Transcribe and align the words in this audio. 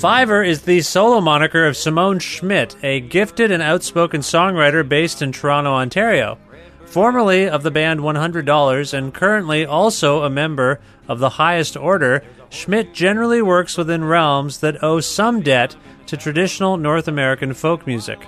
Fiver 0.00 0.42
is 0.42 0.62
the 0.62 0.80
solo 0.80 1.20
moniker 1.20 1.66
of 1.66 1.76
Simone 1.76 2.20
Schmidt, 2.20 2.74
a 2.82 3.00
gifted 3.00 3.50
and 3.50 3.62
outspoken 3.62 4.22
songwriter 4.22 4.88
based 4.88 5.20
in 5.20 5.30
Toronto, 5.30 5.72
Ontario. 5.72 6.38
Formerly 6.86 7.46
of 7.46 7.62
the 7.62 7.70
band 7.70 8.00
$100 8.00 8.94
and 8.94 9.12
currently 9.12 9.66
also 9.66 10.22
a 10.22 10.30
member 10.30 10.80
of 11.06 11.18
the 11.18 11.28
highest 11.28 11.76
order, 11.76 12.24
Schmidt 12.48 12.94
generally 12.94 13.42
works 13.42 13.76
within 13.76 14.02
realms 14.02 14.60
that 14.60 14.82
owe 14.82 15.00
some 15.00 15.42
debt 15.42 15.76
to 16.06 16.16
traditional 16.16 16.78
North 16.78 17.06
American 17.06 17.52
folk 17.52 17.86
music. 17.86 18.26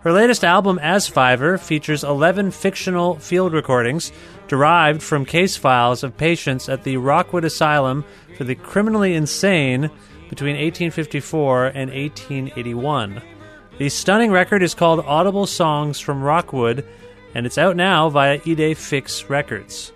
Her 0.00 0.12
latest 0.12 0.42
album, 0.42 0.78
As 0.78 1.06
Fiver, 1.06 1.58
features 1.58 2.02
11 2.02 2.50
fictional 2.52 3.16
field 3.16 3.52
recordings 3.52 4.10
derived 4.48 5.02
from 5.02 5.26
case 5.26 5.58
files 5.58 6.02
of 6.02 6.16
patients 6.16 6.70
at 6.70 6.84
the 6.84 6.96
Rockwood 6.96 7.44
Asylum 7.44 8.06
for 8.38 8.44
the 8.44 8.54
Criminally 8.54 9.14
Insane 9.14 9.90
between 10.30 10.54
1854 10.54 11.66
and 11.66 11.90
1881. 11.90 13.20
The 13.78 13.88
stunning 13.88 14.30
record 14.30 14.62
is 14.62 14.74
called 14.74 15.04
Audible 15.04 15.46
Songs 15.46 15.98
from 15.98 16.22
Rockwood, 16.22 16.86
and 17.34 17.44
it's 17.44 17.58
out 17.58 17.76
now 17.76 18.08
via 18.08 18.38
Idée 18.38 18.76
Fixe 18.76 19.28
Records. 19.28 19.92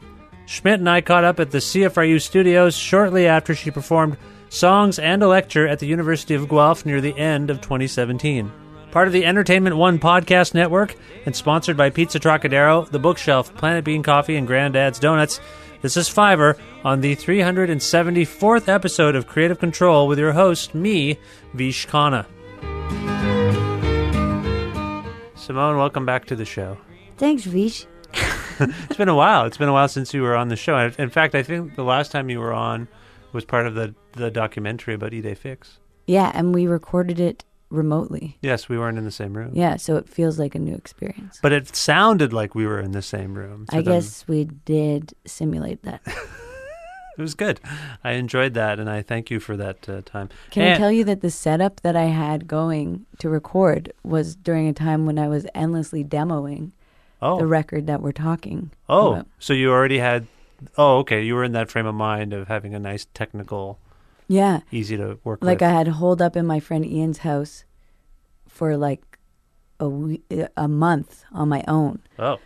Schmidt 0.46 0.80
and 0.80 0.90
I 0.90 1.00
caught 1.00 1.24
up 1.24 1.40
at 1.40 1.52
the 1.52 1.58
CFRU 1.58 2.20
studios 2.20 2.76
shortly 2.76 3.26
after 3.26 3.54
she 3.54 3.70
performed 3.70 4.18
songs 4.48 4.98
and 4.98 5.22
a 5.22 5.28
lecture 5.28 5.66
at 5.66 5.78
the 5.78 5.86
University 5.86 6.34
of 6.34 6.48
Guelph 6.48 6.84
near 6.84 7.00
the 7.00 7.16
end 7.16 7.48
of 7.48 7.60
2017. 7.60 8.50
Part 8.90 9.06
of 9.06 9.12
the 9.12 9.24
Entertainment 9.24 9.76
One 9.76 9.98
podcast 9.98 10.54
network 10.54 10.96
and 11.26 11.34
sponsored 11.34 11.76
by 11.76 11.90
Pizza 11.90 12.18
Trocadero, 12.18 12.88
The 12.90 12.98
Bookshelf, 12.98 13.54
Planet 13.54 13.84
Bean 13.84 14.02
Coffee, 14.02 14.36
and 14.36 14.46
Granddad's 14.46 14.98
Donuts, 14.98 15.40
this 15.84 15.98
is 15.98 16.08
Fiver 16.08 16.56
on 16.82 17.02
the 17.02 17.14
374th 17.14 18.68
episode 18.68 19.14
of 19.14 19.26
Creative 19.26 19.58
Control 19.58 20.08
with 20.08 20.18
your 20.18 20.32
host, 20.32 20.74
me, 20.74 21.18
Vish 21.52 21.86
Khanna. 21.86 22.24
Simone, 25.34 25.76
welcome 25.76 26.06
back 26.06 26.24
to 26.24 26.36
the 26.36 26.46
show. 26.46 26.78
Thanks, 27.18 27.44
Vish. 27.44 27.86
It's 28.60 28.96
been 28.96 29.10
a 29.10 29.14
while. 29.14 29.44
It's 29.44 29.58
been 29.58 29.68
a 29.68 29.74
while 29.74 29.88
since 29.88 30.14
you 30.14 30.22
were 30.22 30.36
on 30.36 30.48
the 30.48 30.56
show. 30.56 30.78
In 30.78 30.94
in 30.96 31.10
fact, 31.10 31.34
I 31.34 31.42
think 31.42 31.74
the 31.74 31.84
last 31.84 32.12
time 32.12 32.30
you 32.30 32.40
were 32.40 32.54
on 32.54 32.88
was 33.32 33.44
part 33.44 33.66
of 33.66 33.74
the, 33.74 33.94
the 34.12 34.30
documentary 34.30 34.94
about 34.94 35.10
Idée 35.10 35.36
Fixe. 35.36 35.80
Yeah, 36.06 36.30
and 36.32 36.54
we 36.54 36.66
recorded 36.66 37.20
it 37.20 37.44
remotely. 37.74 38.38
Yes, 38.40 38.68
we 38.68 38.78
weren't 38.78 38.98
in 38.98 39.04
the 39.04 39.10
same 39.10 39.36
room. 39.36 39.50
Yeah, 39.54 39.76
so 39.76 39.96
it 39.96 40.08
feels 40.08 40.38
like 40.38 40.54
a 40.54 40.58
new 40.58 40.74
experience. 40.74 41.38
But 41.42 41.52
it 41.52 41.74
sounded 41.74 42.32
like 42.32 42.54
we 42.54 42.66
were 42.66 42.80
in 42.80 42.92
the 42.92 43.02
same 43.02 43.34
room. 43.34 43.66
I 43.70 43.76
then 43.82 43.84
guess 44.00 44.26
we 44.26 44.44
did 44.44 45.14
simulate 45.26 45.82
that. 45.82 46.00
it 46.06 47.22
was 47.22 47.34
good. 47.34 47.60
I 48.02 48.12
enjoyed 48.12 48.54
that, 48.54 48.78
and 48.78 48.88
I 48.88 49.02
thank 49.02 49.30
you 49.30 49.40
for 49.40 49.56
that 49.56 49.88
uh, 49.88 50.02
time. 50.04 50.28
Can 50.50 50.72
I 50.72 50.76
tell 50.76 50.90
you 50.90 51.04
that 51.04 51.20
the 51.20 51.30
setup 51.30 51.80
that 51.82 51.96
I 51.96 52.04
had 52.04 52.46
going 52.46 53.06
to 53.18 53.28
record 53.28 53.92
was 54.02 54.34
during 54.34 54.68
a 54.68 54.72
time 54.72 55.06
when 55.06 55.18
I 55.18 55.28
was 55.28 55.46
endlessly 55.54 56.04
demoing 56.04 56.72
Oh, 57.22 57.38
the 57.38 57.46
record 57.46 57.86
that 57.86 58.02
we're 58.02 58.12
talking 58.12 58.70
oh, 58.88 59.12
about. 59.12 59.26
so 59.38 59.54
you 59.54 59.70
already 59.70 59.98
had. 59.98 60.26
Oh, 60.76 60.98
okay. 60.98 61.22
You 61.22 61.34
were 61.34 61.44
in 61.44 61.52
that 61.52 61.70
frame 61.70 61.86
of 61.86 61.94
mind 61.94 62.32
of 62.34 62.48
having 62.48 62.74
a 62.74 62.78
nice 62.78 63.06
technical, 63.14 63.78
Yeah, 64.34 64.60
easy 64.70 64.96
to 64.96 65.18
work 65.24 65.38
like 65.42 65.60
with. 65.60 65.62
Like 65.62 65.62
I 65.62 65.72
had 65.78 65.88
holed 65.88 66.20
up 66.26 66.34
in 66.36 66.46
my 66.46 66.60
friend 66.60 66.84
Ian's 66.84 67.18
house 67.18 67.64
for 68.48 68.76
like 68.76 69.02
a 69.80 69.88
we- 69.88 70.22
a 70.56 70.68
month 70.68 71.24
on 71.32 71.48
my 71.48 71.62
own. 71.68 71.98
oh, 72.18 72.38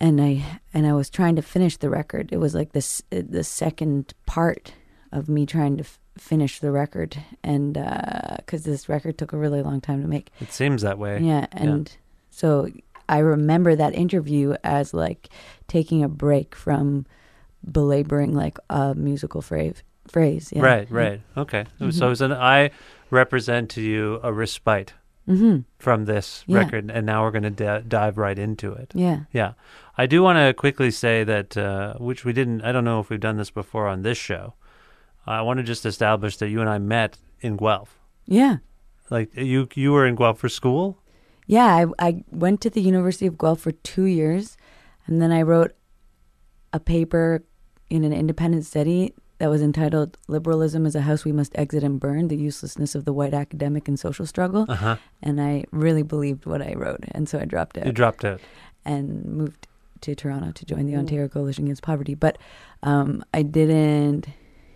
and 0.00 0.20
I 0.20 0.32
and 0.74 0.86
I 0.86 0.92
was 0.92 1.08
trying 1.10 1.36
to 1.36 1.42
finish 1.42 1.76
the 1.76 1.90
record. 1.90 2.30
It 2.32 2.38
was 2.38 2.54
like 2.54 2.72
this 2.72 3.02
the 3.10 3.44
second 3.44 4.14
part 4.26 4.74
of 5.12 5.28
me 5.28 5.46
trying 5.46 5.76
to 5.76 5.84
f- 5.84 5.98
finish 6.18 6.58
the 6.60 6.70
record, 6.72 7.16
and 7.44 7.76
uh, 7.78 8.36
because 8.38 8.62
this 8.64 8.88
record 8.88 9.18
took 9.18 9.32
a 9.32 9.36
really 9.44 9.62
long 9.62 9.80
time 9.80 10.02
to 10.02 10.08
make. 10.08 10.30
it 10.40 10.52
seems 10.52 10.82
that 10.82 10.98
way. 10.98 11.20
Yeah, 11.22 11.46
and 11.52 11.94
so 12.30 12.68
I 13.08 13.18
remember 13.18 13.76
that 13.76 13.94
interview 13.94 14.54
as 14.64 14.94
like 14.94 15.28
taking 15.68 16.02
a 16.02 16.08
break 16.08 16.54
from 16.54 17.06
belaboring 17.70 18.32
like 18.34 18.58
a 18.70 18.94
musical 18.94 19.42
phrase. 19.42 19.82
Phrase, 20.12 20.52
yeah. 20.54 20.62
Right, 20.62 20.90
right. 20.90 21.20
Okay. 21.36 21.64
So 21.90 22.10
it's 22.10 22.20
an 22.20 22.32
I 22.32 22.70
represent 23.10 23.70
to 23.70 23.80
you 23.82 24.20
a 24.22 24.32
respite 24.32 24.92
Mm-hmm. 25.28 25.60
from 25.78 26.04
this 26.06 26.42
Yeah. 26.48 26.58
record, 26.58 26.90
and 26.90 27.06
now 27.06 27.22
we're 27.22 27.30
going 27.30 27.44
to 27.44 27.50
d- 27.80 27.84
dive 27.86 28.18
right 28.18 28.36
into 28.36 28.72
it. 28.72 28.90
Yeah. 28.92 29.20
Yeah. 29.32 29.52
I 29.96 30.06
do 30.06 30.20
want 30.20 30.36
to 30.38 30.52
quickly 30.52 30.90
say 30.90 31.22
that, 31.22 31.56
uh, 31.56 31.94
which 31.98 32.24
we 32.24 32.32
didn't, 32.32 32.62
I 32.62 32.72
don't 32.72 32.84
know 32.84 32.98
if 32.98 33.08
we've 33.08 33.20
done 33.20 33.36
this 33.36 33.48
before 33.50 33.86
on 33.86 34.02
this 34.02 34.18
show. 34.18 34.54
I 35.24 35.40
want 35.42 35.58
to 35.58 35.62
just 35.62 35.86
establish 35.86 36.38
that 36.38 36.48
you 36.48 36.60
and 36.60 36.68
I 36.68 36.78
met 36.78 37.18
in 37.40 37.56
Guelph. 37.56 38.00
Yeah. 38.26 38.56
Like 39.10 39.32
you, 39.36 39.68
you 39.76 39.92
were 39.92 40.06
in 40.08 40.16
Guelph 40.16 40.40
for 40.40 40.48
school. 40.48 40.98
Yeah, 41.46 41.66
I, 42.00 42.08
I 42.08 42.24
went 42.32 42.60
to 42.62 42.70
the 42.70 42.80
University 42.80 43.26
of 43.28 43.38
Guelph 43.38 43.60
for 43.60 43.70
two 43.70 44.06
years, 44.06 44.56
and 45.06 45.22
then 45.22 45.30
I 45.30 45.42
wrote 45.42 45.70
a 46.72 46.80
paper 46.80 47.44
in 47.88 48.02
an 48.02 48.12
independent 48.12 48.64
study 48.66 49.14
that 49.42 49.50
was 49.50 49.60
entitled 49.60 50.16
"Liberalism 50.28 50.86
is 50.86 50.94
a 50.94 51.00
House 51.00 51.24
We 51.24 51.32
Must 51.32 51.50
Exit 51.58 51.82
and 51.82 51.98
Burn: 51.98 52.28
The 52.28 52.36
Uselessness 52.36 52.94
of 52.94 53.04
the 53.04 53.12
White 53.12 53.34
Academic 53.34 53.88
and 53.88 53.98
Social 53.98 54.24
Struggle." 54.24 54.66
Uh-huh. 54.68 54.98
And 55.20 55.40
I 55.40 55.64
really 55.72 56.04
believed 56.04 56.46
what 56.46 56.62
I 56.62 56.74
wrote, 56.74 57.00
and 57.10 57.28
so 57.28 57.40
I 57.40 57.44
dropped 57.44 57.76
it. 57.76 57.84
You 57.84 57.90
dropped 57.90 58.24
out. 58.24 58.40
and 58.84 59.24
moved 59.24 59.66
to 60.02 60.14
Toronto 60.14 60.52
to 60.52 60.64
join 60.64 60.86
the 60.86 60.94
Ontario 60.94 61.26
Coalition 61.26 61.64
Against 61.64 61.82
Poverty. 61.82 62.14
But 62.14 62.38
um, 62.84 63.24
I 63.34 63.42
didn't. 63.42 64.28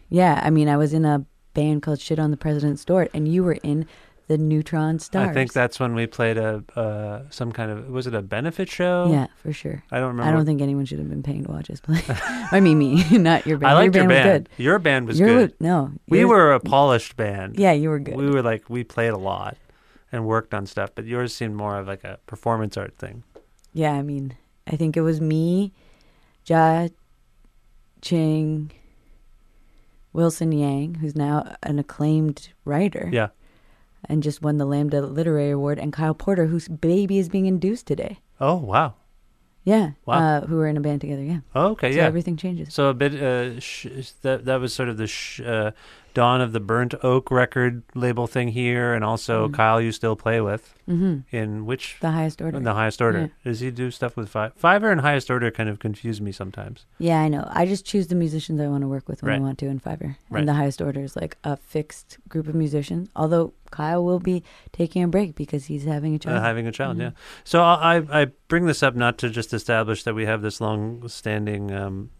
Yeah, 0.08 0.40
I 0.42 0.50
mean, 0.50 0.69
I 0.69 0.76
was 0.76 0.92
in 0.92 1.04
a 1.04 1.24
band 1.54 1.82
called 1.82 2.00
"Shit 2.00 2.19
on 2.19 2.32
the 2.32 2.36
President's 2.36 2.84
Door," 2.84 3.10
and 3.14 3.28
you 3.28 3.44
were 3.44 3.58
in 3.62 3.86
the 4.28 4.37
Neutron 4.38 4.99
Stars. 4.99 5.28
I 5.28 5.32
think 5.32 5.52
that's 5.52 5.78
when 5.78 5.94
we 5.94 6.06
played 6.06 6.37
a 6.37 6.64
uh, 6.75 7.23
some 7.31 7.52
kind 7.52 7.70
of 7.70 7.88
was 7.88 8.06
it 8.06 8.14
a 8.14 8.23
benefit 8.23 8.69
show? 8.69 9.08
Yeah, 9.11 9.26
for 9.37 9.52
sure. 9.52 9.82
I 9.90 9.99
don't 9.99 10.08
remember. 10.08 10.28
I 10.28 10.32
don't 10.32 10.44
think 10.46 10.61
anyone 10.61 10.84
should 10.84 10.99
have 10.99 11.08
been 11.08 11.23
paying 11.23 11.44
to 11.44 11.50
watch 11.50 11.70
us 11.70 11.81
play. 11.81 12.02
I 12.08 12.61
mean, 12.61 12.78
me, 12.78 13.05
not 13.19 13.46
your 13.46 13.58
band. 13.58 13.70
I 13.70 13.75
liked 13.75 13.94
your 13.94 14.05
your 14.05 14.08
band, 14.08 14.25
band. 14.25 14.49
was 14.49 14.56
good. 14.56 14.62
Your 14.64 14.78
band 14.78 15.06
was 15.06 15.19
Your 15.20 15.28
good. 15.28 15.55
no, 15.61 15.93
we 16.08 16.25
were 16.25 16.52
a 16.52 16.61
polished 16.61 17.17
band. 17.17 17.58
Yeah, 17.58 17.73
you 17.73 17.88
were 17.88 17.99
good. 18.00 18.17
We 18.17 18.28
were 18.31 18.43
like 18.43 18.69
we 18.69 18.82
played 18.84 19.11
a 19.12 19.19
lot 19.19 19.56
and 20.11 20.26
worked 20.26 20.55
on 20.55 20.67
stuff, 20.67 20.90
but 20.94 21.05
yours 21.05 21.34
seemed 21.34 21.55
more 21.55 21.79
of 21.79 21.87
like 21.87 22.02
a 22.05 22.19
performance 22.26 22.76
art 22.76 22.96
thing. 22.99 23.22
yeah, 23.72 23.93
I 23.93 24.02
mean, 24.02 24.37
I 24.67 24.76
think 24.76 24.96
it 24.96 25.02
was 25.02 25.20
me, 25.20 25.72
Ja, 26.46 26.88
Ching, 28.02 28.70
Wilson 30.12 30.52
Yang, 30.52 30.94
who's 30.96 31.14
now 31.17 31.55
an 31.62 31.79
acclaimed 31.79 32.49
writer 32.64 33.08
Yeah. 33.12 33.29
And 34.08 34.23
just 34.23 34.43
won 34.43 34.58
the 34.58 34.64
Lambda 34.64 35.00
Literary 35.03 35.50
Award, 35.50 35.79
and 35.79 35.93
Kyle 35.93 36.14
Porter, 36.14 36.47
whose 36.47 36.69
baby 36.69 37.19
is 37.19 37.29
being 37.29 37.47
induced 37.47 37.87
today. 37.87 38.19
Oh 38.41 38.56
wow. 38.56 38.94
Yeah, 39.64 39.91
Wow. 40.06 40.14
uh, 40.20 40.47
who 40.47 40.56
were 40.56 40.69
in 40.69 40.76
a 40.76 40.81
band 40.81 41.00
together. 41.00 41.23
Yeah, 41.25 41.41
Oh, 41.53 41.70
okay. 41.73 41.91
so 41.91 41.99
yeah. 41.99 42.05
everything 42.06 42.37
changes. 42.37 42.73
So 42.73 42.87
a 42.88 42.94
bit 42.94 43.14
uh, 43.14 43.58
sh- 43.58 44.12
that 44.23 44.44
that 44.44 44.61
was 44.61 44.73
sort 44.73 44.88
of 44.88 44.97
the 44.97 45.08
sh- 45.08 45.41
uh, 45.41 45.73
dawn 46.16 46.40
of 46.40 46.52
the 46.52 46.60
Burnt 46.60 46.94
Oak 47.04 47.30
record 47.30 47.82
label 47.94 48.26
thing 48.26 48.48
here, 48.48 48.94
and 48.94 49.04
also 49.04 49.50
Kyle 49.50 49.82
you 49.82 49.92
still 49.92 50.16
play 50.16 50.40
with 50.40 50.74
mm-hmm. 50.88 51.18
in 51.30 51.66
which 51.66 51.98
The 52.00 52.10
highest 52.10 52.40
order. 52.40 52.56
in 52.56 52.64
the 52.64 52.72
highest 52.72 53.02
order. 53.02 53.30
Does 53.44 53.60
he 53.60 53.70
do 53.70 53.90
stuff 53.90 54.16
with 54.16 54.30
five? 54.30 54.54
Fiver 54.54 54.90
and 54.90 55.02
highest 55.02 55.30
order 55.30 55.50
kind 55.50 55.68
of 55.68 55.78
confuse 55.78 56.18
me 56.18 56.32
sometimes. 56.32 56.86
Yeah, 56.98 57.20
I 57.20 57.28
know. 57.28 57.46
I 57.50 57.66
just 57.66 57.84
choose 57.84 58.06
the 58.06 58.14
musicians 58.14 58.60
I 58.62 58.66
want 58.68 58.80
to 58.80 58.88
work 58.88 59.08
with 59.10 59.22
when 59.22 59.28
Right. 59.30 59.38
I 59.38 59.42
want 59.42 59.58
to 59.58 59.66
in 59.66 59.78
Fiver. 59.78 60.16
Right. 60.30 60.40
And 60.40 60.48
the 60.48 60.54
highest 60.54 60.80
order 60.80 61.00
is 61.00 61.16
like 61.16 61.36
a 61.44 61.58
fixed 61.58 62.16
group 62.30 62.48
of 62.48 62.54
musicians. 62.54 63.10
Although 63.14 63.52
Kyle 63.70 64.02
will 64.02 64.20
be 64.20 64.42
taking 64.72 65.02
a 65.02 65.08
break 65.08 65.34
because 65.34 65.66
he's 65.66 65.84
having 65.84 66.14
a 66.14 66.19
child. 66.19 66.38
Uh, 66.38 66.40
having 66.40 66.66
a 66.66 66.72
child, 66.72 66.96
yeah. 66.98 67.10
So 67.44 67.62
I 67.62 67.96
I 67.96 68.22
I 68.22 68.24
bring 68.48 68.64
this 68.64 68.82
up 68.82 68.94
not 68.96 69.19
to 69.19 69.28
just 69.28 69.52
establish 69.52 70.02
that 70.04 70.14
we 70.14 70.24
have 70.24 70.40
this 70.40 70.60
long-standing 70.60 71.72
um, 71.72 72.10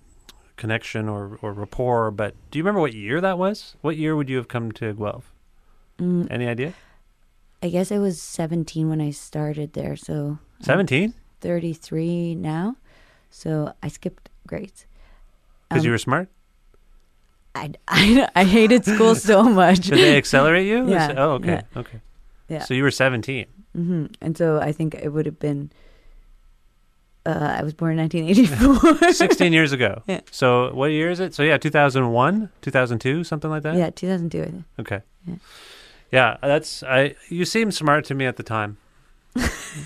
connection 0.56 1.08
or 1.08 1.38
or 1.43 1.53
rapport, 1.53 2.11
but 2.11 2.35
do 2.50 2.58
you 2.58 2.62
remember 2.64 2.81
what 2.81 2.93
year 2.94 3.20
that 3.20 3.38
was? 3.38 3.76
What 3.82 3.97
year 3.97 4.17
would 4.17 4.29
you 4.29 4.37
have 4.37 4.49
come 4.49 4.73
to 4.73 4.93
Guelph? 4.94 5.32
Mm, 5.99 6.26
Any 6.31 6.47
idea? 6.49 6.75
I 7.62 7.69
guess 7.70 7.91
I 7.91 7.99
was 7.99 8.20
17 8.20 8.88
when 8.88 9.00
I 9.00 9.11
started 9.11 9.73
there, 9.73 9.97
so 9.97 10.38
I'm 10.61 10.64
Seventeen, 10.64 11.14
33 11.41 12.35
now. 12.35 12.76
So 13.31 13.73
I 13.82 13.88
skipped 13.88 14.29
grades. 14.47 14.87
because 15.69 15.85
you 15.85 15.91
Um, 15.91 15.94
were 15.94 15.99
smart. 15.99 16.29
I, 17.55 17.73
I, 17.88 18.29
I 18.35 18.44
hated 18.44 18.85
school 18.85 19.14
so 19.14 19.43
much. 19.62 19.88
Did 19.88 19.99
they 19.99 20.17
accelerate 20.17 20.67
you? 20.67 20.88
Yeah, 20.88 21.14
Oh, 21.17 21.31
okay, 21.41 21.49
yeah. 21.49 21.81
okay. 21.81 22.00
Yeah. 22.49 22.62
So 22.64 22.75
you 22.75 22.82
were 22.82 22.91
seventeen. 22.93 23.47
hmm 23.75 24.06
And 24.20 24.37
so 24.37 24.61
I 24.61 24.73
think 24.73 24.94
it 24.94 25.09
would 25.12 25.26
have 25.26 25.38
been. 25.38 25.70
Uh, 27.26 27.56
I 27.61 27.62
was 27.64 27.75
born 27.75 27.99
in 27.99 28.08
1984. 28.08 29.12
16 29.12 29.52
years 29.52 29.73
ago. 29.73 30.02
Yeah. 30.06 30.20
So 30.31 30.73
what 30.75 30.87
year 30.93 31.11
is 31.11 31.19
it? 31.20 31.34
So 31.34 31.43
yeah, 31.43 31.58
2001, 31.58 32.50
2002, 32.62 33.25
something 33.25 33.50
like 33.50 33.62
that? 33.64 33.75
yeah, 33.76 33.90
2002. 33.90 34.40
I 34.40 34.44
think. 34.44 34.64
Okay. 34.81 35.00
Yeah. 35.26 35.34
Yeah, 36.12 36.37
that's 36.40 36.82
I 36.84 37.17
you 37.28 37.44
seemed 37.44 37.75
smart 37.75 38.05
to 38.06 38.14
me 38.14 38.26
at 38.26 38.37
the 38.37 38.43
time. 38.44 38.78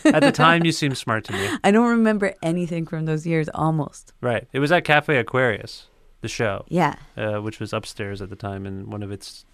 at 0.05 0.21
the 0.21 0.31
time 0.33 0.65
you 0.65 0.71
seemed 0.73 0.97
smart 0.99 1.25
to 1.25 1.33
me. 1.33 1.49
I 1.65 1.71
don't 1.71 1.89
remember 1.89 2.35
anything 2.43 2.87
from 2.87 3.07
those 3.07 3.27
years. 3.27 3.49
Almost. 3.55 4.13
Right. 4.21 4.47
It 4.53 4.59
was 4.61 4.71
at 4.71 4.85
Cafe 4.85 5.17
Aquarius, 5.17 5.87
the 6.21 6.29
show, 6.29 6.65
Yeah. 6.69 6.95
uh, 7.17 7.39
which 7.41 7.59
was 7.59 7.73
upstairs 7.73 8.21
at 8.23 8.29
the 8.31 8.37
time 8.37 8.67
in 8.67 8.91
one 8.91 9.03
of 9.03 9.11
its 9.11 9.47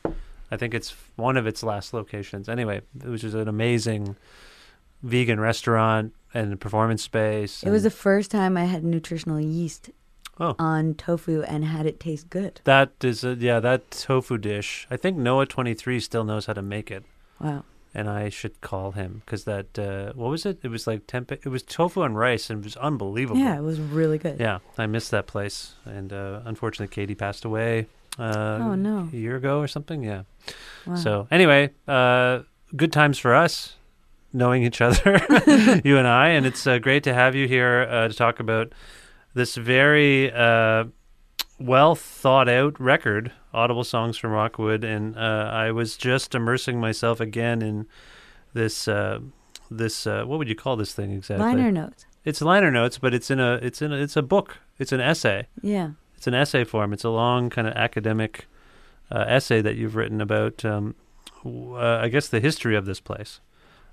I 0.51 0.57
think 0.57 0.75
it's 0.75 0.95
one 1.17 1.37
of 1.37 1.47
its 1.47 1.63
last 1.63 1.95
locations. 1.95 2.49
Anyway, 2.49 2.81
it 3.03 3.09
was 3.09 3.21
just 3.23 3.35
an 3.37 3.49
amazing 3.49 4.17
vegan 5.07 5.41
restaurant 5.41 6.13
and 6.35 6.61
performance 6.61 7.03
space. 7.03 7.63
It 7.63 7.71
was 7.71 7.83
the 7.83 7.91
first 7.91 8.31
time 8.31 8.57
I 8.57 8.65
had 8.65 8.85
nutritional 8.85 9.41
yeast 9.41 9.91
Oh. 10.39 10.55
on 10.59 10.93
tofu 10.95 11.41
and 11.45 11.65
had 11.65 11.87
it 11.87 11.99
taste 11.99 12.29
good. 12.29 12.61
that 12.65 12.91
is 13.03 13.25
a, 13.25 13.35
yeah, 13.35 13.59
that 13.61 13.91
tofu 13.91 14.37
dish. 14.37 14.87
I 14.91 14.97
think 14.99 15.17
Noah 15.17 15.47
23 15.47 15.99
still 16.01 16.25
knows 16.25 16.45
how 16.47 16.53
to 16.53 16.61
make 16.63 16.91
it. 16.91 17.05
Wow. 17.41 17.65
and 17.95 18.11
I 18.11 18.29
should 18.29 18.61
call 18.61 18.93
him 18.93 19.23
because 19.25 19.45
that 19.45 19.79
uh, 19.79 20.13
what 20.15 20.29
was 20.31 20.45
it? 20.45 20.59
It 20.63 20.69
was 20.69 20.87
like 20.87 21.07
tempeh. 21.07 21.39
It 21.43 21.49
was 21.49 21.63
tofu 21.63 22.03
and 22.03 22.15
rice, 22.19 22.51
and 22.51 22.59
it 22.61 22.65
was 22.65 22.77
unbelievable. 22.77 23.41
Yeah, 23.41 23.57
it 23.57 23.63
was 23.63 23.81
really 23.81 24.19
good. 24.19 24.39
yeah. 24.39 24.59
I 24.77 24.85
missed 24.87 25.11
that 25.13 25.27
place, 25.27 25.73
and 25.87 26.13
uh, 26.13 26.41
unfortunately, 26.45 26.93
Katie 26.95 27.15
passed 27.15 27.47
away. 27.47 27.87
Uh, 28.19 28.59
Oh, 28.61 28.75
no. 28.75 29.09
a 29.11 29.17
year 29.17 29.37
ago 29.37 29.61
or 29.61 29.69
something. 29.69 30.03
Yeah. 30.03 30.23
Wow. 30.87 30.97
So 30.97 31.27
anyway, 31.31 31.71
uh, 31.89 32.41
good 32.77 32.93
times 32.93 33.19
for 33.19 33.35
us 33.35 33.77
knowing 34.37 34.63
each 34.63 34.81
other, 34.81 35.21
you 35.85 35.97
and 35.99 36.07
I, 36.07 36.29
and 36.29 36.45
it's 36.47 36.67
uh, 36.67 36.79
great 36.79 37.03
to 37.05 37.15
have 37.15 37.35
you 37.35 37.49
here 37.49 37.87
uh, 37.91 38.09
to 38.09 38.15
talk 38.15 38.39
about 38.39 38.73
this 39.35 39.55
very 39.57 40.33
uh, 40.33 40.85
well 41.59 41.95
thought 41.95 42.49
out 42.49 42.79
record, 42.79 43.33
Audible 43.55 43.85
Songs 43.85 44.17
from 44.17 44.31
Rockwood, 44.33 44.85
and 44.85 45.17
uh, 45.17 45.51
I 45.53 45.71
was 45.73 45.97
just 45.97 46.35
immersing 46.35 46.79
myself 46.81 47.21
again 47.21 47.63
in 47.63 47.87
this. 48.53 48.87
Uh, 48.87 49.21
this 49.69 50.07
uh, 50.07 50.25
what 50.25 50.39
would 50.39 50.49
you 50.49 50.55
call 50.55 50.77
this 50.77 50.93
thing 50.93 51.11
exactly? 51.11 51.45
Liner 51.45 51.73
notes. 51.73 52.07
It's 52.25 52.41
liner 52.41 52.71
notes, 52.71 52.99
but 52.99 53.15
it's 53.15 53.31
in 53.31 53.41
a 53.41 53.55
it's 53.55 53.83
in 53.83 53.93
a, 53.93 53.97
it's 53.97 54.17
a 54.17 54.23
book. 54.23 54.59
It's 54.79 54.93
an 54.93 55.01
essay. 55.01 55.49
Yeah. 55.61 55.91
It's 56.17 56.27
an 56.27 56.35
essay 56.35 56.65
form. 56.65 56.93
It's 56.93 57.05
a 57.05 57.11
long 57.11 57.51
kind 57.51 57.67
of 57.67 57.75
academic 57.75 58.47
uh, 59.11 59.25
essay 59.27 59.61
that 59.61 59.77
you've 59.77 59.97
written 59.97 60.21
about, 60.21 60.65
um, 60.65 60.95
w- 61.45 61.77
uh, 61.77 62.01
I 62.03 62.09
guess, 62.09 62.29
the 62.29 62.41
history 62.41 62.77
of 62.77 62.87
this 62.87 63.01
place. 63.01 63.41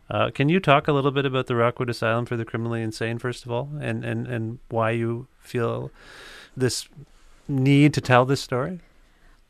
Uh, 0.09 0.29
can 0.31 0.49
you 0.49 0.59
talk 0.59 0.87
a 0.87 0.93
little 0.93 1.11
bit 1.11 1.25
about 1.25 1.47
the 1.47 1.55
Rockwood 1.55 1.89
Asylum 1.89 2.25
for 2.25 2.35
the 2.37 2.45
Criminally 2.45 2.81
Insane, 2.81 3.17
first 3.17 3.45
of 3.45 3.51
all, 3.51 3.69
and, 3.79 4.03
and, 4.03 4.27
and 4.27 4.59
why 4.69 4.91
you 4.91 5.27
feel 5.39 5.91
this 6.55 6.87
need 7.47 7.93
to 7.93 8.01
tell 8.01 8.25
this 8.25 8.41
story? 8.41 8.79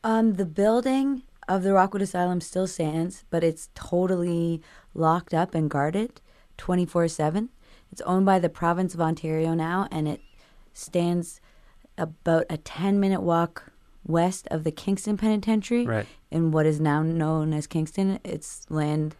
Um, 0.02 0.34
the 0.34 0.44
building 0.46 1.22
of 1.48 1.62
the 1.62 1.72
Rockwood 1.72 2.02
Asylum 2.02 2.40
still 2.40 2.66
stands, 2.66 3.24
but 3.30 3.42
it's 3.44 3.68
totally 3.74 4.62
locked 4.94 5.34
up 5.34 5.54
and 5.54 5.68
guarded 5.68 6.20
24 6.56 7.08
7. 7.08 7.48
It's 7.90 8.00
owned 8.02 8.26
by 8.26 8.38
the 8.38 8.48
province 8.48 8.94
of 8.94 9.00
Ontario 9.00 9.54
now, 9.54 9.88
and 9.90 10.08
it 10.08 10.20
stands 10.72 11.40
about 11.98 12.44
a 12.48 12.56
10 12.56 12.98
minute 13.00 13.22
walk 13.22 13.72
west 14.06 14.46
of 14.50 14.64
the 14.64 14.70
Kingston 14.72 15.16
Penitentiary 15.16 15.86
Right. 15.86 16.06
in 16.30 16.50
what 16.50 16.66
is 16.66 16.80
now 16.80 17.02
known 17.02 17.52
as 17.52 17.66
Kingston. 17.66 18.18
It's 18.24 18.66
land 18.70 19.14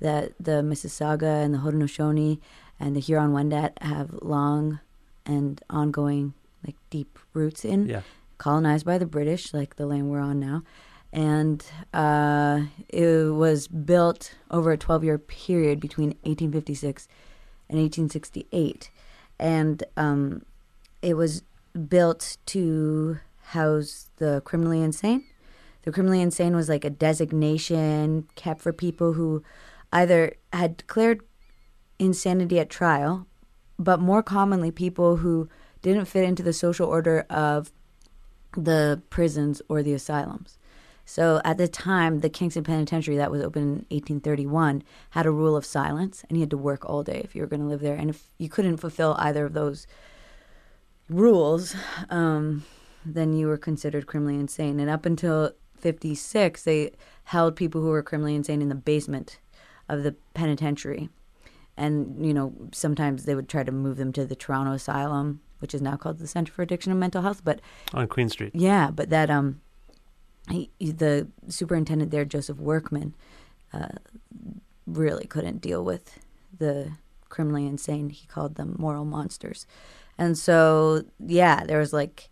that 0.00 0.32
the 0.40 0.62
Mississauga 0.62 1.44
and 1.44 1.54
the 1.54 1.58
Haudenosaunee 1.58 2.38
and 2.78 2.96
the 2.96 3.00
Huron 3.00 3.32
Wendat 3.32 3.72
have 3.82 4.14
long 4.22 4.80
and 5.26 5.62
ongoing, 5.70 6.34
like 6.66 6.76
deep 6.88 7.18
roots 7.34 7.64
in 7.64 7.86
Yeah. 7.86 8.02
colonized 8.38 8.86
by 8.86 8.98
the 8.98 9.06
British, 9.06 9.52
like 9.52 9.76
the 9.76 9.86
land 9.86 10.10
we're 10.10 10.20
on 10.20 10.40
now. 10.40 10.62
And 11.12 11.64
uh, 11.92 12.62
it 12.88 13.34
was 13.34 13.68
built 13.68 14.34
over 14.50 14.72
a 14.72 14.78
12 14.78 15.04
year 15.04 15.18
period 15.18 15.80
between 15.80 16.10
1856 16.22 17.08
and 17.68 17.78
1868. 17.78 18.90
And 19.38 19.82
um, 19.96 20.42
it 21.02 21.14
was 21.14 21.42
built 21.88 22.36
to 22.46 23.18
house 23.42 24.08
the 24.16 24.40
criminally 24.44 24.80
insane. 24.80 25.24
The 25.82 25.92
criminally 25.92 26.20
insane 26.20 26.54
was 26.54 26.68
like 26.68 26.84
a 26.84 26.90
designation 26.90 28.28
kept 28.36 28.60
for 28.60 28.72
people 28.72 29.14
who 29.14 29.42
either 29.92 30.34
had 30.52 30.76
declared 30.76 31.22
insanity 31.98 32.58
at 32.58 32.70
trial, 32.70 33.26
but 33.78 34.00
more 34.00 34.22
commonly 34.22 34.70
people 34.70 35.16
who 35.18 35.48
didn't 35.82 36.06
fit 36.06 36.24
into 36.24 36.42
the 36.42 36.52
social 36.52 36.86
order 36.86 37.26
of 37.30 37.72
the 38.56 39.00
prisons 39.10 39.62
or 39.68 39.82
the 39.82 39.94
asylums. 39.94 40.58
So 41.04 41.40
at 41.44 41.58
the 41.58 41.66
time, 41.66 42.20
the 42.20 42.30
Kingston 42.30 42.62
Penitentiary 42.62 43.16
that 43.16 43.32
was 43.32 43.42
opened 43.42 43.64
in 43.64 43.70
1831 43.96 44.84
had 45.10 45.26
a 45.26 45.30
rule 45.30 45.56
of 45.56 45.64
silence, 45.64 46.24
and 46.28 46.38
you 46.38 46.42
had 46.42 46.50
to 46.50 46.56
work 46.56 46.88
all 46.88 47.02
day 47.02 47.20
if 47.24 47.34
you 47.34 47.40
were 47.40 47.48
going 47.48 47.62
to 47.62 47.66
live 47.66 47.80
there. 47.80 47.96
And 47.96 48.10
if 48.10 48.28
you 48.38 48.48
couldn't 48.48 48.76
fulfill 48.76 49.16
either 49.18 49.46
of 49.46 49.52
those 49.52 49.86
rules, 51.08 51.74
um, 52.10 52.64
then 53.04 53.32
you 53.32 53.48
were 53.48 53.56
considered 53.56 54.06
criminally 54.06 54.38
insane. 54.38 54.78
And 54.78 54.88
up 54.88 55.04
until 55.04 55.50
56, 55.78 56.62
they 56.62 56.92
held 57.24 57.56
people 57.56 57.80
who 57.80 57.88
were 57.88 58.02
criminally 58.04 58.36
insane 58.36 58.62
in 58.62 58.68
the 58.68 58.74
basement 58.74 59.38
of 59.92 60.02
the 60.02 60.14
penitentiary. 60.34 61.08
And, 61.76 62.24
you 62.24 62.34
know, 62.34 62.52
sometimes 62.72 63.24
they 63.24 63.34
would 63.34 63.48
try 63.48 63.62
to 63.64 63.72
move 63.72 63.96
them 63.96 64.12
to 64.12 64.26
the 64.26 64.34
Toronto 64.36 64.72
Asylum, 64.72 65.40
which 65.60 65.74
is 65.74 65.80
now 65.80 65.96
called 65.96 66.18
the 66.18 66.26
Center 66.26 66.52
for 66.52 66.62
Addiction 66.62 66.90
and 66.92 67.00
Mental 67.00 67.22
Health. 67.22 67.42
But 67.44 67.60
On 67.94 68.06
Queen 68.06 68.28
Street. 68.28 68.52
yeah, 68.54 68.90
but 68.90 69.08
that 69.10 69.30
um, 69.30 69.60
he, 70.50 70.70
he- 70.78 70.90
the 70.92 71.28
superintendent 71.48 72.10
there, 72.10 72.24
Joseph 72.24 72.58
Workman, 72.58 73.14
uh, 73.72 73.88
really 74.86 75.26
couldn't 75.26 75.60
deal 75.60 75.82
with 75.84 76.18
the 76.58 76.92
criminally 77.28 77.66
insane. 77.66 78.10
He 78.10 78.26
called 78.26 78.56
them 78.56 78.74
moral 78.78 79.04
monsters, 79.04 79.66
and 80.18 80.36
so 80.36 81.04
yeah, 81.24 81.64
there 81.64 81.78
was 81.78 81.92
like 81.92 82.28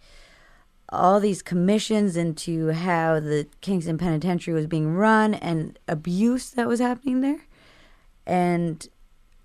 all 0.91 1.21
these 1.21 1.41
commissions 1.43 2.17
into 2.17 2.73
how 2.73 3.21
the 3.21 3.47
Kingston 3.61 3.97
Penitentiary 3.99 4.55
was 4.55 4.67
being 4.67 4.89
run 4.95 5.35
and 5.35 5.79
abuse 5.87 6.51
that 6.51 6.67
was 6.67 6.81
happening 6.81 7.21
there, 7.21 7.47
and 8.29 8.87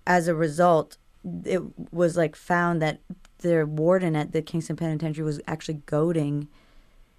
as 0.05 0.27
a 0.27 0.35
result, 0.35 0.97
it 1.45 1.61
was 1.91 2.17
like 2.17 2.35
found 2.35 2.81
that 2.81 2.99
the 3.39 3.65
warden 3.65 4.15
at 4.15 4.33
the 4.33 4.41
Kingston 4.41 4.75
Penitentiary 4.75 5.23
was 5.23 5.39
actually 5.47 5.81
goading 5.85 6.49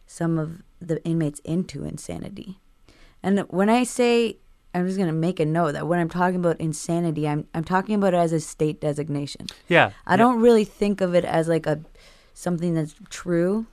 some 0.07 0.39
of 0.39 0.63
the 0.81 1.03
inmates 1.05 1.41
into 1.41 1.85
insanity. 1.85 2.61
And 3.23 3.41
when 3.49 3.71
I 3.71 3.85
say 3.85 4.37
I'm 4.75 4.87
just 4.87 4.99
going 4.99 5.09
to 5.09 5.15
make 5.15 5.41
a 5.41 5.47
note 5.47 5.73
that 5.73 5.87
when 5.87 5.99
I'm 6.01 6.11
talking 6.11 6.37
about 6.37 6.61
insanity, 6.61 7.27
I'm 7.27 7.47
I'm 7.55 7.65
talking 7.65 7.95
about 7.95 8.13
it 8.13 8.19
as 8.19 8.33
a 8.33 8.41
state 8.41 8.81
designation. 8.81 9.47
Yeah. 9.69 9.93
I 10.07 10.17
don't 10.17 10.41
really 10.41 10.65
think 10.65 11.01
of 11.01 11.15
it 11.15 11.25
as 11.25 11.49
like 11.49 11.67
a 11.67 11.81
something 12.35 12.75
that's 12.75 12.95
true. 13.09 13.67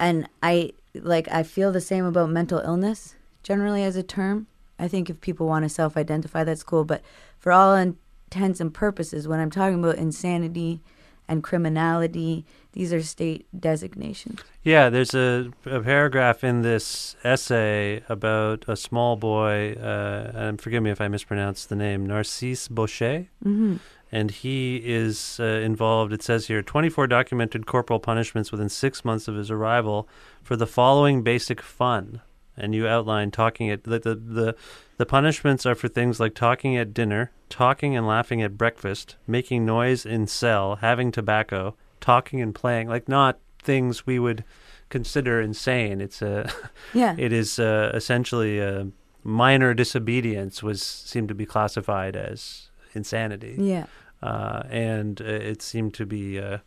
and 0.00 0.28
I 0.42 0.72
like 0.94 1.28
I 1.30 1.44
feel 1.44 1.70
the 1.70 1.80
same 1.80 2.04
about 2.04 2.30
mental 2.30 2.58
illness 2.58 3.14
generally 3.44 3.84
as 3.84 3.94
a 3.94 4.02
term. 4.02 4.48
I 4.80 4.88
think 4.88 5.10
if 5.10 5.20
people 5.20 5.46
want 5.46 5.64
to 5.64 5.68
self-identify, 5.68 6.44
that's 6.44 6.62
cool. 6.62 6.84
But 6.84 7.02
for 7.38 7.52
all 7.52 7.74
intents 7.74 8.60
and 8.60 8.72
purposes, 8.72 9.28
when 9.28 9.38
I'm 9.38 9.50
talking 9.50 9.78
about 9.78 9.96
insanity 9.96 10.80
and 11.28 11.44
criminality, 11.44 12.44
these 12.72 12.92
are 12.92 13.02
state 13.02 13.46
designations. 13.58 14.40
Yeah, 14.64 14.88
there's 14.88 15.14
a, 15.14 15.50
a 15.64 15.80
paragraph 15.80 16.42
in 16.42 16.62
this 16.62 17.14
essay 17.22 18.02
about 18.08 18.64
a 18.66 18.76
small 18.76 19.16
boy, 19.16 19.76
uh, 19.80 20.32
and 20.34 20.60
forgive 20.60 20.82
me 20.82 20.90
if 20.90 21.00
I 21.00 21.08
mispronounce 21.08 21.66
the 21.66 21.76
name, 21.76 22.06
Narcisse 22.06 22.66
Boucher. 22.68 23.28
Mm-hmm. 23.44 23.76
And 24.12 24.32
he 24.32 24.82
is 24.84 25.38
uh, 25.38 25.44
involved, 25.44 26.12
it 26.12 26.22
says 26.22 26.48
here, 26.48 26.62
24 26.62 27.06
documented 27.06 27.64
corporal 27.66 28.00
punishments 28.00 28.50
within 28.50 28.68
six 28.68 29.04
months 29.04 29.28
of 29.28 29.36
his 29.36 29.52
arrival 29.52 30.08
for 30.42 30.56
the 30.56 30.66
following 30.66 31.22
basic 31.22 31.60
fun. 31.60 32.20
And 32.60 32.74
you 32.74 32.86
outline 32.86 33.30
talking 33.30 33.70
at 33.70 33.84
the, 33.84 33.98
the, 33.98 34.14
the, 34.14 34.56
the 34.98 35.06
punishments 35.06 35.64
are 35.66 35.74
for 35.74 35.88
things 35.88 36.20
like 36.20 36.34
talking 36.34 36.76
at 36.76 36.92
dinner, 36.94 37.30
talking 37.48 37.96
and 37.96 38.06
laughing 38.06 38.42
at 38.42 38.58
breakfast, 38.58 39.16
making 39.26 39.64
noise 39.64 40.04
in 40.06 40.26
cell, 40.26 40.76
having 40.76 41.10
tobacco, 41.10 41.74
talking 42.00 42.40
and 42.40 42.54
playing, 42.54 42.88
like 42.88 43.08
not 43.08 43.38
things 43.62 44.06
we 44.06 44.18
would 44.18 44.44
consider 44.88 45.40
insane. 45.40 46.00
It's 46.00 46.20
a 46.22 46.50
Yeah. 46.94 47.14
it 47.18 47.32
is 47.32 47.58
uh, 47.58 47.90
essentially 47.94 48.60
uh, 48.60 48.84
minor 49.24 49.74
disobedience 49.74 50.62
was 50.62 50.82
seemed 50.82 51.28
to 51.28 51.34
be 51.34 51.46
classified 51.46 52.16
as 52.16 52.70
insanity, 52.94 53.56
Yeah. 53.58 53.86
uh, 54.22 54.62
and 54.70 55.20
uh, 55.20 55.24
it 55.24 55.62
seemed 55.62 55.94
to 55.94 56.06
be. 56.06 56.38
Uh, 56.38 56.58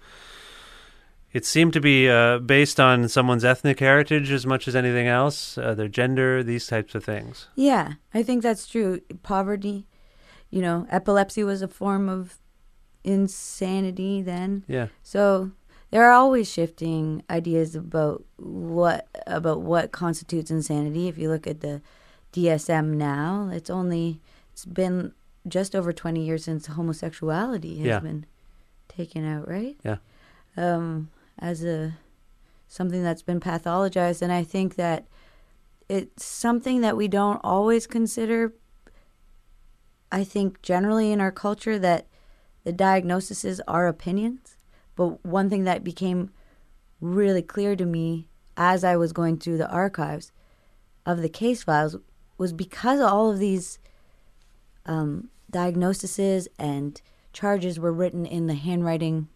it 1.34 1.46
seemed 1.46 1.74
to 1.74 1.82
be 1.82 2.08
uh, 2.10 2.38
based 2.40 2.80
on 2.80 3.10
someone's 3.10 3.44
ethnic 3.44 3.80
heritage 3.80 4.32
as 4.32 4.46
much 4.46 4.68
as 4.68 4.76
anything 4.76 5.08
else, 5.08 5.58
uh, 5.58 5.74
their 5.74 5.88
gender, 5.90 6.44
these 6.44 6.68
types 6.68 6.94
of 6.96 7.04
things. 7.04 7.48
Yeah, 7.56 7.94
I 8.14 8.22
think 8.24 8.44
that's 8.44 8.68
true. 8.68 9.02
Poverty, 9.24 9.88
you 10.50 10.62
know, 10.62 10.86
epilepsy 10.90 11.44
was 11.44 11.62
a 11.62 11.68
form 11.68 12.08
of 12.10 12.38
insanity 13.04 14.22
then. 14.22 14.64
Yeah, 14.68 14.88
So 15.02 15.52
there 15.92 16.04
are 16.08 16.12
always 16.12 16.52
shifting 16.52 17.24
ideas 17.30 17.76
about 17.76 18.24
what 18.38 19.08
about 19.28 19.62
what 19.62 19.92
constitutes 19.92 20.50
insanity. 20.52 21.08
If 21.08 21.18
you 21.18 21.30
look 21.30 21.46
at 21.48 21.62
the 21.62 21.82
DSM 22.34 22.94
now, 22.96 23.50
it's 23.54 23.70
only 23.70 24.22
it's 24.52 24.66
been 24.66 25.14
just 25.48 25.76
over 25.76 25.92
20 25.92 26.24
years 26.26 26.46
since 26.46 26.68
homosexuality 26.68 27.78
has 27.80 27.88
Yeah. 27.88 28.00
been 28.00 28.26
taken 28.88 29.26
out, 29.26 29.48
right? 29.48 29.78
Yeah. 29.84 29.98
Um 30.58 31.10
as 31.40 31.64
a 31.64 31.98
something 32.68 33.04
that's 33.04 33.22
been 33.22 33.40
pathologized 33.40 34.22
and 34.22 34.32
I 34.32 34.44
think 34.44 34.76
that 34.76 35.06
it's 35.90 36.24
something 36.24 36.82
that 36.82 36.98
we 36.98 37.08
don't 37.08 37.40
always 37.44 37.86
consider 37.86 38.54
I 40.12 40.24
think 40.24 40.62
generally 40.62 41.12
in 41.12 41.20
our 41.20 41.32
culture 41.32 41.80
that 41.80 42.08
the 42.64 42.72
diagnoses 42.72 43.60
are 43.68 43.88
opinions. 43.88 44.58
But 44.96 45.26
one 45.26 45.50
thing 45.50 45.64
that 45.64 45.84
became 45.84 46.30
really 47.02 47.42
clear 47.42 47.76
to 47.76 47.86
me 47.86 48.28
as 48.56 48.84
I 48.84 48.96
was 48.96 49.12
going 49.12 49.38
through 49.38 49.58
the 49.58 49.70
archives 49.70 50.32
of 51.06 51.22
the 51.22 51.30
case 51.30 51.64
files 51.64 51.98
was 52.38 52.54
because 52.54 53.00
all 53.00 53.32
of 53.32 53.40
these 53.40 53.80
um, 54.86 55.30
diagnoses 55.50 56.48
and 56.60 57.02
charges 57.34 57.80
were 57.80 57.92
written 57.92 58.26
in 58.26 58.46
the 58.46 58.54
handwriting 58.54 59.28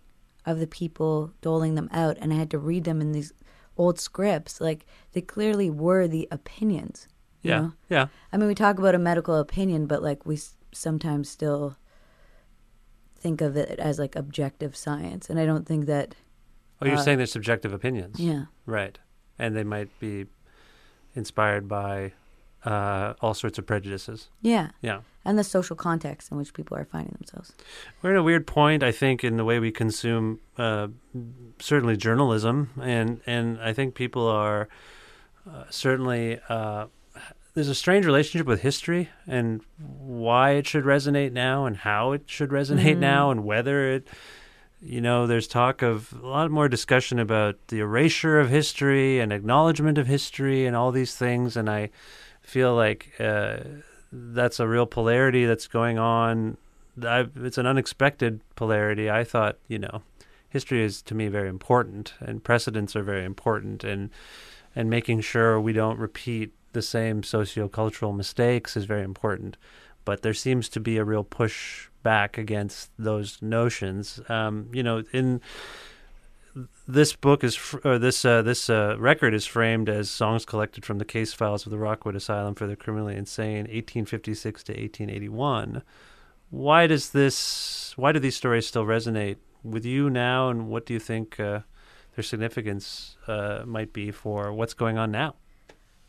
of 0.47 0.57
the 0.59 0.65
people 0.67 1.31
doling 1.41 1.75
them 1.75 1.89
out, 1.91 2.17
and 2.19 2.33
I 2.33 2.37
had 2.37 2.49
to 2.51 2.57
read 2.57 2.85
them 2.85 3.01
in 3.01 3.11
these 3.11 3.31
old 3.77 3.99
scripts. 3.99 4.59
Like 4.59 4.85
they 5.11 5.21
clearly 5.21 5.69
were 5.69 6.07
the 6.07 6.27
opinions. 6.31 7.07
yeah, 7.43 7.59
know? 7.59 7.73
yeah. 7.89 8.07
I 8.33 8.37
mean, 8.37 8.47
we 8.47 8.55
talk 8.55 8.79
about 8.79 8.95
a 8.95 8.99
medical 8.99 9.35
opinion, 9.35 9.85
but 9.85 10.01
like 10.01 10.25
we 10.25 10.35
s- 10.35 10.55
sometimes 10.71 11.29
still 11.29 11.77
think 13.19 13.41
of 13.41 13.55
it 13.57 13.77
as 13.79 13.99
like 13.99 14.15
objective 14.15 14.75
science, 14.75 15.29
and 15.29 15.39
I 15.39 15.45
don't 15.45 15.67
think 15.67 15.85
that. 15.85 16.15
Oh, 16.81 16.85
you're 16.85 16.95
Uh, 16.95 17.01
saying 17.01 17.17
they're 17.17 17.25
subjective 17.27 17.73
opinions, 17.73 18.19
Yeah, 18.19 18.45
right? 18.65 18.97
And 19.39 19.55
they 19.55 19.63
might 19.63 19.89
be 19.99 20.25
inspired 21.15 21.67
by 21.67 22.13
uh, 22.71 23.13
all 23.21 23.33
sorts 23.33 23.57
of 23.59 23.65
prejudices. 23.65 24.29
yeah, 24.41 24.69
Yeah. 24.81 24.99
and 25.25 25.37
the 25.39 25.43
social 25.43 25.75
context 25.75 26.31
in 26.31 26.37
which 26.37 26.53
people 26.53 26.75
are 26.77 26.85
finding 26.85 27.13
themselves. 27.19 27.53
We're 28.01 28.11
at 28.15 28.17
a 28.17 28.23
weird 28.23 28.45
point, 28.45 28.83
I 28.83 28.91
think, 28.91 29.23
in 29.23 29.37
the 29.37 29.45
way 29.45 29.59
we 29.59 29.71
consume 29.71 30.39
uh, 30.57 30.87
certainly 31.59 31.95
journalism, 31.97 32.69
and 32.81 33.21
and 33.25 33.57
I 33.69 33.73
think 33.73 33.95
people 33.95 34.27
are 34.27 34.67
uh, 35.49 35.63
certainly 35.69 36.39
uh, 36.49 36.85
there's 37.53 37.69
a 37.69 37.75
strange 37.75 38.05
relationship 38.05 38.47
with 38.47 38.61
history 38.61 39.09
and 39.25 39.61
why 39.77 40.51
it 40.51 40.67
should 40.67 40.83
resonate 40.85 41.31
now 41.31 41.65
and 41.65 41.77
how 41.77 42.11
it 42.11 42.23
should 42.27 42.49
resonate 42.51 42.97
now 42.97 43.31
and 43.31 43.43
whether 43.45 43.93
it. 43.95 44.07
You 44.79 45.01
know, 45.01 45.25
there's 45.25 45.47
talk 45.47 45.81
of 45.81 46.13
a 46.21 46.27
lot 46.27 46.51
more 46.51 46.69
discussion 46.69 47.17
about 47.17 47.55
the 47.69 47.79
erasure 47.79 48.39
of 48.39 48.49
history 48.49 49.19
and 49.19 49.33
acknowledgement 49.33 49.97
of 49.97 50.05
history 50.05 50.67
and 50.67 50.75
all 50.75 50.91
these 50.91 51.15
things, 51.15 51.57
and 51.57 51.67
I 51.67 51.89
feel 52.47 52.75
like 52.75 53.13
uh, 53.19 53.57
that's 54.11 54.59
a 54.59 54.67
real 54.67 54.85
polarity 54.85 55.45
that's 55.45 55.67
going 55.67 55.99
on 55.99 56.57
I, 57.05 57.27
it's 57.35 57.57
an 57.57 57.67
unexpected 57.67 58.41
polarity. 58.55 59.09
I 59.09 59.23
thought, 59.23 59.57
you 59.67 59.79
know, 59.79 60.01
history 60.49 60.83
is 60.83 61.01
to 61.03 61.15
me 61.15 61.27
very 61.27 61.49
important, 61.49 62.13
and 62.19 62.43
precedents 62.43 62.95
are 62.95 63.03
very 63.03 63.25
important, 63.25 63.83
and 63.83 64.09
and 64.75 64.89
making 64.89 65.21
sure 65.21 65.59
we 65.59 65.73
don't 65.73 65.99
repeat 65.99 66.53
the 66.73 66.81
same 66.81 67.21
sociocultural 67.21 68.15
mistakes 68.15 68.77
is 68.77 68.85
very 68.85 69.03
important. 69.03 69.57
But 70.05 70.21
there 70.21 70.33
seems 70.33 70.69
to 70.69 70.79
be 70.79 70.97
a 70.97 71.03
real 71.03 71.23
push 71.23 71.89
back 72.03 72.37
against 72.37 72.91
those 72.97 73.41
notions. 73.41 74.21
Um, 74.29 74.69
you 74.71 74.83
know, 74.83 75.03
in 75.11 75.41
this 76.87 77.15
book 77.15 77.43
is 77.43 77.55
fr- 77.55 77.79
or 77.83 77.99
this 77.99 78.23
uh, 78.25 78.41
this 78.41 78.69
uh, 78.69 78.95
record 78.99 79.33
is 79.33 79.45
framed 79.45 79.89
as 79.89 80.09
songs 80.09 80.45
collected 80.45 80.85
from 80.85 80.97
the 80.97 81.05
case 81.05 81.33
files 81.33 81.65
of 81.65 81.71
the 81.71 81.77
Rockwood 81.77 82.15
Asylum 82.15 82.55
for 82.55 82.67
the 82.67 82.75
Criminally 82.75 83.15
Insane, 83.15 83.65
1856 83.65 84.63
to 84.63 84.71
1881 84.71 85.83
why 86.49 86.87
does 86.87 87.09
this 87.09 87.93
why 87.97 88.11
do 88.11 88.19
these 88.19 88.35
stories 88.35 88.67
still 88.67 88.85
resonate 88.85 89.37
with 89.63 89.85
you 89.85 90.09
now 90.09 90.49
and 90.49 90.69
what 90.69 90.85
do 90.85 90.93
you 90.93 90.99
think 90.99 91.39
uh, 91.39 91.59
their 92.15 92.23
significance 92.23 93.17
uh, 93.27 93.63
might 93.65 93.91
be 93.91 94.11
for 94.11 94.53
what's 94.53 94.73
going 94.73 94.97
on 94.97 95.11
now 95.11 95.35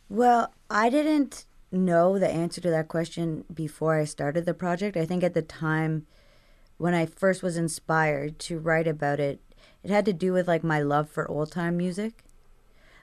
Well, 0.08 0.52
I 0.70 0.90
didn't 0.90 1.44
know 1.70 2.18
the 2.18 2.30
answer 2.30 2.60
to 2.60 2.70
that 2.70 2.88
question 2.88 3.44
before 3.52 3.98
I 3.98 4.04
started 4.04 4.46
the 4.46 4.54
project. 4.54 4.96
I 4.96 5.04
think 5.04 5.22
at 5.22 5.34
the 5.34 5.42
time 5.42 6.06
when 6.78 6.94
I 6.94 7.04
first 7.04 7.42
was 7.42 7.56
inspired 7.56 8.38
to 8.40 8.58
write 8.58 8.86
about 8.86 9.20
it, 9.20 9.40
it 9.82 9.90
had 9.90 10.04
to 10.06 10.12
do 10.12 10.32
with 10.32 10.48
like 10.48 10.64
my 10.64 10.80
love 10.80 11.08
for 11.08 11.28
old 11.28 11.52
time 11.52 11.76
music. 11.76 12.24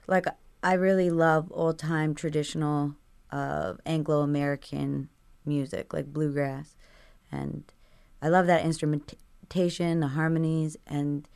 Like 0.07 0.25
I 0.61 0.73
really 0.73 1.09
love 1.09 1.51
old 1.51 1.79
time 1.79 2.15
traditional 2.15 2.95
uh, 3.31 3.73
Anglo 3.85 4.21
American 4.21 5.09
music, 5.45 5.93
like 5.93 6.13
bluegrass, 6.13 6.75
and 7.31 7.63
I 8.21 8.29
love 8.29 8.47
that 8.47 8.65
instrumentation, 8.65 9.99
the 9.99 10.09
harmonies, 10.09 10.77
and 10.87 11.27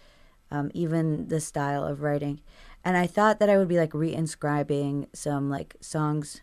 um, 0.52 0.72
even 0.74 1.28
the 1.28 1.40
style 1.40 1.84
of 1.84 2.02
writing. 2.02 2.42
And 2.84 2.98
I 2.98 3.08
thought 3.08 3.40
that 3.40 3.50
I 3.50 3.58
would 3.58 3.68
be 3.68 3.78
like 3.78 3.92
reinscribing 3.92 5.08
some 5.14 5.50
like 5.50 5.76
songs 5.82 6.42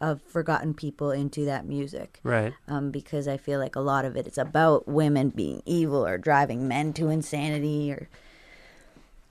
of 0.00 0.22
forgotten 0.22 0.74
people 0.74 1.10
into 1.10 1.44
that 1.44 1.66
music 1.66 2.20
right 2.22 2.52
um, 2.68 2.90
because 2.90 3.26
I 3.26 3.36
feel 3.36 3.58
like 3.58 3.74
a 3.76 3.80
lot 3.80 4.04
of 4.04 4.16
it 4.16 4.26
is 4.26 4.38
about 4.38 4.86
women 4.86 5.30
being 5.30 5.60
evil 5.66 6.06
or 6.06 6.18
driving 6.18 6.68
men 6.68 6.92
to 6.94 7.08
insanity 7.08 7.90
or 7.92 8.08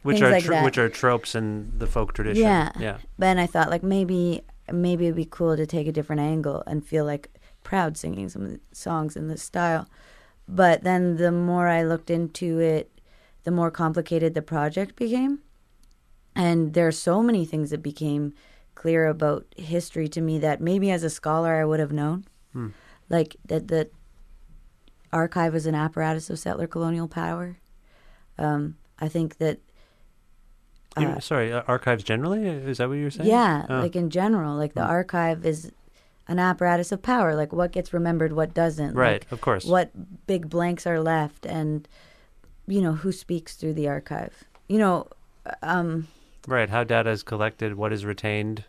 which 0.04 0.22
are 0.22 0.30
like 0.32 0.44
tr- 0.44 0.56
which 0.64 0.78
are 0.78 0.90
tropes 0.90 1.36
in 1.36 1.72
the 1.78 1.88
folk 1.88 2.14
tradition 2.14 2.44
Yeah. 2.44 2.72
yeah 2.80 2.98
Then 3.18 3.40
I 3.40 3.46
thought 3.48 3.70
like 3.70 3.84
maybe 3.84 4.42
maybe 4.72 5.06
it'd 5.06 5.16
be 5.16 5.26
cool 5.30 5.56
to 5.56 5.66
take 5.66 5.88
a 5.88 5.92
different 5.92 6.22
angle 6.22 6.64
and 6.68 6.86
feel 6.86 7.06
like 7.06 7.30
proud 7.64 7.98
singing 7.98 8.30
some 8.30 8.60
songs 8.72 9.16
in 9.16 9.28
this 9.28 9.42
style. 9.44 9.88
But 10.48 10.84
then 10.84 11.18
the 11.18 11.32
more 11.32 11.68
I 11.68 11.84
looked 11.84 12.10
into 12.10 12.60
it, 12.60 12.92
the 13.44 13.52
more 13.52 13.72
complicated 13.72 14.34
the 14.34 14.42
project 14.42 14.96
became. 14.96 15.40
And 16.36 16.74
there 16.74 16.88
are 16.88 16.92
so 16.94 17.22
many 17.24 17.46
things 17.46 17.70
that 17.72 17.82
became 17.82 18.34
clear 18.82 19.08
about 19.08 19.46
history 19.58 20.08
to 20.08 20.22
me 20.22 20.38
that 20.40 20.62
maybe 20.62 20.92
as 20.92 21.04
a 21.04 21.10
scholar 21.10 21.56
I 21.62 21.66
would 21.66 21.80
have 21.80 21.92
known. 21.92 22.26
Like 23.10 23.36
that 23.46 23.68
the 23.70 23.90
archive 25.12 25.56
is 25.56 25.66
an 25.66 25.76
apparatus 25.76 26.30
of 26.30 26.38
settler 26.40 26.68
colonial 26.68 27.08
power. 27.08 27.58
Um, 28.38 28.76
I 29.00 29.08
think 29.08 29.38
that 29.38 29.58
You- 30.98 31.16
sorry 31.22 31.54
uh, 31.54 31.62
archives 31.68 32.04
generally 32.04 32.48
is 32.48 32.78
that 32.80 32.90
what 32.90 32.96
you're 32.98 33.12
saying 33.12 33.30
Yeah, 33.30 33.66
Oh. 33.70 33.80
like 33.80 33.96
in 33.96 34.10
general, 34.10 34.56
like 34.58 34.74
the 34.74 34.84
archive 34.84 35.46
is 35.46 35.72
an 36.28 36.40
apparatus 36.40 36.92
of 36.92 37.02
power. 37.02 37.36
Like 37.36 37.54
what 37.54 37.72
gets 37.72 37.94
remembered, 37.94 38.34
what 38.34 38.54
doesn't. 38.54 38.94
right 38.96 39.22
like 39.24 39.32
of 39.32 39.42
course 39.42 39.66
What 39.66 39.92
big 40.28 40.50
blanks 40.50 40.86
are 40.88 41.00
left, 41.00 41.46
and 41.46 41.88
you 42.68 42.82
know 42.82 42.94
who 42.94 43.12
speaks 43.12 43.56
through 43.56 43.74
the 43.76 43.88
archive. 43.88 44.44
You 44.68 44.80
know, 44.80 45.08
um, 45.62 46.08
Right. 46.48 46.70
How 46.70 46.86
data 46.86 47.10
is 47.10 47.24
collected, 47.24 47.76
what 47.76 47.92
is 47.92 48.06
retained, 48.06 48.64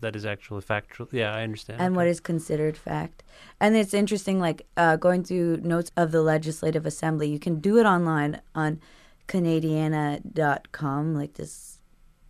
that 0.00 0.16
is 0.16 0.26
actually 0.26 0.62
factual. 0.62 1.06
Yeah, 1.12 1.32
I 1.32 1.42
understand. 1.44 1.78
Mm-hmm. 1.78 1.86
and 1.86 1.94
Okay. 1.94 1.96
what 1.96 2.08
is 2.08 2.18
considered 2.20 2.76
fact. 2.76 3.22
And 3.60 3.76
it's 3.76 3.94
interesting, 3.94 4.40
like 4.40 4.66
uh, 4.76 4.96
going 4.96 5.22
through 5.22 5.58
notes 5.58 5.92
of 5.96 6.10
the 6.10 6.22
Legislative 6.22 6.84
Assembly. 6.84 7.28
You 7.30 7.38
can 7.38 7.60
do 7.60 7.78
it 7.78 7.86
online 7.86 8.40
on 8.54 8.80
Canadiana.com, 9.28 11.14
like 11.14 11.34
this, 11.34 11.78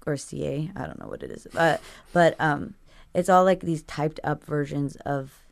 or 0.07 0.17
CA. 0.17 0.71
I 0.77 0.87
don't 0.87 1.01
know 1.01 1.09
what 1.09 1.23
it 1.23 1.31
is, 1.31 1.47
but 1.53 1.81
but 2.13 2.35
um, 2.39 2.75
it's 3.15 3.29
all 3.29 3.45
like 3.45 3.61
these 3.61 3.83
typed 3.85 4.21
up 4.25 4.45
versions 4.45 4.97
of 5.07 5.45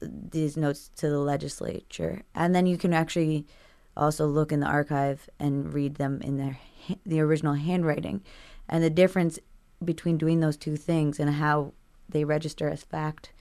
these 0.00 0.56
notes 0.56 0.90
to 0.96 1.08
the 1.08 1.18
legislature, 1.18 2.22
and 2.34 2.54
then 2.54 2.66
you 2.66 2.76
can 2.76 2.92
actually 2.92 3.46
also 3.96 4.26
look 4.26 4.52
in 4.52 4.60
the 4.60 4.66
archive 4.66 5.28
and 5.38 5.72
read 5.72 5.96
them 5.96 6.20
in 6.22 6.36
their 6.36 6.58
the 7.06 7.20
original 7.20 7.54
handwriting, 7.54 8.22
and 8.68 8.82
the 8.82 8.90
difference 8.90 9.38
between 9.84 10.18
doing 10.18 10.40
those 10.40 10.56
two 10.56 10.76
things 10.76 11.18
and 11.18 11.30
how 11.30 11.72
they 12.08 12.24
register 12.24 12.68
as 12.68 12.82
fact 12.82 13.32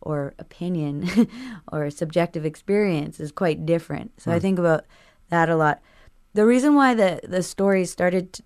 or 0.00 0.34
opinion 0.38 1.28
or 1.72 1.90
subjective 1.90 2.44
experience 2.44 3.18
is 3.18 3.32
quite 3.32 3.66
different. 3.66 4.12
So 4.20 4.30
I 4.30 4.34
hmm. 4.34 4.40
think 4.40 4.58
about 4.58 4.84
that 5.30 5.48
a 5.48 5.56
lot. 5.56 5.80
The 6.34 6.46
reason 6.46 6.74
why 6.74 6.94
the 6.94 7.20
the 7.24 7.42
stories 7.42 7.90
started, 7.90 8.34
to, 8.34 8.42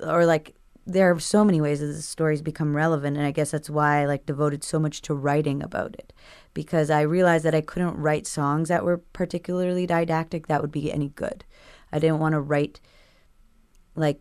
or 0.00 0.26
like 0.26 0.54
there 0.86 1.10
are 1.10 1.20
so 1.20 1.44
many 1.44 1.60
ways 1.60 1.80
that 1.80 1.86
the 1.86 2.02
stories 2.02 2.42
become 2.42 2.74
relevant, 2.74 3.16
and 3.16 3.26
I 3.26 3.30
guess 3.30 3.50
that's 3.50 3.70
why 3.70 4.02
I 4.02 4.06
like 4.06 4.26
devoted 4.26 4.64
so 4.64 4.78
much 4.78 5.02
to 5.02 5.14
writing 5.14 5.62
about 5.62 5.94
it, 5.94 6.12
because 6.54 6.90
I 6.90 7.02
realized 7.02 7.44
that 7.44 7.54
I 7.54 7.60
couldn't 7.60 7.96
write 7.96 8.26
songs 8.26 8.68
that 8.68 8.84
were 8.84 8.98
particularly 8.98 9.86
didactic 9.86 10.46
that 10.46 10.60
would 10.60 10.72
be 10.72 10.92
any 10.92 11.08
good. 11.08 11.44
I 11.92 11.98
didn't 11.98 12.18
want 12.18 12.32
to 12.34 12.40
write 12.40 12.80
like 13.94 14.20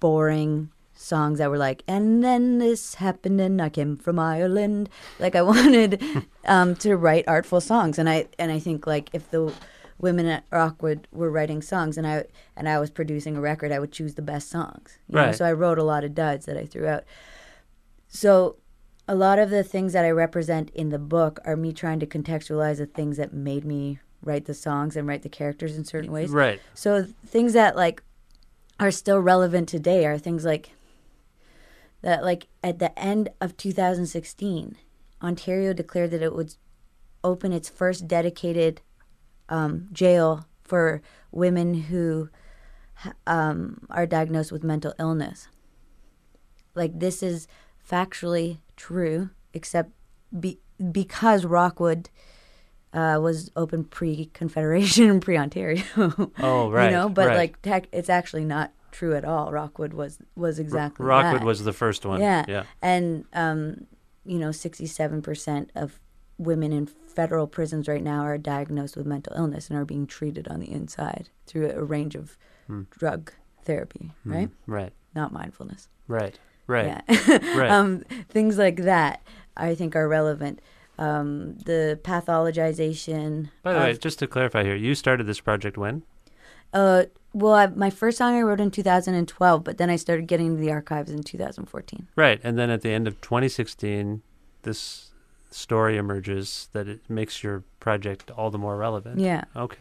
boring 0.00 0.70
songs 0.94 1.38
that 1.38 1.50
were 1.50 1.58
like, 1.58 1.82
and 1.86 2.22
then 2.22 2.58
this 2.58 2.94
happened, 2.94 3.40
and 3.40 3.60
I 3.60 3.68
came 3.68 3.96
from 3.96 4.18
Ireland. 4.18 4.88
Like 5.18 5.34
I 5.34 5.42
wanted 5.52 6.02
um, 6.46 6.76
to 6.76 6.96
write 6.96 7.24
artful 7.26 7.60
songs, 7.60 7.98
and 7.98 8.08
I 8.08 8.26
and 8.38 8.50
I 8.52 8.58
think 8.58 8.86
like 8.86 9.10
if 9.12 9.30
the 9.30 9.52
women 9.98 10.26
at 10.26 10.44
Rockwood 10.50 11.06
were 11.12 11.30
writing 11.30 11.62
songs, 11.62 11.98
and 11.98 12.06
I 12.06 12.24
and 12.56 12.68
I 12.68 12.78
was 12.78 12.90
producing 12.90 13.36
a 13.36 13.40
record, 13.40 13.72
I 13.72 13.78
would 13.78 13.92
choose 13.92 14.14
the 14.14 14.22
best 14.22 14.50
songs. 14.50 14.98
you 15.08 15.16
know? 15.16 15.26
Right. 15.26 15.34
So 15.34 15.44
I 15.44 15.52
wrote 15.52 15.78
a 15.78 15.84
lot 15.84 16.04
of 16.04 16.14
duds 16.14 16.46
that 16.46 16.56
I 16.56 16.66
threw 16.66 16.86
out. 16.86 17.04
So 18.08 18.56
a 19.06 19.14
lot 19.14 19.38
of 19.38 19.50
the 19.50 19.62
things 19.62 19.92
that 19.92 20.04
I 20.04 20.10
represent 20.10 20.70
in 20.70 20.88
the 20.88 20.98
book 20.98 21.38
are 21.44 21.56
me 21.56 21.72
trying 21.72 22.00
to 22.00 22.06
contextualize 22.06 22.78
the 22.78 22.86
things 22.86 23.16
that 23.18 23.32
made 23.32 23.64
me 23.64 23.98
write 24.22 24.46
the 24.46 24.54
songs 24.54 24.96
and 24.96 25.06
write 25.06 25.22
the 25.22 25.28
characters 25.28 25.76
in 25.76 25.84
certain 25.84 26.10
ways. 26.10 26.30
Right. 26.30 26.60
So 26.72 27.06
things 27.26 27.52
that 27.52 27.76
like 27.76 28.02
are 28.80 28.90
still 28.90 29.20
relevant 29.20 29.68
today 29.68 30.06
are 30.06 30.18
things 30.18 30.44
like 30.44 30.70
that 32.00 32.22
like 32.22 32.48
at 32.62 32.78
the 32.78 32.98
end 32.98 33.28
of 33.40 33.56
2016, 33.56 34.76
Ontario 35.22 35.72
declared 35.72 36.10
that 36.10 36.22
it 36.22 36.34
would 36.34 36.54
open 37.22 37.52
its 37.52 37.68
first 37.68 38.06
dedicated 38.08 38.80
um, 39.48 39.88
jail 39.92 40.46
for 40.62 41.02
women 41.30 41.74
who 41.74 42.28
um, 43.26 43.86
are 43.90 44.06
diagnosed 44.06 44.52
with 44.52 44.62
mental 44.62 44.94
illness. 44.98 45.48
Like 46.74 46.98
this 46.98 47.22
is 47.22 47.46
factually 47.88 48.58
true, 48.76 49.30
except 49.52 49.90
be, 50.38 50.58
because 50.92 51.44
Rockwood 51.44 52.10
uh, 52.92 53.18
was 53.20 53.50
open 53.56 53.84
pre-Confederation, 53.84 55.20
pre-Ontario. 55.20 55.82
Oh, 56.38 56.70
right, 56.70 56.86
You 56.86 56.90
know, 56.96 57.08
but 57.08 57.28
right. 57.28 57.36
like 57.36 57.62
tech, 57.62 57.86
it's 57.92 58.08
actually 58.10 58.44
not 58.44 58.72
true 58.92 59.14
at 59.16 59.24
all. 59.24 59.50
Rockwood 59.52 59.92
was 59.94 60.18
was 60.36 60.58
exactly 60.58 61.04
Rockwood 61.04 61.40
that. 61.42 61.46
was 61.46 61.64
the 61.64 61.72
first 61.72 62.06
one. 62.06 62.20
Yeah. 62.20 62.44
Yeah. 62.48 62.62
And, 62.80 63.24
um, 63.32 63.86
you 64.24 64.38
know, 64.38 64.50
67% 64.50 65.68
of 65.74 66.00
women 66.38 66.72
in 66.72 66.86
federal 66.86 67.46
prisons 67.46 67.86
right 67.88 68.02
now 68.02 68.22
are 68.22 68.38
diagnosed 68.38 68.96
with 68.96 69.06
mental 69.06 69.32
illness 69.36 69.68
and 69.70 69.78
are 69.78 69.84
being 69.84 70.06
treated 70.06 70.48
on 70.48 70.60
the 70.60 70.70
inside 70.70 71.28
through 71.46 71.70
a 71.70 71.82
range 71.84 72.14
of 72.14 72.36
Hmm. 72.66 72.82
drug 72.90 73.32
therapy, 73.62 74.12
right? 74.24 74.48
Right. 74.66 74.92
Not 75.14 75.32
mindfulness. 75.32 75.88
Right. 76.08 76.38
Right. 76.66 77.02
Yeah. 77.08 77.38
Right. 77.56 77.70
um, 77.70 78.04
things 78.28 78.58
like 78.58 78.76
that, 78.82 79.22
I 79.56 79.74
think, 79.74 79.94
are 79.96 80.08
relevant. 80.08 80.60
Um, 80.98 81.58
the 81.58 81.98
pathologization. 82.02 83.50
By 83.62 83.72
the 83.72 83.78
of, 83.78 83.84
way, 83.84 83.96
just 83.96 84.18
to 84.20 84.26
clarify 84.26 84.62
here, 84.62 84.76
you 84.76 84.94
started 84.94 85.26
this 85.26 85.40
project 85.40 85.76
when? 85.76 86.02
uh, 86.72 87.04
well, 87.32 87.54
I, 87.54 87.66
my 87.66 87.90
first 87.90 88.18
song 88.18 88.34
I 88.36 88.42
wrote 88.42 88.60
in 88.60 88.70
2012, 88.70 89.64
but 89.64 89.76
then 89.78 89.90
I 89.90 89.96
started 89.96 90.28
getting 90.28 90.46
into 90.46 90.60
the 90.60 90.70
archives 90.70 91.10
in 91.10 91.22
2014. 91.24 92.06
Right. 92.14 92.40
And 92.44 92.56
then 92.56 92.70
at 92.70 92.82
the 92.82 92.90
end 92.90 93.08
of 93.08 93.20
2016, 93.20 94.22
this 94.62 95.10
story 95.50 95.96
emerges 95.96 96.68
that 96.72 96.86
it 96.88 97.00
makes 97.08 97.42
your 97.42 97.64
project 97.80 98.30
all 98.30 98.50
the 98.50 98.58
more 98.58 98.76
relevant. 98.76 99.20
Yeah. 99.20 99.44
Okay. 99.56 99.78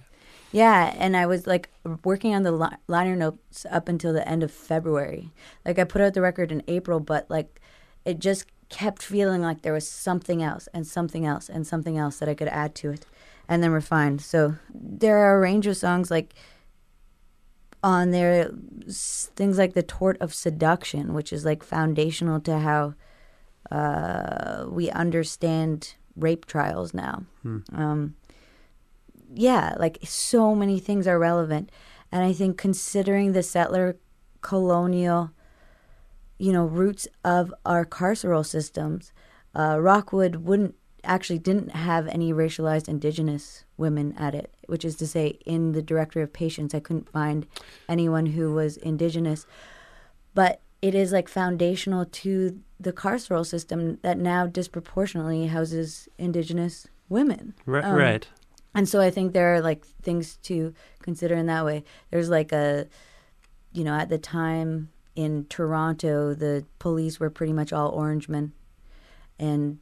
Yeah, 0.54 0.94
and 0.98 1.18
I 1.18 1.26
was 1.26 1.48
like 1.48 1.70
working 2.06 2.36
on 2.36 2.44
the 2.44 2.52
li- 2.52 2.78
liner 2.88 3.16
notes 3.16 3.66
up 3.72 3.90
until 3.90 4.14
the 4.14 4.26
end 4.28 4.44
of 4.44 4.52
February. 4.52 5.32
Like 5.66 5.80
I 5.80 5.84
put 5.84 6.00
out 6.02 6.14
the 6.14 6.22
record 6.22 6.52
in 6.52 6.62
April, 6.68 7.00
but 7.00 7.28
like 7.30 7.60
it 8.06 8.20
just 8.20 8.46
kept 8.70 9.02
feeling 9.02 9.42
like 9.42 9.64
there 9.64 9.74
was 9.74 9.88
something 9.90 10.44
else 10.44 10.68
and 10.74 10.86
something 10.86 11.26
else 11.26 11.50
and 11.50 11.66
something 11.66 11.98
else 11.98 12.20
that 12.20 12.30
I 12.30 12.36
could 12.36 12.48
add 12.48 12.76
to 12.76 12.92
it 12.92 13.06
and 13.50 13.64
then 13.64 13.72
refine. 13.72 14.20
So 14.20 14.56
there 14.74 15.18
are 15.18 15.38
a 15.38 15.42
range 15.42 15.66
of 15.68 15.76
songs 15.76 16.12
like 16.12 16.36
on 17.84 18.12
there 18.12 18.52
s- 18.88 19.32
things 19.36 19.58
like 19.58 19.74
the 19.74 19.84
tort 19.84 20.18
of 20.22 20.34
seduction, 20.34 21.14
which 21.14 21.34
is 21.34 21.46
like 21.46 21.64
foundational 21.64 22.40
to 22.42 22.60
how 22.60 22.94
uh, 23.72 24.66
we 24.70 24.90
understand 24.92 25.96
rape 26.16 26.46
trials 26.46 26.94
now. 26.94 27.24
Um, 27.74 28.16
yeah, 29.34 29.76
like 29.78 30.00
so 30.04 30.56
many 30.56 30.80
things 30.80 31.08
are 31.08 31.20
relevant. 31.20 31.72
And 32.12 32.24
I 32.24 32.34
think 32.34 32.58
considering 32.58 33.32
the 33.32 33.44
settler 33.44 33.98
colonial, 34.42 35.32
you 36.38 36.52
know, 36.52 36.66
roots 36.66 37.08
of 37.24 37.54
our 37.66 37.86
carceral 37.86 38.46
systems, 38.46 39.12
uh, 39.56 39.80
Rockwood 39.80 40.38
wouldn't 40.38 40.76
actually 41.04 41.40
didn't 41.40 41.72
have 41.72 42.08
any 42.08 42.32
racialized 42.32 42.88
indigenous 42.88 43.66
women 43.78 44.14
at 44.18 44.34
it, 44.34 44.54
which 44.68 44.86
is 44.86 44.96
to 44.96 45.08
say, 45.08 45.40
in 45.46 45.74
the 45.74 45.82
directory 45.82 46.24
of 46.24 46.32
patients, 46.32 46.74
I 46.74 46.80
couldn't 46.80 47.10
find 47.10 47.46
anyone 47.90 48.28
who 48.28 48.54
was 48.54 48.78
indigenous. 48.78 49.46
But 50.34 50.62
it 50.82 50.96
is 50.96 51.12
like 51.12 51.28
foundational 51.28 52.06
to 52.06 52.60
the 52.80 52.94
carceral 52.94 53.46
system 53.46 54.00
that 54.02 54.18
now 54.18 54.48
disproportionately 54.48 55.48
houses 55.48 56.08
indigenous 56.18 56.88
women. 57.10 57.54
Right. 57.66 57.84
Um, 57.84 57.96
right. 57.96 58.28
And 58.76 58.88
so 58.90 59.00
I 59.02 59.10
think 59.12 59.34
there 59.34 59.54
are 59.56 59.62
like 59.62 59.86
things 60.02 60.38
to 60.44 60.74
consider 61.02 61.36
in 61.36 61.46
that 61.48 61.66
way. 61.66 61.84
There's 62.12 62.30
like 62.30 62.52
a, 62.52 62.88
you 63.72 63.84
know, 63.84 63.94
at 63.94 64.10
the 64.10 64.18
time 64.18 64.90
in 65.16 65.46
Toronto, 65.46 66.34
the 66.34 66.66
police 66.80 67.20
were 67.20 67.30
pretty 67.30 67.54
much 67.54 67.72
all 67.72 67.92
Orangemen, 67.92 68.52
and 69.40 69.78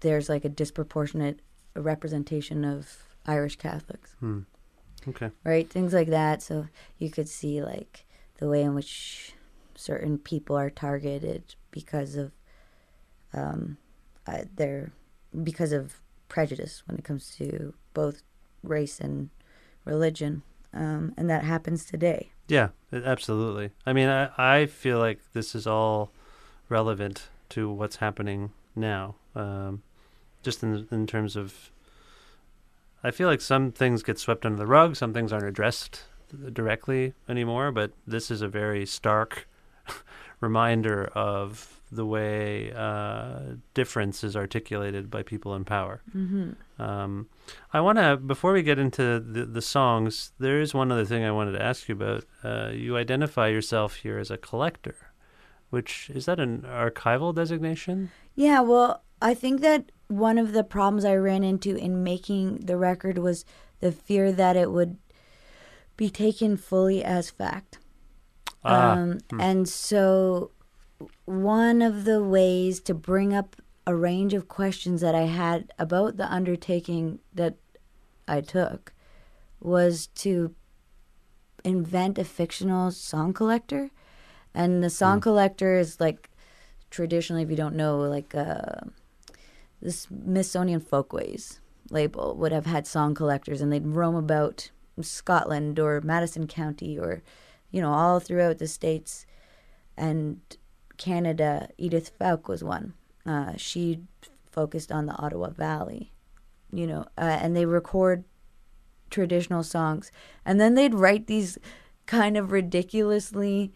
there's 0.00 0.28
like 0.28 0.44
a 0.44 0.48
disproportionate 0.50 1.40
representation 1.74 2.64
of 2.64 2.98
Irish 3.26 3.56
Catholics, 3.56 4.14
Okay. 5.08 5.30
right? 5.44 5.68
Things 5.70 5.92
like 5.94 6.08
that. 6.08 6.42
So 6.42 6.66
you 6.98 7.10
could 7.10 7.28
see 7.28 7.62
like 7.62 8.04
the 8.38 8.48
way 8.48 8.62
in 8.62 8.74
which 8.74 9.32
certain 9.74 10.18
people 10.18 10.56
are 10.56 10.70
targeted 10.70 11.54
because 11.70 12.14
of 12.16 12.32
um, 13.32 13.78
uh, 14.26 14.42
their 14.54 14.92
because 15.42 15.72
of 15.72 16.00
prejudice 16.28 16.82
when 16.86 16.96
it 16.98 17.04
comes 17.04 17.34
to 17.36 17.74
both 17.92 18.22
race 18.68 19.00
and 19.00 19.30
religion, 19.84 20.42
um, 20.72 21.14
and 21.16 21.28
that 21.30 21.44
happens 21.44 21.84
today. 21.84 22.32
Yeah, 22.48 22.68
absolutely. 22.92 23.70
I 23.86 23.92
mean, 23.92 24.08
I, 24.08 24.30
I 24.36 24.66
feel 24.66 24.98
like 24.98 25.20
this 25.32 25.54
is 25.54 25.66
all 25.66 26.10
relevant 26.68 27.28
to 27.50 27.70
what's 27.70 27.96
happening 27.96 28.50
now. 28.76 29.14
Um, 29.34 29.82
just 30.42 30.62
in 30.62 30.86
in 30.90 31.06
terms 31.06 31.36
of, 31.36 31.70
I 33.02 33.10
feel 33.10 33.28
like 33.28 33.40
some 33.40 33.72
things 33.72 34.02
get 34.02 34.18
swept 34.18 34.44
under 34.44 34.58
the 34.58 34.66
rug, 34.66 34.96
some 34.96 35.12
things 35.12 35.32
aren't 35.32 35.46
addressed 35.46 36.02
directly 36.52 37.14
anymore. 37.28 37.72
But 37.72 37.92
this 38.06 38.30
is 38.30 38.42
a 38.42 38.48
very 38.48 38.84
stark 38.84 39.48
reminder 40.40 41.06
of 41.14 41.73
the 41.92 42.06
way 42.06 42.72
uh, 42.74 43.56
difference 43.74 44.24
is 44.24 44.34
articulated 44.36 45.10
by 45.10 45.22
people 45.22 45.54
in 45.54 45.64
power. 45.64 46.02
Mm-hmm. 46.16 46.82
Um, 46.82 47.28
I 47.72 47.80
want 47.80 47.98
to, 47.98 48.16
before 48.16 48.52
we 48.52 48.62
get 48.62 48.78
into 48.78 49.20
the, 49.20 49.44
the 49.46 49.62
songs, 49.62 50.32
there 50.38 50.60
is 50.60 50.74
one 50.74 50.90
other 50.90 51.04
thing 51.04 51.24
I 51.24 51.30
wanted 51.30 51.52
to 51.52 51.62
ask 51.62 51.88
you 51.88 51.94
about. 51.94 52.24
Uh, 52.42 52.70
you 52.72 52.96
identify 52.96 53.48
yourself 53.48 53.96
here 53.96 54.18
as 54.18 54.30
a 54.30 54.36
collector, 54.38 54.96
which 55.70 56.10
is 56.10 56.26
that 56.26 56.40
an 56.40 56.62
archival 56.62 57.34
designation? 57.34 58.10
Yeah, 58.34 58.60
well, 58.60 59.02
I 59.22 59.34
think 59.34 59.60
that 59.60 59.92
one 60.08 60.38
of 60.38 60.52
the 60.52 60.64
problems 60.64 61.04
I 61.04 61.14
ran 61.16 61.44
into 61.44 61.76
in 61.76 62.02
making 62.02 62.66
the 62.66 62.76
record 62.76 63.18
was 63.18 63.44
the 63.80 63.92
fear 63.92 64.32
that 64.32 64.56
it 64.56 64.72
would 64.72 64.96
be 65.96 66.10
taken 66.10 66.56
fully 66.56 67.04
as 67.04 67.30
fact. 67.30 67.78
Ah, 68.64 68.92
Um, 68.92 69.18
And 69.38 69.68
so, 69.68 70.50
one 71.24 71.82
of 71.82 72.04
the 72.04 72.22
ways 72.22 72.80
to 72.80 72.94
bring 72.94 73.34
up 73.34 73.56
a 73.86 73.94
range 73.94 74.34
of 74.34 74.48
questions 74.48 75.00
that 75.00 75.14
I 75.14 75.22
had 75.22 75.72
about 75.78 76.16
the 76.16 76.30
undertaking 76.32 77.18
that 77.34 77.56
I 78.26 78.40
took 78.40 78.92
was 79.60 80.06
to 80.08 80.54
invent 81.64 82.18
a 82.18 82.24
fictional 82.24 82.90
song 82.90 83.32
collector. 83.32 83.90
And 84.54 84.82
the 84.82 84.90
song 84.90 85.20
collector 85.20 85.76
is 85.76 86.00
like 86.00 86.30
traditionally, 86.90 87.42
if 87.42 87.50
you 87.50 87.56
don't 87.56 87.74
know, 87.74 87.98
like 87.98 88.34
uh, 88.34 88.80
the 89.82 89.90
Smithsonian 89.90 90.80
Folkways 90.80 91.60
label 91.90 92.36
would 92.36 92.52
have 92.52 92.66
had 92.66 92.86
song 92.86 93.14
collectors 93.14 93.60
and 93.60 93.72
they'd 93.72 93.86
roam 93.86 94.14
about 94.14 94.70
Scotland 95.00 95.78
or 95.78 96.00
Madison 96.00 96.46
County 96.46 96.98
or, 96.98 97.22
you 97.70 97.80
know, 97.80 97.92
all 97.92 98.20
throughout 98.20 98.58
the 98.58 98.68
states 98.68 99.26
and 99.96 100.40
Canada. 101.04 101.68
Edith 101.76 102.10
Fowke 102.18 102.48
was 102.48 102.64
one. 102.64 102.94
Uh, 103.26 103.52
she 103.56 104.00
focused 104.50 104.90
on 104.90 105.04
the 105.04 105.12
Ottawa 105.16 105.50
Valley, 105.50 106.12
you 106.72 106.86
know, 106.86 107.04
uh, 107.18 107.38
and 107.42 107.54
they 107.54 107.66
record 107.66 108.24
traditional 109.10 109.62
songs. 109.62 110.10
And 110.46 110.58
then 110.58 110.74
they'd 110.74 110.94
write 110.94 111.26
these 111.26 111.58
kind 112.06 112.38
of 112.38 112.52
ridiculously 112.52 113.72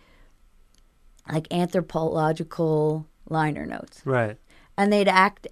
like 1.31 1.47
anthropological 1.53 3.07
liner 3.29 3.67
notes 3.67 4.01
right. 4.07 4.39
and 4.79 4.91
they'd 4.91 5.09
act 5.09 5.47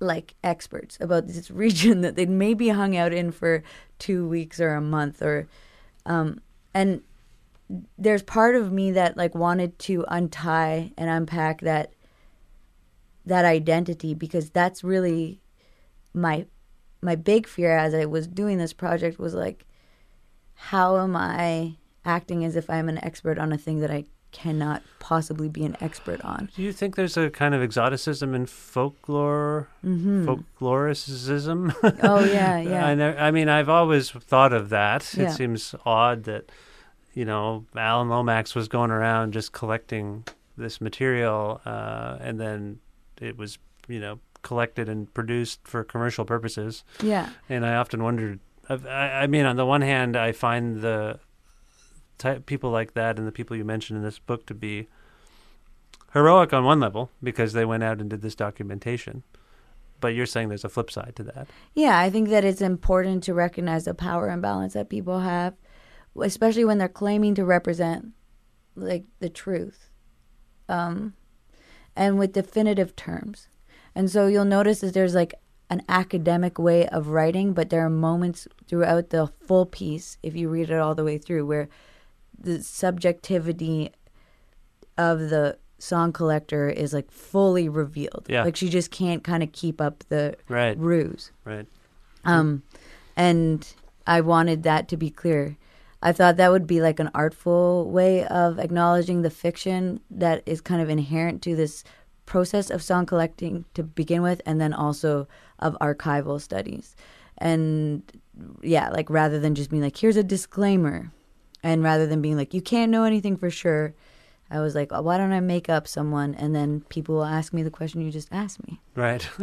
like 0.00 0.34
experts 0.42 0.98
about 1.00 1.28
this 1.28 1.50
region 1.64 2.00
that 2.00 2.16
they'd 2.16 2.28
maybe 2.28 2.70
hung 2.70 2.96
out 2.96 3.12
in 3.12 3.30
for 3.30 3.62
two 4.00 4.28
weeks 4.28 4.60
or 4.60 4.74
a 4.74 4.80
month 4.80 5.22
or 5.22 5.46
um 6.06 6.40
and 6.74 7.02
there's 7.98 8.22
part 8.22 8.54
of 8.54 8.72
me 8.72 8.92
that 8.92 9.16
like 9.16 9.34
wanted 9.34 9.78
to 9.80 10.04
untie 10.08 10.92
and 10.96 11.08
unpack 11.08 11.60
that 11.62 11.92
that 13.24 13.44
identity 13.44 14.14
because 14.14 14.50
that's 14.50 14.82
really 14.82 15.40
my 16.12 16.46
my 17.00 17.14
big 17.14 17.46
fear 17.46 17.76
as 17.76 17.94
I 17.94 18.04
was 18.04 18.26
doing 18.26 18.58
this 18.58 18.72
project 18.72 19.18
was 19.18 19.34
like 19.34 19.66
how 20.54 20.98
am 20.98 21.16
I 21.16 21.76
acting 22.04 22.44
as 22.44 22.56
if 22.56 22.68
I'm 22.68 22.88
an 22.88 23.02
expert 23.02 23.38
on 23.38 23.52
a 23.52 23.58
thing 23.58 23.80
that 23.80 23.90
I 23.90 24.04
cannot 24.32 24.82
possibly 24.98 25.48
be 25.48 25.64
an 25.64 25.76
expert 25.80 26.20
on 26.24 26.48
Do 26.56 26.62
you 26.62 26.72
think 26.72 26.96
there's 26.96 27.16
a 27.16 27.30
kind 27.30 27.54
of 27.54 27.62
exoticism 27.62 28.34
in 28.34 28.46
folklore, 28.46 29.68
mm-hmm. 29.84 30.26
folkloricism? 30.26 31.74
oh 32.02 32.24
yeah 32.24 32.58
yeah 32.60 32.86
I, 32.86 33.26
I 33.26 33.30
mean, 33.30 33.48
I've 33.48 33.68
always 33.68 34.10
thought 34.10 34.52
of 34.52 34.70
that. 34.70 35.12
Yeah. 35.14 35.28
It 35.28 35.32
seems 35.32 35.74
odd 35.84 36.24
that, 36.24 36.50
you 37.14 37.24
know, 37.24 37.66
Alan 37.76 38.08
Lomax 38.08 38.54
was 38.54 38.68
going 38.68 38.90
around 38.90 39.32
just 39.32 39.52
collecting 39.52 40.24
this 40.56 40.80
material, 40.80 41.60
uh, 41.64 42.18
and 42.20 42.40
then 42.40 42.80
it 43.20 43.36
was, 43.36 43.58
you 43.88 44.00
know, 44.00 44.18
collected 44.42 44.88
and 44.88 45.12
produced 45.14 45.60
for 45.64 45.84
commercial 45.84 46.24
purposes. 46.24 46.84
yeah 47.02 47.30
And 47.48 47.64
I 47.64 47.76
often 47.76 48.02
wondered. 48.02 48.40
I, 48.68 49.22
I 49.22 49.26
mean, 49.26 49.44
on 49.44 49.56
the 49.56 49.66
one 49.66 49.82
hand, 49.82 50.16
I 50.16 50.32
find 50.32 50.80
the 50.80 51.18
type 52.18 52.46
people 52.46 52.70
like 52.70 52.94
that 52.94 53.18
and 53.18 53.26
the 53.26 53.32
people 53.32 53.56
you 53.56 53.64
mentioned 53.64 53.96
in 53.98 54.04
this 54.04 54.18
book 54.18 54.46
to 54.46 54.54
be 54.54 54.86
heroic 56.12 56.52
on 56.52 56.64
one 56.64 56.80
level 56.80 57.10
because 57.22 57.52
they 57.52 57.64
went 57.64 57.82
out 57.82 58.00
and 58.00 58.08
did 58.10 58.22
this 58.22 58.34
documentation. 58.34 59.22
But 60.00 60.14
you're 60.14 60.26
saying 60.26 60.48
there's 60.48 60.64
a 60.64 60.68
flip 60.68 60.90
side 60.90 61.14
to 61.16 61.22
that. 61.24 61.48
Yeah, 61.74 61.98
I 61.98 62.10
think 62.10 62.28
that 62.30 62.44
it's 62.44 62.60
important 62.60 63.22
to 63.24 63.34
recognize 63.34 63.84
the 63.84 63.94
power 63.94 64.30
imbalance 64.30 64.74
that 64.74 64.88
people 64.88 65.20
have, 65.20 65.54
especially 66.20 66.64
when 66.64 66.78
they're 66.78 66.88
claiming 66.88 67.34
to 67.34 67.44
represent 67.44 68.08
like 68.74 69.04
the 69.20 69.28
truth, 69.28 69.90
um, 70.68 71.12
and 71.94 72.18
with 72.18 72.32
definitive 72.32 72.96
terms. 72.96 73.48
And 73.94 74.10
so 74.10 74.26
you'll 74.26 74.44
notice 74.46 74.80
that 74.80 74.94
there's 74.94 75.14
like 75.14 75.34
an 75.68 75.82
academic 75.88 76.58
way 76.58 76.86
of 76.88 77.08
writing, 77.08 77.52
but 77.52 77.70
there 77.70 77.84
are 77.84 77.90
moments 77.90 78.48
throughout 78.66 79.10
the 79.10 79.26
full 79.46 79.66
piece, 79.66 80.16
if 80.22 80.34
you 80.34 80.48
read 80.48 80.70
it 80.70 80.78
all 80.78 80.94
the 80.94 81.04
way 81.04 81.18
through, 81.18 81.44
where 81.46 81.68
the 82.38 82.62
subjectivity 82.62 83.90
of 84.98 85.18
the 85.30 85.58
song 85.78 86.12
collector 86.12 86.68
is 86.68 86.92
like 86.92 87.10
fully 87.10 87.68
revealed. 87.68 88.26
Yeah. 88.28 88.44
Like 88.44 88.56
she 88.56 88.68
just 88.68 88.90
can't 88.90 89.24
kind 89.24 89.42
of 89.42 89.52
keep 89.52 89.80
up 89.80 90.04
the 90.08 90.36
Right. 90.48 90.78
ruse. 90.78 91.32
Right. 91.44 91.66
Um, 92.24 92.62
and 93.16 93.66
I 94.06 94.20
wanted 94.20 94.62
that 94.62 94.88
to 94.88 94.96
be 94.96 95.10
clear. 95.10 95.56
I 96.02 96.12
thought 96.12 96.36
that 96.36 96.50
would 96.50 96.66
be 96.66 96.80
like 96.80 96.98
an 96.98 97.10
artful 97.14 97.90
way 97.90 98.26
of 98.26 98.58
acknowledging 98.58 99.22
the 99.22 99.30
fiction 99.30 100.00
that 100.10 100.42
is 100.46 100.60
kind 100.60 100.82
of 100.82 100.88
inherent 100.90 101.42
to 101.42 101.54
this 101.54 101.84
process 102.26 102.70
of 102.70 102.82
song 102.82 103.06
collecting 103.06 103.64
to 103.74 103.82
begin 103.82 104.22
with, 104.22 104.42
and 104.46 104.60
then 104.60 104.72
also 104.72 105.28
of 105.58 105.76
archival 105.80 106.40
studies. 106.40 106.96
And 107.38 108.02
yeah, 108.62 108.90
like 108.90 109.10
rather 109.10 109.38
than 109.38 109.54
just 109.54 109.70
being 109.70 109.82
like, 109.82 109.96
here's 109.96 110.16
a 110.16 110.22
disclaimer, 110.22 111.12
and 111.62 111.82
rather 111.82 112.06
than 112.06 112.20
being 112.20 112.36
like, 112.36 112.54
you 112.54 112.62
can't 112.62 112.90
know 112.90 113.04
anything 113.04 113.36
for 113.36 113.50
sure, 113.50 113.94
I 114.50 114.60
was 114.60 114.74
like, 114.74 114.92
why 114.92 115.16
don't 115.16 115.32
I 115.32 115.40
make 115.40 115.70
up 115.70 115.88
someone, 115.88 116.34
and 116.34 116.54
then 116.54 116.82
people 116.88 117.14
will 117.14 117.24
ask 117.24 117.52
me 117.52 117.62
the 117.62 117.70
question 117.70 118.02
you 118.02 118.10
just 118.10 118.28
asked 118.32 118.66
me. 118.66 118.80
Right. 118.94 119.28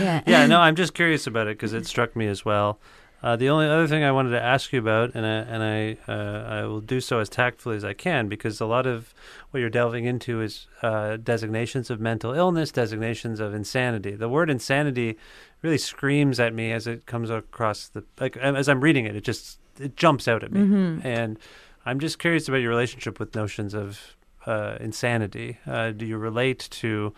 Yeah. 0.00 0.22
yeah, 0.26 0.46
no, 0.46 0.60
I'm 0.60 0.76
just 0.76 0.94
curious 0.94 1.26
about 1.26 1.46
it 1.46 1.56
because 1.56 1.72
it 1.72 1.86
struck 1.86 2.14
me 2.16 2.26
as 2.26 2.44
well. 2.44 2.78
Uh, 3.22 3.34
the 3.34 3.48
only 3.48 3.66
other 3.66 3.88
thing 3.88 4.04
I 4.04 4.12
wanted 4.12 4.30
to 4.30 4.42
ask 4.42 4.72
you 4.72 4.78
about, 4.78 5.14
and 5.14 5.24
I, 5.24 5.30
and 5.30 5.62
I, 5.62 6.12
uh, 6.12 6.60
I 6.60 6.66
will 6.66 6.80
do 6.80 7.00
so 7.00 7.18
as 7.18 7.28
tactfully 7.28 7.76
as 7.76 7.84
I 7.84 7.94
can, 7.94 8.28
because 8.28 8.60
a 8.60 8.66
lot 8.66 8.86
of 8.86 9.14
what 9.50 9.60
you're 9.60 9.70
delving 9.70 10.04
into 10.04 10.42
is 10.42 10.66
uh, 10.82 11.16
designations 11.16 11.90
of 11.90 11.98
mental 11.98 12.34
illness, 12.34 12.70
designations 12.70 13.40
of 13.40 13.54
insanity. 13.54 14.12
The 14.12 14.28
word 14.28 14.50
insanity 14.50 15.16
really 15.62 15.78
screams 15.78 16.38
at 16.38 16.54
me 16.54 16.72
as 16.72 16.86
it 16.86 17.06
comes 17.06 17.30
across 17.30 17.88
the 17.88 18.04
like 18.20 18.36
as 18.36 18.68
I'm 18.68 18.80
reading 18.80 19.06
it. 19.06 19.16
It 19.16 19.24
just 19.24 19.58
it 19.80 19.96
jumps 19.96 20.28
out 20.28 20.44
at 20.44 20.52
me, 20.52 20.60
and 21.02 21.38
I'm 21.86 21.98
just 21.98 22.18
curious 22.18 22.48
about 22.48 22.58
your 22.58 22.70
relationship 22.70 23.18
with 23.18 23.34
notions 23.34 23.74
of 23.74 24.16
uh, 24.44 24.76
insanity. 24.78 25.58
Uh, 25.66 25.90
do 25.90 26.04
you 26.04 26.18
relate 26.18 26.68
to 26.70 27.14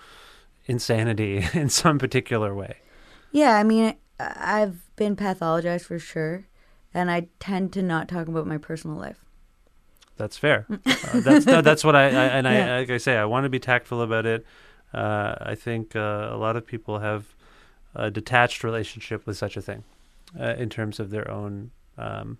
insanity 0.67 1.45
in 1.55 1.69
some 1.69 1.99
particular 1.99 2.55
way? 2.55 2.77
Yeah, 3.33 3.57
I 3.57 3.65
mean, 3.65 3.95
I've 4.19 4.88
been 4.99 5.17
pathologized 5.17 5.85
for 5.85 5.99
sure, 5.99 6.47
and 6.93 7.11
I 7.11 7.29
tend 7.41 7.73
to 7.75 7.83
not 7.83 8.09
talk 8.09 8.29
about 8.29 8.47
my 8.47 8.59
personal 8.59 8.97
life. 8.97 9.25
That's 10.17 10.37
fair. 10.37 10.67
Uh, 10.69 11.21
that's 11.21 11.47
no, 11.47 11.61
that's 11.63 11.85
what 11.85 11.95
I, 11.95 12.05
I 12.07 12.25
and 12.27 12.47
Yeah. 12.47 12.75
I 12.75 12.79
like 12.81 12.91
I 12.91 12.99
say 12.99 13.17
I 13.17 13.25
want 13.25 13.45
to 13.45 13.49
be 13.49 13.61
tactful 13.61 14.03
about 14.03 14.27
it. 14.27 14.45
Uh, 14.93 15.37
I 15.41 15.55
think 15.55 15.95
uh, 15.95 16.29
a 16.33 16.37
lot 16.37 16.57
of 16.57 16.67
people 16.67 16.99
have 16.99 17.35
a 17.95 18.11
detached 18.11 18.65
relationship 18.65 19.27
with 19.27 19.37
such 19.37 19.57
a 19.57 19.63
thing 19.63 19.85
uh, 20.39 20.55
in 20.59 20.69
terms 20.71 20.99
of 20.99 21.11
their 21.11 21.31
own, 21.31 21.71
um, 21.97 22.39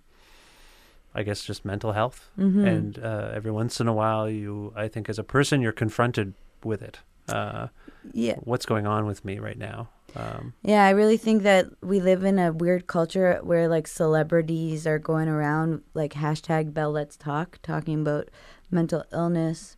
I 1.13 1.23
guess, 1.23 1.43
just 1.43 1.63
mental 1.63 1.93
health. 1.93 2.29
Mm-hmm. 2.37 2.65
And 2.65 2.99
uh, 2.99 3.31
every 3.33 3.51
once 3.51 3.79
in 3.79 3.87
a 3.87 3.93
while, 3.93 4.29
you, 4.29 4.73
I 4.75 4.87
think, 4.87 5.09
as 5.09 5.19
a 5.19 5.23
person, 5.23 5.61
you're 5.61 5.71
confronted 5.71 6.33
with 6.63 6.81
it. 6.81 6.99
Uh, 7.27 7.67
Yeah, 8.13 8.35
what's 8.41 8.65
going 8.65 8.87
on 8.87 9.05
with 9.05 9.23
me 9.23 9.39
right 9.39 9.57
now? 9.57 9.89
Um, 10.15 10.53
yeah, 10.63 10.85
I 10.85 10.91
really 10.91 11.17
think 11.17 11.43
that 11.43 11.67
we 11.81 11.99
live 11.99 12.23
in 12.23 12.39
a 12.39 12.51
weird 12.51 12.87
culture 12.87 13.39
where 13.43 13.67
like 13.67 13.87
celebrities 13.87 14.87
are 14.87 14.99
going 14.99 15.27
around 15.27 15.81
like 15.93 16.13
hashtag 16.13 16.73
Bell 16.73 16.91
Let's 16.91 17.17
Talk, 17.17 17.59
talking 17.61 18.01
about 18.01 18.29
mental 18.71 19.03
illness, 19.11 19.77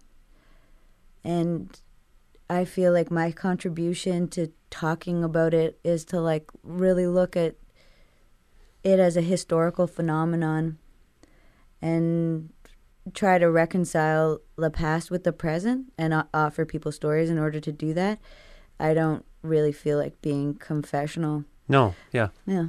and 1.24 1.80
I 2.50 2.66
feel 2.66 2.92
like 2.92 3.12
my 3.12 3.32
contribution 3.32 4.28
to 4.30 4.52
talking 4.70 5.24
about 5.24 5.54
it 5.54 5.80
is 5.84 6.04
to 6.06 6.20
like 6.20 6.50
really 6.64 7.08
look 7.08 7.36
at 7.36 7.56
it 8.84 9.00
as 9.00 9.16
a 9.16 9.22
historical 9.22 9.88
phenomenon 9.88 10.78
and 11.82 12.50
try 13.14 13.38
to 13.38 13.50
reconcile 13.50 14.40
the 14.58 14.70
past 14.70 15.10
with 15.10 15.24
the 15.24 15.34
present 15.34 15.92
and 15.98 16.24
offer 16.34 16.66
people 16.66 16.92
stories 16.92 17.30
in 17.30 17.40
order 17.40 17.60
to 17.60 17.72
do 17.72 17.94
that. 17.94 18.20
I 18.80 18.94
don't 18.94 19.26
really 19.42 19.72
feel 19.72 19.98
like 19.98 20.22
being 20.22 20.56
confessional. 20.56 21.46
no, 21.68 21.96
yeah. 22.12 22.30
Yeah. 22.46 22.68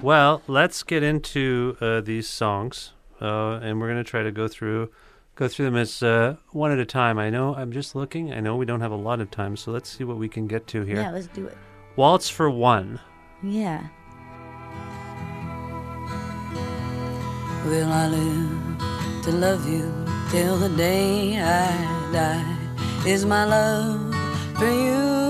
Well, 0.00 0.42
let's 0.46 0.82
get 0.82 1.02
into 1.02 1.76
uh, 1.80 2.00
these 2.00 2.28
songs, 2.28 2.92
uh, 3.20 3.60
and 3.62 3.80
we're 3.80 3.88
going 3.88 4.02
to 4.04 4.10
try 4.10 4.22
to 4.22 4.32
go 4.32 4.48
through 4.48 4.90
go 5.36 5.48
through 5.48 5.64
them 5.66 5.76
as 5.76 6.02
uh, 6.02 6.36
one 6.50 6.70
at 6.70 6.78
a 6.78 6.84
time. 6.84 7.18
I 7.18 7.30
know 7.30 7.54
I'm 7.54 7.72
just 7.72 7.94
looking. 7.94 8.32
I 8.32 8.40
know 8.40 8.56
we 8.56 8.66
don't 8.66 8.80
have 8.80 8.92
a 8.92 8.96
lot 8.96 9.20
of 9.20 9.30
time, 9.30 9.56
so 9.56 9.70
let's 9.72 9.88
see 9.88 10.04
what 10.04 10.16
we 10.16 10.28
can 10.28 10.46
get 10.46 10.66
to 10.68 10.82
here. 10.82 10.96
Yeah, 10.96 11.10
let's 11.10 11.26
do 11.28 11.46
it. 11.46 11.56
Waltz 11.96 12.28
for 12.28 12.50
one. 12.50 13.00
Yeah. 13.42 13.86
Will 17.66 17.88
I 17.90 18.08
live 18.08 19.22
to 19.24 19.32
love 19.32 19.66
you 19.68 19.90
till 20.30 20.58
the 20.58 20.68
day 20.76 21.40
I 21.40 22.10
die? 22.12 23.08
Is 23.08 23.24
my 23.24 23.44
love 23.44 24.14
for 24.58 24.70
you 24.70 24.94
you 24.94 25.23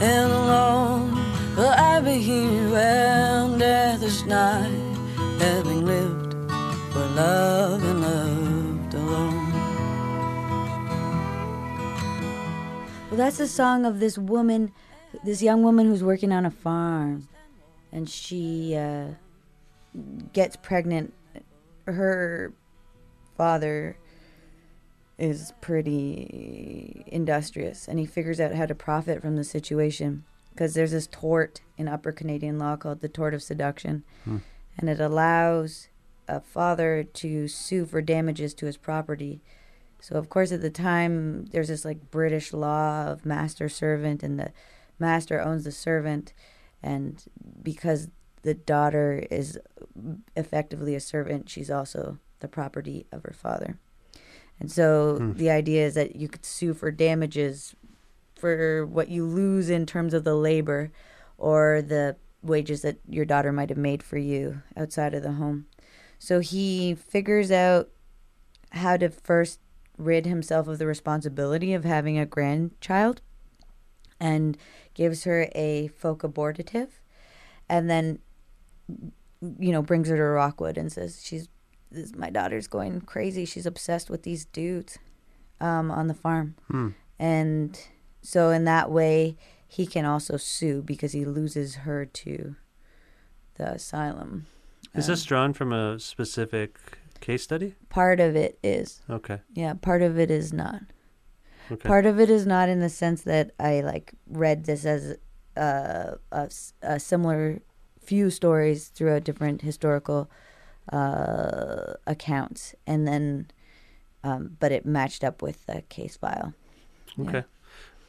and 0.00 0.32
alone. 0.32 1.12
Will 1.56 1.68
I 1.68 2.00
be 2.00 2.18
here 2.18 2.70
when 2.70 3.58
death 3.58 4.02
is 4.02 4.24
nigh, 4.24 4.68
having 5.38 5.84
lived 5.84 6.32
for 6.92 7.06
love 7.14 7.82
and 7.84 8.00
loved 8.00 8.94
alone? 8.94 9.52
Well, 13.08 13.18
that's 13.18 13.38
the 13.38 13.46
song 13.46 13.84
of 13.86 14.00
this 14.00 14.18
woman, 14.18 14.72
this 15.22 15.42
young 15.42 15.62
woman 15.62 15.86
who's 15.86 16.02
working 16.02 16.32
on 16.32 16.44
a 16.44 16.50
farm, 16.50 17.28
and 17.92 18.10
she 18.10 18.74
uh, 18.74 19.10
gets 20.32 20.56
pregnant. 20.56 21.14
Her 21.86 22.52
father 23.36 23.96
is 25.18 25.52
pretty 25.60 27.04
industrious, 27.06 27.88
and 27.88 27.98
he 27.98 28.06
figures 28.06 28.40
out 28.40 28.54
how 28.54 28.66
to 28.66 28.74
profit 28.74 29.20
from 29.20 29.36
the 29.36 29.44
situation 29.44 30.24
because 30.50 30.74
there's 30.74 30.92
this 30.92 31.08
tort 31.08 31.60
in 31.76 31.88
Upper 31.88 32.12
Canadian 32.12 32.58
law 32.58 32.76
called 32.76 33.00
the 33.00 33.08
tort 33.08 33.34
of 33.34 33.42
seduction, 33.42 34.04
hmm. 34.24 34.38
and 34.78 34.88
it 34.88 35.00
allows 35.00 35.88
a 36.28 36.40
father 36.40 37.02
to 37.02 37.48
sue 37.48 37.84
for 37.84 38.00
damages 38.00 38.54
to 38.54 38.66
his 38.66 38.76
property. 38.76 39.40
So 40.00 40.16
of 40.16 40.28
course 40.28 40.52
at 40.52 40.62
the 40.62 40.70
time 40.70 41.46
there's 41.46 41.68
this 41.68 41.84
like 41.84 42.10
British 42.10 42.52
law 42.52 43.06
of 43.06 43.24
master 43.24 43.68
servant 43.68 44.22
and 44.22 44.38
the 44.38 44.52
master 44.98 45.40
owns 45.40 45.64
the 45.64 45.72
servant 45.72 46.32
and 46.82 47.24
because 47.62 48.08
the 48.42 48.54
daughter 48.54 49.26
is 49.30 49.58
effectively 50.36 50.94
a 50.94 51.00
servant, 51.00 51.48
she's 51.48 51.70
also 51.70 52.18
the 52.40 52.48
property 52.48 53.06
of 53.10 53.22
her 53.22 53.32
father. 53.32 53.78
And 54.60 54.70
so 54.70 55.16
hmm. 55.16 55.32
the 55.32 55.50
idea 55.50 55.86
is 55.86 55.94
that 55.94 56.16
you 56.16 56.28
could 56.28 56.44
sue 56.44 56.74
for 56.74 56.90
damages 56.90 57.74
for 58.34 58.86
what 58.86 59.08
you 59.08 59.26
lose 59.26 59.70
in 59.70 59.86
terms 59.86 60.14
of 60.14 60.24
the 60.24 60.34
labor 60.34 60.92
or 61.38 61.82
the 61.82 62.16
wages 62.42 62.82
that 62.82 62.98
your 63.08 63.24
daughter 63.24 63.52
might 63.52 63.70
have 63.70 63.78
made 63.78 64.02
for 64.02 64.18
you 64.18 64.62
outside 64.76 65.14
of 65.14 65.22
the 65.22 65.32
home. 65.32 65.66
So 66.18 66.40
he 66.40 66.94
figures 66.94 67.50
out 67.50 67.88
how 68.72 68.96
to 68.96 69.08
first 69.08 69.60
rid 69.96 70.26
himself 70.26 70.66
of 70.66 70.78
the 70.78 70.86
responsibility 70.86 71.72
of 71.72 71.84
having 71.84 72.18
a 72.18 72.26
grandchild 72.26 73.20
and 74.20 74.56
gives 74.94 75.24
her 75.24 75.48
a 75.54 75.88
folk 75.88 76.24
abortive 76.24 77.00
and 77.68 77.88
then 77.88 78.18
you 79.58 79.72
know 79.72 79.82
brings 79.82 80.08
her 80.08 80.16
to 80.16 80.22
rockwood 80.22 80.76
and 80.76 80.92
says 80.92 81.22
she's 81.24 81.48
this, 81.94 82.14
my 82.14 82.30
daughter's 82.30 82.66
going 82.66 83.00
crazy 83.02 83.44
she's 83.44 83.66
obsessed 83.66 84.10
with 84.10 84.22
these 84.22 84.44
dudes 84.46 84.98
um, 85.60 85.90
on 85.90 86.06
the 86.08 86.14
farm 86.14 86.54
and 87.18 87.80
so 88.22 88.50
in 88.50 88.64
that 88.64 88.90
way 88.90 89.36
he 89.66 89.86
can 89.86 90.04
also 90.04 90.36
sue 90.36 90.82
because 90.82 91.12
he 91.12 91.24
loses 91.24 91.76
her 91.76 92.04
to 92.04 92.56
the 93.56 93.72
asylum 93.72 94.46
Is 94.94 95.06
this 95.06 95.24
drawn 95.24 95.52
from 95.52 95.72
a 95.72 95.98
specific 95.98 96.78
case 97.20 97.42
study? 97.44 97.74
part 97.88 98.20
of 98.20 98.34
it 98.36 98.58
is 98.62 99.00
Okay. 99.08 99.40
yeah 99.54 99.74
part 99.74 100.02
of 100.02 100.18
it 100.18 100.30
is 100.30 100.52
not 100.52 100.80
Okay. 101.70 101.88
part 101.88 102.04
of 102.04 102.20
it 102.20 102.28
is 102.28 102.44
not 102.46 102.68
in 102.68 102.80
the 102.80 102.90
sense 102.90 103.22
that 103.22 103.52
i 103.58 103.80
like 103.80 104.12
read 104.26 104.64
this 104.64 104.84
as 104.84 105.16
uh, 105.56 106.16
a, 106.32 106.50
a 106.82 106.98
similar 107.00 107.60
few 108.04 108.28
stories 108.28 108.88
throughout 108.88 109.24
different 109.24 109.62
historical 109.62 110.28
uh, 110.92 111.94
accounts 112.06 112.74
and 112.86 113.06
then 113.06 113.46
um, 114.22 114.56
but 114.58 114.72
it 114.72 114.86
matched 114.86 115.22
up 115.22 115.42
with 115.42 115.66
the 115.66 115.82
case 115.88 116.16
file 116.16 116.54
yeah. 117.16 117.28
Okay. 117.28 117.44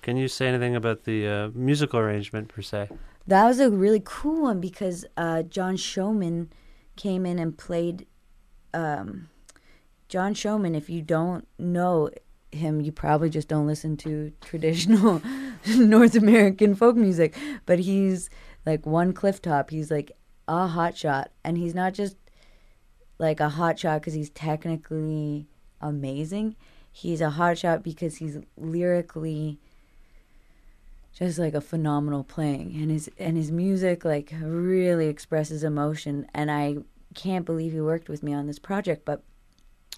Can 0.01 0.17
you 0.17 0.27
say 0.27 0.47
anything 0.47 0.75
about 0.75 1.03
the 1.05 1.27
uh, 1.27 1.49
musical 1.53 1.99
arrangement 1.99 2.47
per 2.47 2.61
se? 2.61 2.89
That 3.27 3.45
was 3.45 3.59
a 3.59 3.71
really 3.71 4.01
cool 4.03 4.43
one 4.43 4.61
because 4.61 5.05
uh, 5.17 5.41
John 5.43 5.77
Showman 5.77 6.51
came 6.95 7.25
in 7.25 7.39
and 7.39 7.57
played. 7.57 8.05
Um, 8.73 9.29
John 10.07 10.35
Showman, 10.35 10.75
if 10.75 10.89
you 10.89 11.01
don't 11.01 11.47
know 11.57 12.11
him, 12.51 12.81
you 12.81 12.91
probably 12.91 13.31
just 13.31 13.47
don't 13.47 13.65
listen 13.65 13.97
to 13.97 14.31
traditional 14.41 15.23
North 15.75 16.15
American 16.15 16.75
folk 16.75 16.95
music. 16.95 17.35
But 17.65 17.79
he's 17.79 18.29
like 18.63 18.85
one 18.85 19.11
cliff 19.11 19.41
top. 19.41 19.71
He's 19.71 19.89
like 19.89 20.11
a 20.47 20.67
hot 20.67 20.95
shot, 20.95 21.31
and 21.43 21.57
he's 21.57 21.73
not 21.73 21.95
just 21.95 22.15
like 23.17 23.39
a 23.39 23.49
hot 23.49 23.79
shot 23.79 24.01
because 24.01 24.13
he's 24.13 24.29
technically 24.29 25.47
amazing. 25.81 26.55
He's 26.91 27.21
a 27.21 27.31
hot 27.31 27.57
shot 27.57 27.83
because 27.83 28.17
he's 28.17 28.37
lyrically 28.57 29.59
just 31.13 31.39
like 31.39 31.53
a 31.53 31.61
phenomenal 31.61 32.23
playing 32.23 32.73
and 32.75 32.91
his 32.91 33.09
and 33.17 33.37
his 33.37 33.51
music 33.51 34.03
like 34.03 34.33
really 34.41 35.07
expresses 35.07 35.63
emotion 35.63 36.27
and 36.33 36.51
I 36.51 36.77
can't 37.13 37.45
believe 37.45 37.71
he 37.71 37.79
worked 37.79 38.09
with 38.09 38.21
me 38.21 38.33
on 38.33 38.47
this 38.47 38.59
project 38.59 39.05
but 39.05 39.23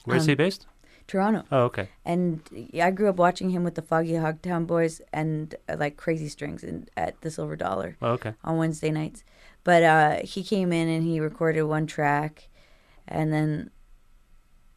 Where's 0.05 0.23
Um, 0.23 0.27
he 0.29 0.35
based? 0.35 0.67
Toronto 1.07 1.43
Oh, 1.51 1.63
okay. 1.63 1.89
and 2.05 2.41
I 2.79 2.91
grew 2.91 3.09
up 3.09 3.15
watching 3.17 3.49
him 3.49 3.63
with 3.63 3.75
the 3.75 3.81
Foggy 3.81 4.11
Hogtown 4.13 4.67
Boys 4.67 5.01
and 5.11 5.55
uh, 5.67 5.75
like 5.79 5.97
Crazy 5.97 6.27
Strings 6.29 6.63
in, 6.63 6.87
at 6.95 7.19
the 7.21 7.31
Silver 7.31 7.55
Dollar 7.55 7.97
Oh, 8.01 8.11
okay. 8.11 8.33
on 8.43 8.57
Wednesday 8.57 8.91
nights. 8.91 9.23
But 9.63 9.83
uh, 9.83 10.19
he 10.23 10.43
came 10.43 10.71
in 10.71 10.87
and 10.87 11.03
he 11.03 11.19
recorded 11.19 11.63
one 11.63 11.87
track, 11.87 12.47
and 13.07 13.31
then 13.31 13.71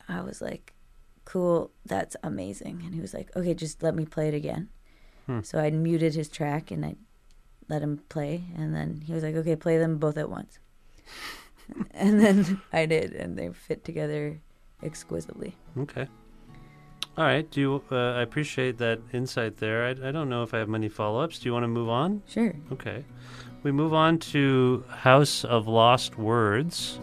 I 0.09 0.23
was 0.23 0.41
like, 0.41 0.75
"Cool, 1.25 1.71
that's 1.85 2.17
amazing." 2.23 2.83
And 2.85 2.95
he 2.95 3.01
was 3.01 3.15
like, 3.15 3.35
"Okay, 3.37 3.55
just 3.55 3.83
let 3.83 3.95
me 3.95 4.05
play 4.05 4.29
it 4.29 4.35
again." 4.35 4.69
So 5.43 5.61
I 5.61 5.71
muted 5.71 6.15
his 6.17 6.29
track 6.29 6.73
and 6.73 6.85
I 6.85 6.97
let 7.69 7.83
him 7.83 8.01
play, 8.09 8.43
and 8.57 8.75
then 8.75 9.03
he 9.07 9.13
was 9.13 9.23
like, 9.23 9.37
"Okay, 9.37 9.55
play 9.55 9.79
them 9.79 9.99
both 9.99 10.19
at 10.19 10.29
once." 10.29 10.59
and 11.93 12.21
then 12.21 12.61
I 12.73 12.87
did, 12.87 13.13
and 13.15 13.39
they 13.39 13.49
fit 13.51 13.85
together 13.85 14.41
exquisitely. 14.83 15.57
Okay. 15.79 16.09
All 17.17 17.25
right. 17.25 17.49
Do 17.49 17.61
you? 17.61 17.83
Uh, 17.91 18.15
I 18.15 18.23
appreciate 18.23 18.79
that 18.79 19.01
insight 19.13 19.59
there. 19.59 19.85
I, 19.85 19.91
I 20.09 20.11
don't 20.11 20.29
know 20.29 20.43
if 20.43 20.55
I 20.55 20.59
have 20.59 20.69
many 20.69 20.89
follow-ups. 20.89 21.39
Do 21.39 21.49
you 21.49 21.53
want 21.53 21.65
to 21.65 21.69
move 21.69 21.89
on? 21.89 22.23
Sure. 22.27 22.55
Okay. 22.73 23.05
We 23.63 23.73
move 23.73 23.93
on 23.93 24.19
to 24.35 24.85
House 24.89 25.45
of 25.45 25.69
Lost 25.69 26.19
Words. 26.19 26.99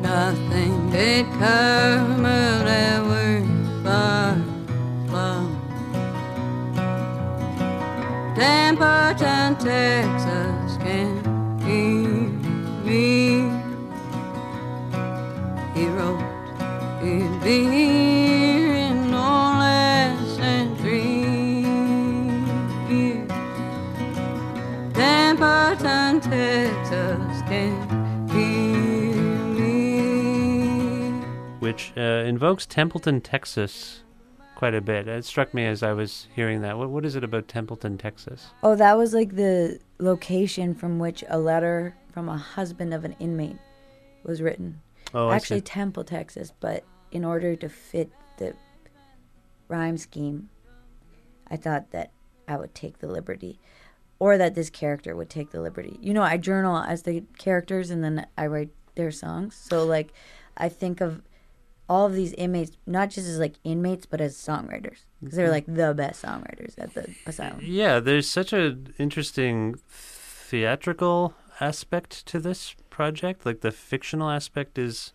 Nothing 0.00 0.90
did 0.90 1.26
come 1.32 2.24
of 2.24 2.64
that 2.64 3.04
word 3.04 3.46
far 3.82 4.36
flung. 5.08 5.54
Templeton, 8.36 9.56
Texas 9.56 10.76
can 10.78 11.58
hear 11.60 12.08
me. 12.84 13.50
He 15.74 15.86
wrote, 15.88 16.22
He'd 17.02 17.42
be 17.42 17.87
which 31.68 31.92
uh, 31.98 32.24
invokes 32.24 32.64
Templeton, 32.64 33.20
Texas, 33.20 34.02
quite 34.54 34.72
a 34.72 34.80
bit. 34.80 35.06
It 35.06 35.26
struck 35.26 35.52
me 35.52 35.66
as 35.66 35.82
I 35.82 35.92
was 35.92 36.26
hearing 36.34 36.62
that. 36.62 36.78
What, 36.78 36.88
what 36.88 37.04
is 37.04 37.14
it 37.14 37.22
about 37.22 37.46
Templeton, 37.46 37.98
Texas? 37.98 38.46
Oh, 38.62 38.74
that 38.74 38.96
was 38.96 39.12
like 39.12 39.36
the 39.36 39.78
location 39.98 40.74
from 40.74 40.98
which 40.98 41.22
a 41.28 41.38
letter 41.38 41.94
from 42.10 42.30
a 42.30 42.38
husband 42.38 42.94
of 42.94 43.04
an 43.04 43.14
inmate 43.18 43.58
was 44.24 44.40
written. 44.40 44.80
Oh, 45.12 45.30
Actually. 45.30 45.60
Temple, 45.60 46.04
Texas, 46.04 46.54
but 46.58 46.84
in 47.12 47.22
order 47.22 47.54
to 47.56 47.68
fit 47.68 48.10
the 48.38 48.54
rhyme 49.68 49.98
scheme, 49.98 50.48
I 51.50 51.56
thought 51.56 51.90
that 51.90 52.12
I 52.48 52.56
would 52.56 52.74
take 52.74 53.00
the 53.00 53.08
liberty, 53.08 53.60
or 54.18 54.38
that 54.38 54.54
this 54.54 54.70
character 54.70 55.14
would 55.14 55.28
take 55.28 55.50
the 55.50 55.60
liberty. 55.60 55.98
You 56.00 56.14
know, 56.14 56.22
I 56.22 56.38
journal 56.38 56.78
as 56.78 57.02
the 57.02 57.24
characters 57.36 57.90
and 57.90 58.02
then 58.02 58.26
I 58.38 58.46
write 58.46 58.70
their 58.94 59.10
songs. 59.10 59.54
So, 59.54 59.84
like, 59.84 60.14
I 60.56 60.70
think 60.70 61.02
of 61.02 61.22
all 61.88 62.06
of 62.06 62.14
these 62.14 62.32
inmates, 62.34 62.76
not 62.86 63.10
just 63.10 63.26
as 63.26 63.38
like 63.38 63.54
inmates, 63.64 64.06
but 64.06 64.20
as 64.20 64.36
songwriters. 64.36 64.98
Because 65.20 65.36
they're 65.36 65.50
like 65.50 65.66
the 65.66 65.94
best 65.94 66.22
songwriters 66.22 66.74
at 66.78 66.94
the 66.94 67.14
asylum. 67.26 67.60
Yeah, 67.62 67.98
there's 67.98 68.28
such 68.28 68.52
an 68.52 68.94
interesting 68.98 69.76
theatrical 69.88 71.34
aspect 71.60 72.26
to 72.26 72.38
this 72.38 72.74
project. 72.90 73.46
Like 73.46 73.62
the 73.62 73.72
fictional 73.72 74.30
aspect 74.30 74.78
is, 74.78 75.12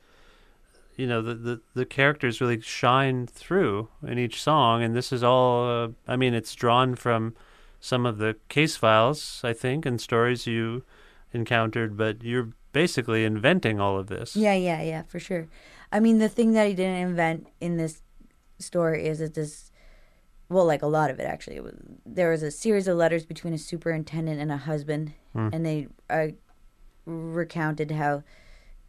you 0.96 1.08
know, 1.08 1.22
the 1.22 1.36
the, 1.36 1.62
the 1.74 1.86
characters 1.86 2.42
really 2.42 2.60
shine 2.60 3.28
through 3.28 3.90
in 4.06 4.18
each 4.18 4.42
song, 4.42 4.84
and 4.84 4.96
this 4.96 5.14
is 5.14 5.24
all. 5.24 5.70
Uh, 5.70 5.88
I 6.08 6.16
mean, 6.16 6.34
it's 6.34 6.56
drawn 6.56 6.96
from 6.96 7.36
some 7.80 8.06
of 8.06 8.18
the 8.18 8.36
case 8.50 8.76
files, 8.78 9.42
I 9.44 9.54
think, 9.54 9.86
and 9.86 10.02
stories 10.02 10.48
you 10.48 10.84
encountered, 11.34 11.98
but 11.98 12.24
you're 12.24 12.50
basically 12.72 13.24
inventing 13.24 13.80
all 13.80 14.00
of 14.00 14.08
this. 14.08 14.36
Yeah, 14.36 14.54
yeah, 14.54 14.82
yeah, 14.82 15.04
for 15.04 15.20
sure. 15.20 15.48
I 15.94 16.00
mean, 16.00 16.18
the 16.18 16.28
thing 16.28 16.54
that 16.54 16.68
he 16.68 16.74
didn't 16.74 16.96
invent 17.08 17.48
in 17.62 17.78
this 17.78 18.02
story 18.58 19.06
is 19.06 19.20
that 19.20 19.36
this, 19.36 19.72
well, 20.50 20.66
like 20.66 20.82
a 20.82 20.88
lot 20.88 21.12
of 21.12 21.20
it 21.20 21.26
actually, 21.26 21.56
it 21.58 21.64
was, 21.64 21.76
there 22.04 22.32
was 22.32 22.42
a 22.42 22.50
series 22.52 22.88
of 22.88 22.98
letters 22.98 23.26
between 23.26 23.54
a 23.54 23.60
superintendent 23.60 24.42
and 24.42 24.52
a 24.52 24.58
husband, 24.58 25.14
and 25.54 25.64
they 25.66 25.88
uh, 26.10 26.28
recounted 27.06 27.92
how 27.92 28.24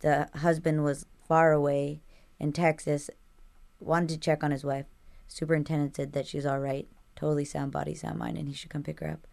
the 0.01 0.29
husband 0.37 0.83
was 0.83 1.05
far 1.29 1.53
away 1.53 2.01
in 2.41 2.53
Texas, 2.53 3.11
wanted 3.81 4.09
to 4.09 4.19
check 4.19 4.43
on 4.43 4.51
his 4.51 4.65
wife. 4.65 4.87
Superintendent 5.29 5.97
said 5.97 6.13
that 6.15 6.27
she's 6.27 6.47
all 6.47 6.59
right, 6.59 6.89
totally 7.17 7.45
sound 7.45 7.71
body, 7.71 7.95
sound 7.95 8.19
mind, 8.19 8.39
and 8.39 8.49
he 8.49 8.55
should 8.55 8.71
come 8.71 8.83
pick 8.83 9.01
her 9.01 9.11
up. 9.11 9.27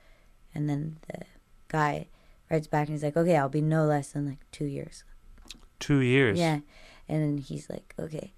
And 0.54 0.70
then 0.70 0.98
the 1.08 1.26
guy 1.70 2.08
writes 2.50 2.68
back 2.68 2.88
and 2.88 2.96
he's 2.96 3.04
like, 3.04 3.16
okay, 3.18 3.38
I'll 3.38 3.50
be 3.50 3.62
no 3.62 3.86
less 3.86 4.12
than 4.12 4.28
like 4.28 4.40
two 4.52 4.66
years. 4.66 5.06
Two 5.80 6.00
years. 6.00 6.38
Yeah. 6.38 6.60
And 7.12 7.40
he's 7.40 7.70
like, 7.70 7.94
okay, 8.00 8.34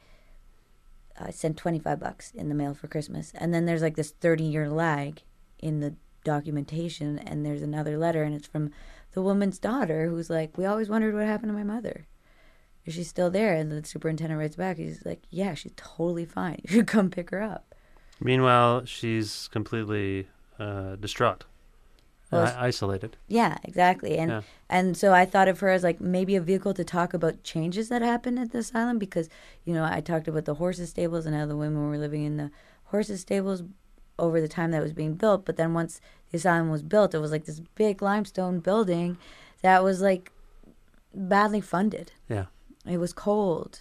I 1.20 1.30
sent 1.30 1.58
25 1.58 2.00
bucks 2.00 2.32
in 2.32 2.50
the 2.50 2.56
mail 2.56 2.74
for 2.74 2.88
Christmas. 2.88 3.32
And 3.36 3.54
then 3.54 3.66
there's 3.66 3.82
like 3.82 3.96
this 3.96 4.12
30 4.12 4.44
year 4.44 4.70
lag 4.70 5.22
in 5.60 5.80
the 5.80 5.96
documentation. 6.24 7.20
And 7.20 7.46
there's 7.46 7.62
another 7.62 7.98
letter, 7.98 8.24
and 8.24 8.34
it's 8.34 8.48
from 8.48 8.72
the 9.14 9.22
woman's 9.22 9.60
daughter 9.60 10.08
who's 10.08 10.30
like, 10.30 10.58
we 10.58 10.66
always 10.66 10.90
wondered 10.90 11.14
what 11.14 11.26
happened 11.26 11.50
to 11.50 11.58
my 11.58 11.64
mother. 11.64 12.08
Is 12.86 12.96
she 12.96 13.04
still 13.04 13.30
there? 13.30 13.54
And 13.54 13.72
the 13.72 13.86
superintendent 13.88 14.40
writes 14.40 14.56
back, 14.56 14.78
he's 14.78 15.06
like, 15.06 15.22
yeah, 15.30 15.54
she's 15.54 15.74
totally 15.76 16.26
fine. 16.26 16.60
You 16.64 16.78
should 16.78 16.88
come 16.88 17.10
pick 17.10 17.30
her 17.30 17.42
up. 17.42 17.76
Meanwhile, 18.20 18.86
she's 18.86 19.48
completely 19.50 20.28
uh, 20.60 20.96
distraught, 20.96 21.46
Well, 22.34 22.56
I- 22.58 22.68
isolated. 22.68 23.18
Yeah, 23.28 23.58
exactly. 23.64 24.18
And 24.18 24.30
Yeah. 24.32 24.42
and 24.70 24.98
so 24.98 25.14
I 25.14 25.26
thought 25.26 25.48
of 25.48 25.60
her 25.62 25.70
as 25.70 25.84
like 25.84 26.00
maybe 26.02 26.36
a 26.36 26.42
vehicle 26.42 26.74
to 26.74 26.84
talk 26.84 27.14
about 27.14 27.44
changes 27.44 27.90
that 27.90 28.02
happened 28.02 28.40
at 28.40 28.52
the 28.52 28.60
asylum 28.60 28.98
because 29.00 29.30
you 29.66 29.74
know 29.74 29.84
I 29.84 30.02
talked 30.02 30.28
about 30.28 30.46
the 30.46 30.56
horses 30.56 30.90
stables 30.90 31.26
and 31.26 31.36
how 31.36 31.46
the 31.46 31.58
women 31.58 31.90
were 31.90 31.98
living 31.98 32.24
in 32.24 32.38
the 32.38 32.52
horses 32.86 33.22
stables 33.22 33.64
over 34.20 34.40
the 34.40 34.48
time 34.48 34.72
that 34.72 34.78
it 34.80 34.84
was 34.84 34.94
being 34.94 35.16
built. 35.16 35.46
But 35.46 35.58
then 35.58 35.74
once 35.74 36.00
the 36.32 36.38
asylum 36.38 36.70
was 36.70 36.84
built, 36.84 37.14
it 37.16 37.20
was 37.20 37.32
like 37.32 37.46
this 37.46 37.62
big 37.76 38.02
limestone 38.02 38.60
building 38.60 39.18
that 39.62 39.84
was 39.84 40.02
like 40.02 40.32
badly 41.14 41.62
funded. 41.62 42.12
Yeah. 42.30 42.46
It 42.86 42.98
was 42.98 43.14
cold. 43.14 43.80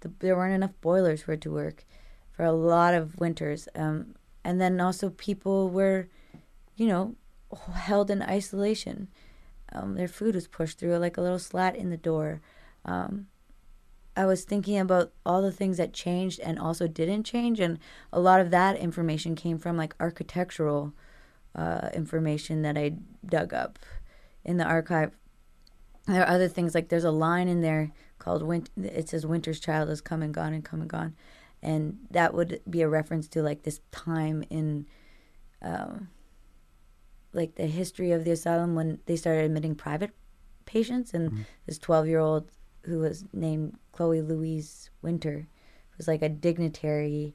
The, 0.00 0.10
there 0.18 0.36
weren't 0.36 0.54
enough 0.54 0.72
boilers 0.80 1.22
for 1.22 1.32
it 1.32 1.40
to 1.42 1.50
work 1.50 1.84
for 2.32 2.44
a 2.44 2.52
lot 2.52 2.94
of 2.94 3.18
winters. 3.20 3.68
Um, 3.74 4.14
and 4.44 4.60
then 4.60 4.80
also 4.80 5.10
people 5.10 5.68
were, 5.70 6.08
you 6.76 6.86
know, 6.86 7.14
held 7.74 8.10
in 8.10 8.22
isolation. 8.22 9.08
Um, 9.72 9.94
their 9.94 10.08
food 10.08 10.34
was 10.34 10.48
pushed 10.48 10.78
through 10.78 10.96
like 10.96 11.16
a 11.16 11.22
little 11.22 11.38
slat 11.38 11.76
in 11.76 11.90
the 11.90 11.96
door. 11.96 12.40
Um, 12.84 13.26
I 14.16 14.26
was 14.26 14.44
thinking 14.44 14.78
about 14.78 15.12
all 15.24 15.40
the 15.40 15.52
things 15.52 15.78
that 15.78 15.94
changed 15.94 16.40
and 16.40 16.58
also 16.58 16.86
didn't 16.86 17.24
change, 17.24 17.60
and 17.60 17.78
a 18.12 18.20
lot 18.20 18.40
of 18.40 18.50
that 18.50 18.76
information 18.76 19.34
came 19.34 19.58
from 19.58 19.76
like 19.76 19.94
architectural 19.98 20.92
uh, 21.54 21.88
information 21.94 22.62
that 22.62 22.76
I 22.76 22.96
dug 23.24 23.54
up 23.54 23.78
in 24.44 24.58
the 24.58 24.64
archive. 24.64 25.12
There 26.06 26.22
are 26.22 26.28
other 26.28 26.48
things 26.48 26.74
like 26.74 26.88
there's 26.88 27.04
a 27.04 27.10
line 27.10 27.48
in 27.48 27.62
there 27.62 27.92
called 28.18 28.42
"Win." 28.42 28.66
It 28.76 29.08
says 29.08 29.24
"Winter's 29.24 29.60
child 29.60 29.88
has 29.88 30.00
come 30.00 30.22
and 30.22 30.34
gone 30.34 30.52
and 30.52 30.64
come 30.64 30.80
and 30.80 30.90
gone," 30.90 31.14
and 31.62 31.98
that 32.10 32.34
would 32.34 32.60
be 32.68 32.82
a 32.82 32.88
reference 32.88 33.28
to 33.28 33.42
like 33.42 33.62
this 33.62 33.80
time 33.92 34.44
in, 34.50 34.86
um, 35.62 36.08
like 37.32 37.54
the 37.54 37.66
history 37.66 38.12
of 38.12 38.24
the 38.24 38.30
asylum 38.30 38.74
when 38.74 39.00
they 39.06 39.16
started 39.16 39.44
admitting 39.44 39.74
private 39.74 40.10
patients, 40.66 41.14
and 41.14 41.44
this 41.66 41.78
12 41.78 42.06
year 42.06 42.18
old 42.20 42.50
who 42.84 42.98
was 43.00 43.24
named 43.32 43.78
Chloe 43.92 44.20
Louise 44.22 44.90
Winter 45.02 45.48
was 45.96 46.08
like 46.08 46.22
a 46.22 46.28
dignitary. 46.28 47.34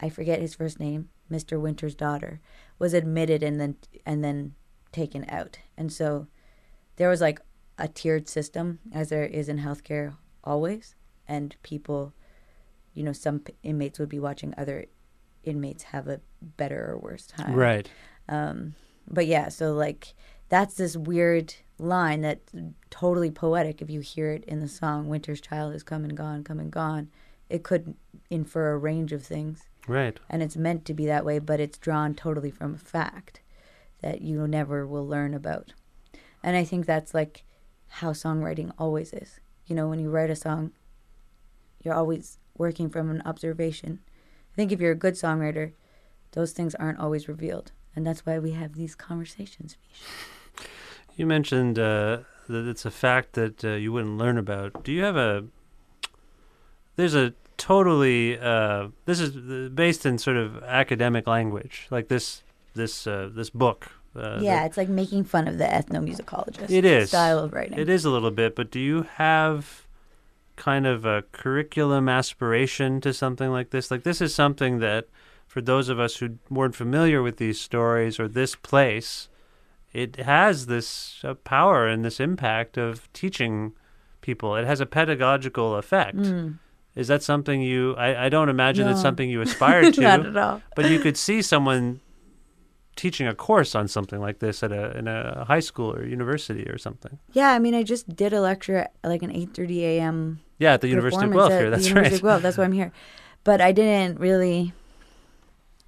I 0.00 0.08
forget 0.10 0.40
his 0.40 0.54
first 0.54 0.78
name, 0.78 1.08
Mr. 1.30 1.60
Winter's 1.60 1.94
daughter, 1.94 2.40
was 2.78 2.94
admitted 2.94 3.42
and 3.42 3.60
then 3.60 3.76
and 4.04 4.22
then 4.24 4.54
taken 4.92 5.24
out, 5.28 5.58
and 5.76 5.92
so 5.92 6.26
there 6.96 7.08
was 7.10 7.20
like 7.20 7.40
a 7.78 7.88
tiered 7.88 8.26
system 8.28 8.78
as 8.92 9.10
there 9.10 9.24
is 9.24 9.48
in 9.50 9.58
healthcare 9.58 10.14
always 10.42 10.94
and 11.28 11.56
people 11.62 12.14
you 12.94 13.02
know 13.02 13.12
some 13.12 13.42
inmates 13.62 13.98
would 13.98 14.08
be 14.08 14.18
watching 14.18 14.54
other 14.56 14.86
inmates 15.44 15.82
have 15.82 16.08
a 16.08 16.20
better 16.40 16.90
or 16.92 16.96
worse 16.98 17.26
time 17.26 17.52
Right. 17.54 17.90
um 18.30 18.74
but 19.08 19.26
yeah 19.26 19.48
so 19.48 19.72
like 19.72 20.14
that's 20.48 20.74
this 20.74 20.96
weird 20.96 21.54
line 21.78 22.22
that's 22.22 22.52
totally 22.90 23.30
poetic 23.30 23.82
if 23.82 23.90
you 23.90 24.00
hear 24.00 24.30
it 24.32 24.44
in 24.44 24.60
the 24.60 24.68
song 24.68 25.08
winter's 25.08 25.40
child 25.40 25.72
has 25.72 25.82
come 25.82 26.04
and 26.04 26.16
gone 26.16 26.42
come 26.42 26.58
and 26.58 26.70
gone 26.70 27.08
it 27.48 27.62
could 27.62 27.94
infer 28.30 28.72
a 28.72 28.78
range 28.78 29.12
of 29.12 29.22
things 29.22 29.62
Right. 29.88 30.18
and 30.28 30.42
it's 30.42 30.56
meant 30.56 30.84
to 30.86 30.94
be 30.94 31.06
that 31.06 31.24
way, 31.24 31.38
but 31.38 31.60
it's 31.60 31.78
drawn 31.78 32.12
totally 32.14 32.50
from 32.50 32.74
a 32.74 32.78
fact 32.78 33.40
that 34.02 34.20
you 34.20 34.44
never 34.48 34.84
will 34.84 35.06
learn 35.06 35.32
about. 35.32 35.74
And 36.42 36.56
I 36.56 36.64
think 36.64 36.86
that's 36.86 37.14
like 37.14 37.44
how 37.88 38.10
songwriting 38.10 38.72
always 38.80 39.12
is. 39.12 39.38
You 39.66 39.76
know, 39.76 39.88
when 39.88 40.00
you 40.00 40.10
write 40.10 40.28
a 40.28 40.34
song, 40.34 40.72
you're 41.84 41.94
always 41.94 42.38
working 42.58 42.90
from 42.90 43.10
an 43.10 43.22
observation. 43.24 44.00
I 44.52 44.56
think 44.56 44.72
if 44.72 44.80
you're 44.80 44.90
a 44.90 44.96
good 44.96 45.14
songwriter, 45.14 45.72
those 46.32 46.50
things 46.50 46.74
aren't 46.74 46.98
always 46.98 47.28
revealed. 47.28 47.70
And 47.96 48.06
that's 48.06 48.24
why 48.26 48.38
we 48.38 48.52
have 48.52 48.74
these 48.74 48.94
conversations. 48.94 49.76
You 51.16 51.26
mentioned 51.26 51.78
uh, 51.78 52.18
that 52.48 52.68
it's 52.68 52.84
a 52.84 52.90
fact 52.90 53.32
that 53.32 53.64
uh, 53.64 53.70
you 53.70 53.90
wouldn't 53.92 54.18
learn 54.18 54.36
about. 54.38 54.84
Do 54.84 54.92
you 54.92 55.02
have 55.02 55.16
a? 55.16 55.44
There's 56.96 57.14
a 57.14 57.32
totally. 57.56 58.38
Uh, 58.38 58.88
this 59.06 59.18
is 59.20 59.34
uh, 59.36 59.70
based 59.74 60.04
in 60.04 60.18
sort 60.18 60.36
of 60.36 60.62
academic 60.64 61.26
language, 61.26 61.86
like 61.90 62.08
this 62.08 62.42
this 62.74 63.06
uh, 63.06 63.30
this 63.32 63.48
book. 63.50 63.90
Uh, 64.14 64.38
yeah, 64.42 64.60
that- 64.60 64.66
it's 64.66 64.76
like 64.76 64.88
making 64.90 65.24
fun 65.24 65.48
of 65.48 65.58
the 65.58 65.64
ethnomusicologist 65.64 66.70
it 66.70 66.84
is 66.84 67.08
style 67.08 67.38
of 67.38 67.52
writing. 67.52 67.78
It 67.78 67.88
is 67.88 68.04
a 68.04 68.10
little 68.10 68.30
bit, 68.30 68.54
but 68.54 68.70
do 68.70 68.80
you 68.80 69.02
have 69.16 69.86
kind 70.56 70.86
of 70.86 71.04
a 71.04 71.22
curriculum 71.32 72.08
aspiration 72.08 73.00
to 73.02 73.12
something 73.12 73.50
like 73.50 73.70
this? 73.70 73.90
Like 73.90 74.04
this 74.04 74.20
is 74.22 74.34
something 74.34 74.78
that, 74.78 75.06
for 75.56 75.62
those 75.62 75.88
of 75.88 75.98
us 75.98 76.16
who 76.16 76.36
weren't 76.50 76.74
familiar 76.74 77.22
with 77.22 77.38
these 77.38 77.58
stories 77.58 78.20
or 78.20 78.28
this 78.28 78.54
place, 78.54 79.30
it 79.94 80.16
has 80.16 80.66
this 80.66 81.22
uh, 81.24 81.32
power 81.32 81.86
and 81.88 82.04
this 82.04 82.20
impact 82.20 82.76
of 82.76 83.10
teaching 83.14 83.72
people. 84.20 84.54
It 84.54 84.66
has 84.66 84.82
a 84.82 84.84
pedagogical 84.84 85.76
effect. 85.76 86.18
Is 86.94 87.08
that 87.08 87.22
something 87.22 87.62
you? 87.62 87.94
I, 87.96 88.26
I 88.26 88.28
don't 88.28 88.50
imagine 88.50 88.86
it's 88.86 89.00
something 89.00 89.30
you 89.30 89.40
aspire 89.40 89.90
to. 89.92 90.00
Not 90.02 90.26
at 90.26 90.36
all. 90.36 90.60
But 90.74 90.90
you 90.90 90.98
could 90.98 91.16
see 91.16 91.40
someone 91.40 92.00
teaching 92.94 93.26
a 93.26 93.34
course 93.34 93.74
on 93.74 93.88
something 93.88 94.20
like 94.20 94.40
this 94.40 94.62
at 94.62 94.72
a 94.72 94.94
in 94.98 95.08
a 95.08 95.46
high 95.46 95.60
school 95.60 95.90
or 95.90 96.04
university 96.04 96.68
or 96.68 96.76
something. 96.76 97.18
Yeah, 97.32 97.52
I 97.52 97.58
mean, 97.60 97.74
I 97.74 97.82
just 97.82 98.14
did 98.14 98.34
a 98.34 98.42
lecture 98.42 98.76
at 98.76 98.92
like 99.02 99.22
an 99.22 99.30
8:30 99.30 99.80
a.m. 99.80 100.40
Yeah, 100.58 100.74
at 100.74 100.82
the 100.82 100.88
University 100.88 101.24
of 101.24 101.32
Guelph 101.32 101.50
here. 101.50 101.70
the 101.70 101.76
That's 101.76 101.86
University 101.88 102.16
of 102.16 102.22
Guelph. 102.22 102.42
That's 102.42 102.58
why 102.58 102.64
I'm 102.64 102.72
here. 102.72 102.92
But 103.42 103.62
I 103.62 103.72
didn't 103.72 104.20
really. 104.20 104.74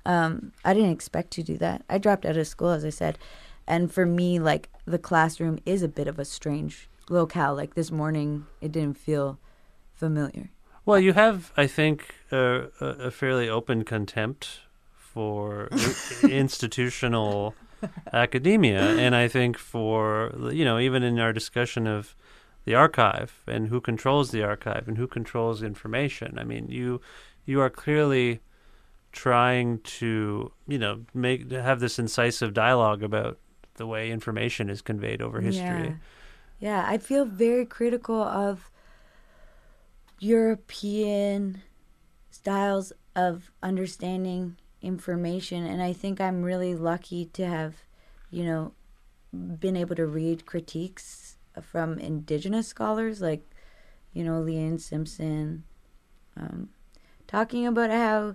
Um, 0.06 0.52
I 0.64 0.74
didn't 0.74 0.92
expect 0.92 1.30
to 1.32 1.42
do 1.42 1.56
that. 1.58 1.82
I 1.88 1.98
dropped 1.98 2.24
out 2.24 2.36
of 2.36 2.46
school, 2.46 2.70
as 2.70 2.84
I 2.84 2.90
said, 2.90 3.18
and 3.66 3.92
for 3.92 4.06
me, 4.06 4.38
like 4.38 4.70
the 4.86 4.98
classroom 4.98 5.58
is 5.66 5.82
a 5.82 5.88
bit 5.88 6.08
of 6.08 6.18
a 6.18 6.24
strange 6.24 6.88
locale. 7.10 7.54
Like 7.54 7.74
this 7.74 7.90
morning, 7.90 8.46
it 8.60 8.72
didn't 8.72 8.96
feel 8.96 9.38
familiar. 9.94 10.50
Well, 10.86 10.98
you 10.98 11.12
have, 11.12 11.52
I 11.56 11.66
think, 11.66 12.14
uh, 12.32 12.68
a, 12.80 12.86
a 12.86 13.10
fairly 13.10 13.48
open 13.48 13.84
contempt 13.84 14.60
for 14.94 15.68
institutional 16.22 17.54
academia, 18.12 18.80
and 18.96 19.14
I 19.14 19.28
think 19.28 19.58
for 19.58 20.32
you 20.50 20.64
know, 20.64 20.78
even 20.78 21.02
in 21.02 21.18
our 21.18 21.32
discussion 21.32 21.86
of 21.86 22.14
the 22.64 22.74
archive 22.74 23.42
and 23.46 23.68
who 23.68 23.80
controls 23.80 24.30
the 24.30 24.42
archive 24.42 24.88
and 24.88 24.98
who 24.98 25.06
controls 25.06 25.62
information. 25.62 26.38
I 26.38 26.44
mean, 26.44 26.68
you 26.68 27.00
you 27.46 27.60
are 27.60 27.70
clearly 27.70 28.40
trying 29.12 29.78
to 29.80 30.52
you 30.66 30.78
know 30.78 31.04
make 31.14 31.50
have 31.50 31.80
this 31.80 31.98
incisive 31.98 32.52
dialogue 32.54 33.02
about 33.02 33.38
the 33.74 33.86
way 33.86 34.10
information 34.10 34.68
is 34.68 34.82
conveyed 34.82 35.22
over 35.22 35.40
history. 35.40 35.86
Yeah. 35.88 35.94
Yeah, 36.60 36.84
I 36.86 36.98
feel 36.98 37.24
very 37.24 37.64
critical 37.64 38.20
of 38.20 38.70
European 40.18 41.62
styles 42.30 42.92
of 43.14 43.52
understanding 43.62 44.56
information 44.82 45.64
and 45.64 45.80
I 45.80 45.92
think 45.92 46.20
I'm 46.20 46.42
really 46.42 46.74
lucky 46.74 47.26
to 47.26 47.46
have, 47.46 47.76
you 48.30 48.44
know, 48.44 48.72
been 49.32 49.76
able 49.76 49.94
to 49.96 50.06
read 50.06 50.46
critiques 50.46 51.36
from 51.62 51.98
indigenous 51.98 52.66
scholars 52.66 53.20
like, 53.20 53.48
you 54.12 54.24
know, 54.24 54.42
Leanne 54.42 54.80
Simpson 54.80 55.64
um, 56.36 56.70
talking 57.26 57.66
about 57.66 57.90
how 57.90 58.34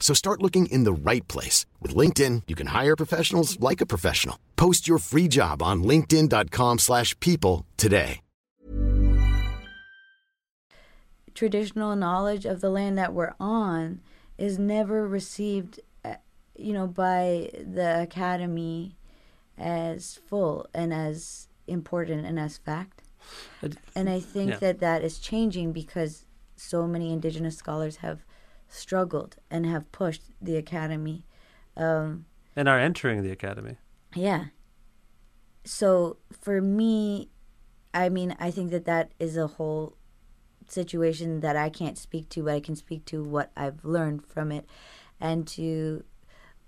So 0.00 0.12
start 0.14 0.42
looking 0.42 0.66
in 0.72 0.82
the 0.82 0.92
right 0.92 1.26
place. 1.28 1.66
With 1.80 1.94
LinkedIn, 1.94 2.42
you 2.48 2.56
can 2.56 2.68
hire 2.68 2.96
professionals 2.96 3.60
like 3.60 3.80
a 3.80 3.86
professional. 3.86 4.36
Post 4.56 4.88
your 4.88 4.98
free 4.98 5.28
job 5.28 5.62
on 5.62 5.84
linkedin.com/people 5.84 6.78
slash 6.78 7.14
people 7.20 7.66
today. 7.76 8.20
traditional 11.40 11.96
knowledge 11.96 12.44
of 12.44 12.60
the 12.60 12.68
land 12.68 12.98
that 12.98 13.14
we're 13.14 13.34
on 13.40 13.98
is 14.36 14.58
never 14.58 15.08
received 15.08 15.80
uh, 16.04 16.14
you 16.54 16.70
know 16.70 16.86
by 16.86 17.50
the 17.54 18.02
academy 18.02 18.94
as 19.56 20.20
full 20.26 20.66
and 20.74 20.92
as 20.92 21.48
important 21.66 22.26
and 22.26 22.38
as 22.38 22.58
fact 22.58 23.02
and 23.94 24.10
i 24.10 24.20
think 24.20 24.50
yeah. 24.50 24.58
that 24.58 24.80
that 24.80 25.02
is 25.02 25.18
changing 25.18 25.72
because 25.72 26.26
so 26.56 26.86
many 26.86 27.10
indigenous 27.10 27.56
scholars 27.56 27.96
have 27.96 28.24
struggled 28.70 29.36
and 29.50 29.66
have 29.66 29.90
pushed 29.92 30.22
the 30.40 30.56
academy 30.56 31.26
um, 31.76 32.24
and 32.56 32.68
are 32.68 32.78
entering 32.78 33.22
the 33.22 33.30
academy. 33.30 33.76
yeah. 34.14 34.46
So 35.64 36.16
for 36.32 36.62
me, 36.62 37.28
I 37.92 38.08
mean, 38.08 38.34
I 38.40 38.50
think 38.50 38.70
that 38.70 38.86
that 38.86 39.12
is 39.18 39.36
a 39.36 39.46
whole 39.46 39.96
situation 40.68 41.40
that 41.40 41.56
I 41.56 41.68
can't 41.68 41.98
speak 41.98 42.28
to, 42.30 42.44
but 42.44 42.54
I 42.54 42.60
can 42.60 42.76
speak 42.76 43.04
to 43.06 43.22
what 43.22 43.50
I've 43.56 43.84
learned 43.84 44.24
from 44.24 44.52
it. 44.52 44.66
And 45.20 45.46
to 45.48 46.04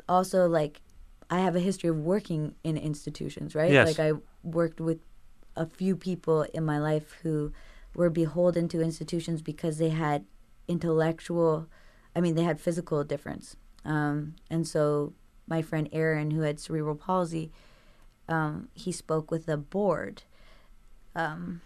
also, 0.09 0.47
like, 0.47 0.83
I 1.31 1.39
have 1.39 1.57
a 1.57 1.61
history 1.61 1.89
of 1.89 1.99
working 1.99 2.55
in 2.63 2.77
institutions, 2.77 3.55
right? 3.55 3.73
Yes. 3.73 3.87
Like, 3.87 3.99
I 3.99 4.19
worked 4.43 4.81
with 4.81 4.99
a 5.57 5.67
few 5.67 5.97
people 5.97 6.43
in 6.55 6.65
my 6.65 6.79
life 6.79 7.17
who 7.23 7.53
were 7.95 8.11
beholden 8.11 8.69
to 8.69 8.81
institutions 8.83 9.43
because 9.43 9.79
they 9.79 9.91
had 9.91 10.25
intellectual, 10.69 11.69
I 12.15 12.21
mean, 12.21 12.35
they 12.35 12.43
had 12.45 12.61
physical 12.61 13.03
difference. 13.05 13.57
Um, 13.85 14.35
and 14.51 14.67
so 14.67 15.13
my 15.47 15.63
friend 15.63 15.89
Aaron, 15.93 16.31
who 16.33 16.43
had 16.43 16.61
cerebral 16.61 16.95
palsy, 16.95 17.51
um, 18.29 18.69
he 18.75 18.93
spoke 18.93 19.31
with 19.31 19.49
a 19.49 19.57
board 19.57 20.23
um, 21.15 21.61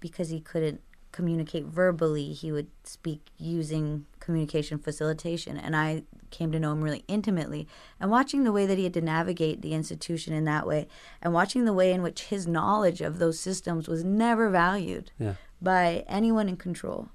because 0.00 0.30
he 0.30 0.40
couldn't 0.40 0.80
communicate 1.12 1.64
verbally. 1.64 2.32
He 2.32 2.52
would 2.52 2.68
speak 2.84 3.30
using 3.38 4.06
communication 4.20 4.78
facilitation. 4.78 5.56
And 5.56 5.74
I 5.76 6.02
came 6.30 6.52
to 6.52 6.60
know 6.60 6.72
him 6.72 6.82
really 6.82 7.04
intimately. 7.08 7.66
And 8.00 8.10
watching 8.10 8.44
the 8.44 8.52
way 8.52 8.66
that 8.66 8.76
he 8.78 8.84
had 8.84 8.94
to 8.94 9.00
navigate 9.00 9.62
the 9.62 9.72
institution 9.72 10.32
in 10.34 10.44
that 10.44 10.66
way, 10.66 10.88
and 11.22 11.32
watching 11.32 11.64
the 11.64 11.72
way 11.72 11.92
in 11.92 12.02
which 12.02 12.24
his 12.24 12.46
knowledge 12.46 13.00
of 13.00 13.18
those 13.18 13.38
systems 13.38 13.88
was 13.88 14.04
never 14.04 14.50
valued 14.50 15.10
Yeah. 15.18 15.34
by 15.60 16.04
anyone 16.06 16.48
in 16.48 16.56
control. 16.56 17.08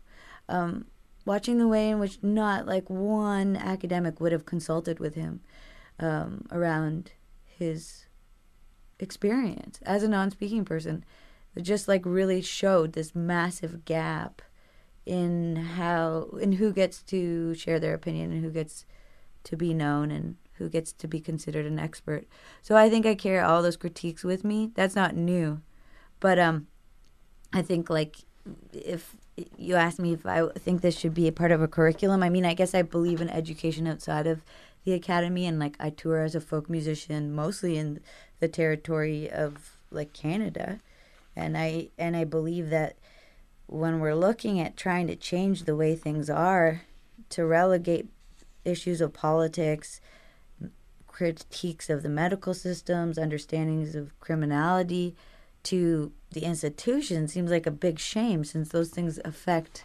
Um, 0.49 0.85
watching 1.25 1.57
the 1.57 1.67
way 1.67 1.89
in 1.89 1.99
which 1.99 2.21
not 2.21 2.65
like 2.65 2.89
one 2.89 3.55
academic 3.55 4.19
would 4.19 4.31
have 4.31 4.45
consulted 4.45 4.99
with 4.99 5.15
him 5.15 5.41
um, 5.99 6.45
around 6.51 7.11
his 7.45 8.05
experience. 8.99 9.79
As 9.83 10.03
a 10.03 10.07
non-speaking 10.07 10.65
person 10.65 11.03
it 11.55 11.61
just 11.61 11.87
like 11.87 12.05
really 12.05 12.41
showed 12.41 12.93
this 12.93 13.15
massive 13.15 13.85
gap 13.85 14.41
in 15.05 15.55
how 15.55 16.29
in 16.39 16.53
who 16.53 16.71
gets 16.71 17.01
to 17.03 17.53
share 17.55 17.79
their 17.79 17.93
opinion 17.93 18.31
and 18.31 18.43
who 18.43 18.51
gets 18.51 18.85
to 19.43 19.57
be 19.57 19.73
known 19.73 20.11
and 20.11 20.37
who 20.53 20.69
gets 20.69 20.93
to 20.93 21.07
be 21.07 21.19
considered 21.19 21.65
an 21.65 21.79
expert. 21.79 22.27
So 22.61 22.75
i 22.75 22.89
think 22.89 23.05
i 23.05 23.15
carry 23.15 23.39
all 23.39 23.61
those 23.61 23.77
critiques 23.77 24.23
with 24.23 24.43
me. 24.43 24.71
That's 24.75 24.95
not 24.95 25.15
new. 25.15 25.61
But 26.19 26.39
um 26.39 26.67
i 27.51 27.61
think 27.61 27.89
like 27.89 28.17
if 28.71 29.17
you 29.57 29.75
ask 29.75 29.99
me 29.99 30.13
if 30.13 30.25
i 30.25 30.47
think 30.57 30.81
this 30.81 30.97
should 30.97 31.13
be 31.13 31.27
a 31.27 31.31
part 31.31 31.51
of 31.51 31.61
a 31.61 31.67
curriculum. 31.67 32.23
I 32.23 32.29
mean 32.29 32.45
i 32.45 32.53
guess 32.53 32.73
i 32.73 32.81
believe 32.81 33.21
in 33.21 33.29
education 33.29 33.87
outside 33.87 34.27
of 34.27 34.43
the 34.83 34.93
academy 34.93 35.45
and 35.45 35.59
like 35.59 35.75
i 35.79 35.89
tour 35.89 36.21
as 36.21 36.35
a 36.35 36.41
folk 36.41 36.69
musician 36.69 37.33
mostly 37.33 37.77
in 37.77 37.99
the 38.39 38.47
territory 38.47 39.29
of 39.29 39.77
like 39.89 40.13
canada. 40.13 40.79
And 41.35 41.57
i 41.57 41.89
and 41.97 42.15
i 42.15 42.23
believe 42.23 42.69
that 42.69 42.97
when 43.67 43.99
we're 43.99 44.15
looking 44.15 44.59
at 44.59 44.75
trying 44.75 45.07
to 45.07 45.15
change 45.15 45.63
the 45.63 45.75
way 45.75 45.95
things 45.95 46.29
are 46.29 46.81
to 47.29 47.45
relegate 47.45 48.07
issues 48.65 48.99
of 48.99 49.13
politics 49.13 50.01
critiques 51.07 51.89
of 51.89 52.03
the 52.03 52.09
medical 52.09 52.53
systems 52.53 53.17
understandings 53.17 53.95
of 53.95 54.17
criminality 54.19 55.15
to 55.63 56.11
the 56.31 56.41
institution 56.43 57.27
seems 57.27 57.51
like 57.51 57.67
a 57.67 57.71
big 57.71 57.99
shame 57.99 58.43
since 58.43 58.69
those 58.69 58.89
things 58.89 59.19
affect 59.25 59.83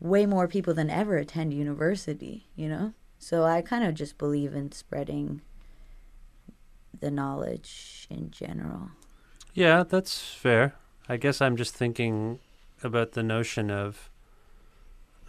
way 0.00 0.26
more 0.26 0.46
people 0.46 0.74
than 0.74 0.90
ever 0.90 1.16
attend 1.16 1.52
university 1.54 2.46
you 2.54 2.68
know 2.68 2.92
so 3.18 3.44
i 3.44 3.62
kind 3.62 3.84
of 3.84 3.94
just 3.94 4.18
believe 4.18 4.54
in 4.54 4.70
spreading 4.72 5.40
the 7.00 7.10
knowledge 7.10 8.06
in 8.10 8.30
general 8.30 8.90
Yeah, 9.54 9.84
that's 9.84 10.20
fair. 10.20 10.74
I 11.08 11.16
guess 11.16 11.40
I'm 11.40 11.56
just 11.56 11.74
thinking 11.74 12.40
about 12.82 13.12
the 13.12 13.22
notion 13.22 13.70
of 13.70 14.10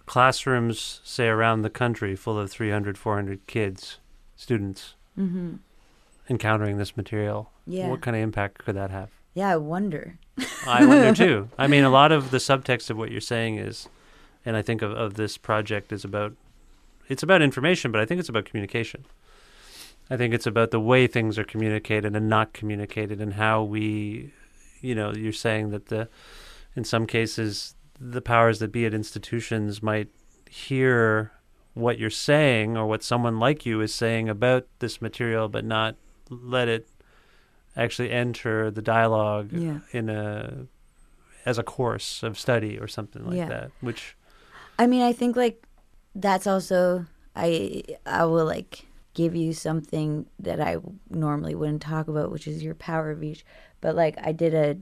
classrooms, 0.05 0.99
say, 1.03 1.27
around 1.27 1.61
the 1.61 1.69
country 1.69 2.15
full 2.15 2.37
of 2.37 2.51
300, 2.51 2.97
400 2.97 3.47
kids, 3.47 3.99
students, 4.35 4.95
mm-hmm. 5.17 5.55
encountering 6.29 6.77
this 6.77 6.97
material. 6.97 7.51
Yeah. 7.65 7.89
What 7.89 8.01
kind 8.01 8.17
of 8.17 8.21
impact 8.21 8.59
could 8.59 8.75
that 8.75 8.91
have? 8.91 9.11
Yeah 9.37 9.53
i 9.53 9.55
wonder 9.55 10.17
I 10.65 10.85
wonder 10.85 11.13
too. 11.13 11.49
I 11.57 11.67
mean, 11.67 11.83
a 11.83 11.89
lot 11.89 12.11
of 12.11 12.31
the 12.31 12.37
subtext 12.37 12.89
of 12.89 12.97
what 12.97 13.11
you're 13.11 13.21
saying 13.21 13.57
is, 13.57 13.87
and 14.45 14.55
I 14.55 14.61
think 14.61 14.81
of, 14.81 14.91
of 14.91 15.15
this 15.15 15.37
project 15.37 15.91
is 15.91 16.03
about, 16.03 16.33
it's 17.07 17.23
about 17.23 17.41
information, 17.41 17.91
but 17.91 18.01
I 18.01 18.05
think 18.05 18.19
it's 18.19 18.29
about 18.29 18.45
communication. 18.45 19.05
I 20.09 20.17
think 20.17 20.33
it's 20.33 20.47
about 20.47 20.71
the 20.71 20.79
way 20.79 21.07
things 21.07 21.37
are 21.37 21.43
communicated 21.43 22.15
and 22.15 22.29
not 22.29 22.53
communicated, 22.53 23.19
and 23.19 23.33
how 23.33 23.63
we, 23.63 24.33
you 24.81 24.95
know, 24.95 25.13
you're 25.13 25.33
saying 25.33 25.71
that 25.71 25.87
the, 25.87 26.07
in 26.75 26.83
some 26.83 27.07
cases, 27.07 27.75
the 27.99 28.21
powers 28.21 28.59
that 28.59 28.71
be 28.71 28.85
at 28.85 28.93
institutions 28.93 29.81
might 29.81 30.09
hear 30.49 31.31
what 31.73 31.99
you're 31.99 32.09
saying 32.09 32.77
or 32.77 32.85
what 32.87 33.03
someone 33.03 33.39
like 33.39 33.65
you 33.65 33.81
is 33.81 33.93
saying 33.93 34.29
about 34.29 34.65
this 34.79 35.01
material, 35.01 35.47
but 35.47 35.65
not 35.65 35.95
let 36.29 36.67
it 36.67 36.87
actually 37.77 38.11
enter 38.11 38.71
the 38.71 38.81
dialogue 38.81 39.51
Yeah. 39.53 39.79
in 39.91 40.09
a 40.09 40.65
as 41.45 41.57
a 41.57 41.63
course 41.63 42.23
of 42.23 42.37
study 42.37 42.77
or 42.77 42.87
something 42.87 43.25
like 43.25 43.37
Yeah. 43.37 43.47
that. 43.47 43.71
Which 43.79 44.17
I 44.77 44.87
mean, 44.87 45.01
I 45.01 45.13
think 45.13 45.35
like 45.35 45.65
that's 46.15 46.47
also 46.47 47.05
I 47.35 47.83
I 48.05 48.25
will 48.25 48.45
like 48.45 48.85
give 49.13 49.35
you 49.35 49.53
something 49.53 50.25
that 50.39 50.59
I 50.59 50.77
normally 51.09 51.55
wouldn't 51.55 51.81
talk 51.81 52.07
about, 52.07 52.31
which 52.31 52.47
is 52.47 52.63
your 52.63 52.75
power 52.75 53.11
of 53.11 53.23
each. 53.23 53.45
But 53.81 53.95
like 53.95 54.17
I 54.21 54.31
did 54.31 54.53
a 54.53 54.77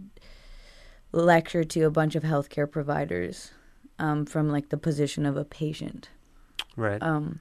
lecture 1.11 1.63
to 1.63 1.81
a 1.83 1.89
bunch 1.91 2.15
of 2.15 2.23
healthcare 2.23 2.69
providers 2.69 3.51
um, 3.99 4.25
from 4.25 4.49
like 4.49 4.69
the 4.69 4.77
position 4.77 5.25
of 5.25 5.37
a 5.37 5.45
patient, 5.45 6.09
right. 6.75 7.01
um, 7.01 7.39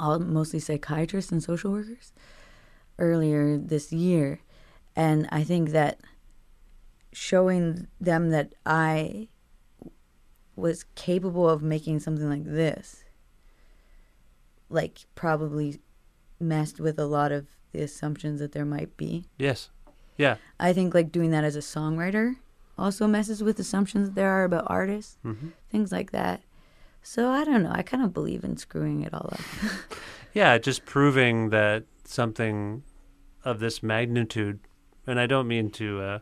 all 0.00 0.18
mostly 0.18 0.58
psychiatrists 0.58 1.30
and 1.30 1.40
social 1.42 1.70
workers 1.70 2.12
earlier 2.98 3.58
this 3.58 3.92
year, 3.92 4.40
and 4.94 5.28
I 5.30 5.44
think 5.44 5.70
that 5.70 6.00
showing 7.12 7.86
them 8.00 8.30
that 8.30 8.54
I 8.64 9.28
was 10.54 10.84
capable 10.94 11.48
of 11.48 11.62
making 11.62 12.00
something 12.00 12.28
like 12.28 12.44
this 12.44 13.04
like 14.68 15.06
probably 15.14 15.80
messed 16.40 16.80
with 16.80 16.98
a 16.98 17.06
lot 17.06 17.32
of 17.32 17.46
the 17.72 17.80
assumptions 17.82 18.40
that 18.40 18.52
there 18.52 18.64
might 18.64 18.96
be. 18.96 19.24
Yes. 19.38 19.70
Yeah. 20.18 20.36
i 20.58 20.72
think 20.72 20.94
like 20.94 21.12
doing 21.12 21.30
that 21.32 21.44
as 21.44 21.56
a 21.56 21.60
songwriter 21.60 22.36
also 22.78 23.06
messes 23.06 23.42
with 23.42 23.60
assumptions 23.60 24.08
that 24.08 24.14
there 24.14 24.30
are 24.30 24.44
about 24.44 24.64
artists 24.66 25.18
hmm 25.22 25.48
things 25.70 25.92
like 25.92 26.10
that. 26.12 26.40
So 27.02 27.30
i 27.30 27.44
don't 27.44 27.62
know. 27.62 27.70
I 27.72 27.82
kind 27.82 28.02
of 28.02 28.14
believe 28.14 28.42
in 28.42 28.56
screwing 28.56 29.02
it 29.02 29.12
all 29.14 29.28
up. 29.32 29.40
Yeah, 30.34 30.58
just 30.58 30.84
proving 30.84 31.48
that 31.50 31.84
something 32.08 32.82
of 33.44 33.58
this 33.60 33.82
magnitude, 33.82 34.60
and 35.06 35.20
I 35.20 35.26
don't 35.26 35.46
mean 35.46 35.70
to 35.72 36.00
uh, 36.00 36.18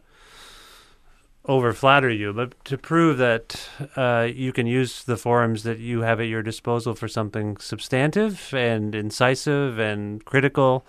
over 1.46 1.72
flatter 1.72 2.10
you, 2.10 2.32
but 2.32 2.62
to 2.64 2.78
prove 2.78 3.18
that 3.18 3.68
uh, 3.96 4.28
you 4.34 4.52
can 4.52 4.66
use 4.66 5.04
the 5.04 5.16
forums 5.16 5.62
that 5.62 5.78
you 5.78 6.00
have 6.00 6.20
at 6.20 6.26
your 6.26 6.42
disposal 6.42 6.94
for 6.94 7.08
something 7.08 7.56
substantive 7.58 8.52
and 8.54 8.94
incisive 8.94 9.78
and 9.78 10.24
critical, 10.24 10.86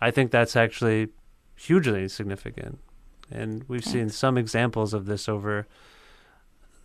I 0.00 0.10
think 0.10 0.30
that's 0.30 0.56
actually 0.56 1.08
hugely 1.56 2.08
significant. 2.08 2.78
and 3.30 3.64
we've 3.68 3.84
seen 3.84 4.08
some 4.08 4.38
examples 4.38 4.94
of 4.94 5.06
this 5.06 5.28
over 5.28 5.66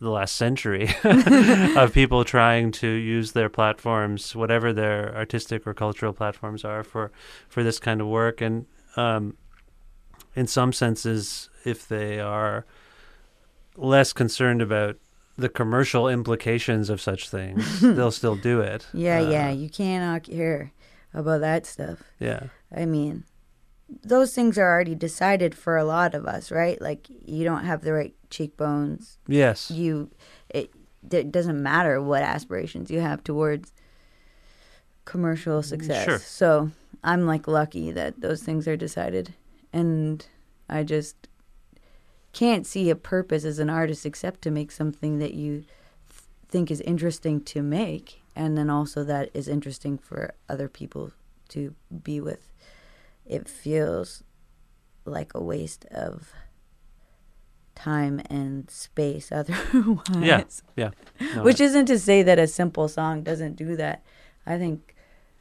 the 0.03 0.09
last 0.11 0.35
century 0.35 0.89
of 1.03 1.93
people 1.93 2.23
trying 2.23 2.71
to 2.73 2.87
use 2.87 3.31
their 3.31 3.49
platforms, 3.49 4.35
whatever 4.35 4.71
their 4.73 5.15
artistic 5.15 5.65
or 5.65 5.73
cultural 5.73 6.13
platforms 6.13 6.63
are, 6.63 6.83
for 6.83 7.11
for 7.49 7.63
this 7.63 7.79
kind 7.79 8.01
of 8.01 8.07
work. 8.07 8.41
And 8.41 8.65
um, 8.95 9.37
in 10.35 10.47
some 10.47 10.73
senses, 10.73 11.49
if 11.65 11.87
they 11.87 12.19
are 12.19 12.65
less 13.75 14.13
concerned 14.13 14.61
about 14.61 14.97
the 15.37 15.49
commercial 15.49 16.07
implications 16.07 16.89
of 16.89 17.01
such 17.01 17.29
things, 17.29 17.81
they'll 17.81 18.11
still 18.11 18.35
do 18.35 18.61
it. 18.61 18.85
Yeah, 18.93 19.19
Uh, 19.21 19.29
yeah. 19.31 19.49
You 19.51 19.69
cannot 19.69 20.23
care 20.23 20.71
about 21.13 21.41
that 21.41 21.65
stuff. 21.65 22.03
yeah. 22.19 22.47
I 22.75 22.85
mean, 22.85 23.23
those 24.03 24.33
things 24.33 24.57
are 24.57 24.67
already 24.71 24.95
decided 24.95 25.53
for 25.55 25.77
a 25.77 25.83
lot 25.83 26.15
of 26.15 26.25
us, 26.25 26.51
right? 26.51 26.79
Like 26.81 27.07
you 27.09 27.43
don't 27.43 27.65
have 27.65 27.81
the 27.81 27.93
right 27.93 28.15
cheekbones. 28.33 29.19
Yes. 29.27 29.71
You 29.71 30.09
it, 30.49 30.71
it 31.11 31.31
doesn't 31.31 31.61
matter 31.61 32.01
what 32.01 32.23
aspirations 32.23 32.89
you 32.89 32.99
have 32.99 33.23
towards 33.23 33.73
commercial 35.05 35.61
success. 35.61 36.05
Sure. 36.05 36.19
So, 36.19 36.71
I'm 37.03 37.25
like 37.25 37.47
lucky 37.47 37.91
that 37.91 38.21
those 38.21 38.41
things 38.41 38.67
are 38.67 38.77
decided 38.77 39.33
and 39.73 40.25
I 40.69 40.83
just 40.83 41.27
can't 42.31 42.65
see 42.65 42.89
a 42.89 42.95
purpose 42.95 43.43
as 43.43 43.59
an 43.59 43.69
artist 43.69 44.05
except 44.05 44.41
to 44.43 44.51
make 44.51 44.71
something 44.71 45.19
that 45.19 45.33
you 45.33 45.65
th- 46.09 46.21
think 46.47 46.71
is 46.71 46.79
interesting 46.81 47.41
to 47.41 47.61
make 47.61 48.21
and 48.35 48.57
then 48.57 48.69
also 48.69 49.03
that 49.03 49.29
is 49.33 49.47
interesting 49.47 49.97
for 49.97 50.33
other 50.47 50.69
people 50.69 51.11
to 51.49 51.75
be 52.03 52.21
with 52.21 52.49
it 53.25 53.47
feels 53.47 54.23
like 55.05 55.33
a 55.35 55.43
waste 55.43 55.85
of 55.85 56.31
time 57.75 58.21
and 58.29 58.69
space 58.69 59.31
otherwise 59.39 60.03
Yeah. 60.19 60.43
Yeah. 60.75 60.91
No, 61.35 61.43
which 61.43 61.59
isn't 61.59 61.85
to 61.87 61.97
say 61.99 62.21
that 62.23 62.37
a 62.39 62.47
simple 62.47 62.87
song 62.87 63.23
doesn't 63.23 63.55
do 63.55 63.75
that 63.77 64.03
i 64.45 64.57
think 64.57 64.95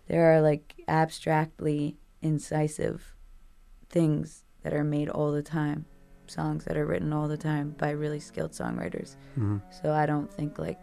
there 0.09 0.33
are 0.33 0.41
like 0.41 0.75
abstractly 0.89 1.97
incisive 2.23 3.15
things 3.89 4.45
that 4.63 4.73
are 4.73 4.85
made 4.85 5.09
all 5.09 5.31
the 5.33 5.43
time 5.43 5.85
songs 6.27 6.65
that 6.65 6.77
are 6.77 6.87
written 6.87 7.13
all 7.13 7.29
the 7.29 7.37
time 7.37 7.75
by 7.79 7.91
really 7.91 8.21
skilled 8.21 8.53
songwriters 8.53 9.17
Mhm. 9.39 9.61
so 9.71 9.93
i 9.93 10.07
don't 10.07 10.33
think 10.33 10.59
like 10.59 10.81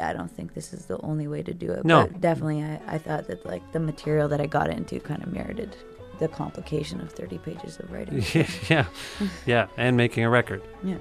i 0.00 0.12
don't 0.12 0.30
think 0.30 0.54
this 0.54 0.72
is 0.72 0.86
the 0.86 0.98
only 1.02 1.26
way 1.28 1.42
to 1.42 1.52
do 1.52 1.70
it 1.70 1.84
No. 1.84 2.06
but 2.06 2.20
definitely 2.20 2.62
I, 2.62 2.80
I 2.86 2.98
thought 2.98 3.26
that 3.28 3.44
like 3.44 3.62
the 3.72 3.80
material 3.80 4.28
that 4.28 4.40
i 4.40 4.46
got 4.46 4.70
into 4.70 4.98
kind 5.00 5.22
of 5.22 5.30
merited 5.32 5.76
the 6.22 6.28
complication 6.28 7.00
of 7.00 7.10
30 7.10 7.38
pages 7.38 7.80
of 7.80 7.90
writing 7.90 8.22
yeah. 8.70 8.86
Yeah. 9.44 9.66
And 9.76 9.96
making 9.96 10.22
a 10.24 10.30
record. 10.30 10.62
yeah 10.84 10.98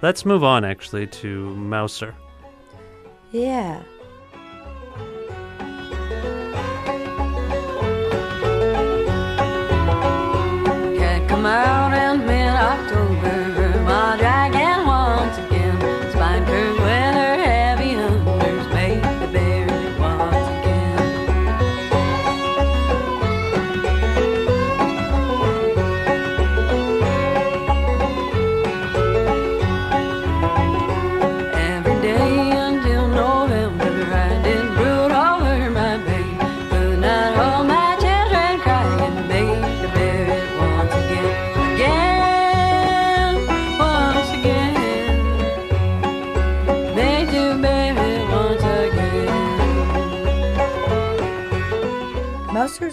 Let's 0.00 0.24
move 0.24 0.44
on 0.44 0.64
actually 0.64 1.06
to 1.08 1.54
Mouser. 1.56 2.14
yeah 3.32 3.82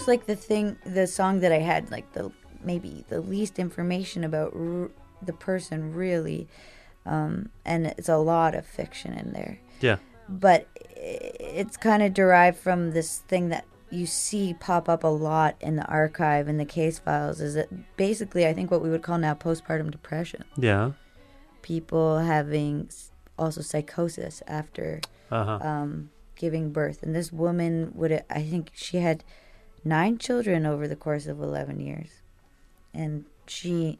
Like 0.06 0.26
the 0.26 0.36
thing, 0.36 0.76
the 0.84 1.06
song 1.06 1.40
that 1.40 1.52
I 1.52 1.58
had 1.58 1.90
like 1.90 2.12
the 2.12 2.30
maybe 2.64 3.04
the 3.08 3.20
least 3.20 3.58
information 3.58 4.24
about 4.24 4.52
r- 4.54 4.90
the 5.22 5.32
person 5.32 5.94
really, 5.94 6.48
um, 7.04 7.50
and 7.64 7.86
it's 7.86 8.08
a 8.08 8.16
lot 8.18 8.54
of 8.54 8.66
fiction 8.66 9.12
in 9.12 9.32
there. 9.32 9.58
Yeah. 9.80 9.96
But 10.28 10.66
it's 10.96 11.76
kind 11.76 12.02
of 12.02 12.14
derived 12.14 12.58
from 12.58 12.90
this 12.92 13.18
thing 13.28 13.48
that 13.50 13.64
you 13.90 14.06
see 14.06 14.54
pop 14.58 14.88
up 14.88 15.04
a 15.04 15.08
lot 15.08 15.54
in 15.60 15.76
the 15.76 15.86
archive 15.86 16.48
in 16.48 16.56
the 16.58 16.64
case 16.64 16.98
files. 16.98 17.40
Is 17.40 17.54
that 17.54 17.96
basically 17.96 18.46
I 18.46 18.52
think 18.52 18.70
what 18.70 18.82
we 18.82 18.90
would 18.90 19.02
call 19.02 19.18
now 19.18 19.34
postpartum 19.34 19.90
depression. 19.90 20.44
Yeah. 20.56 20.92
People 21.62 22.18
having 22.18 22.90
also 23.38 23.60
psychosis 23.60 24.42
after 24.46 25.00
Uh-huh. 25.30 25.58
um, 25.60 26.10
giving 26.36 26.70
birth. 26.70 27.02
And 27.02 27.14
this 27.14 27.32
woman 27.32 27.90
would, 27.94 28.12
I 28.30 28.42
think 28.42 28.70
she 28.74 28.98
had 28.98 29.24
nine 29.86 30.18
children 30.18 30.66
over 30.66 30.88
the 30.88 30.96
course 30.96 31.26
of 31.26 31.40
11 31.40 31.80
years. 31.80 32.22
And 32.92 33.24
she, 33.46 33.98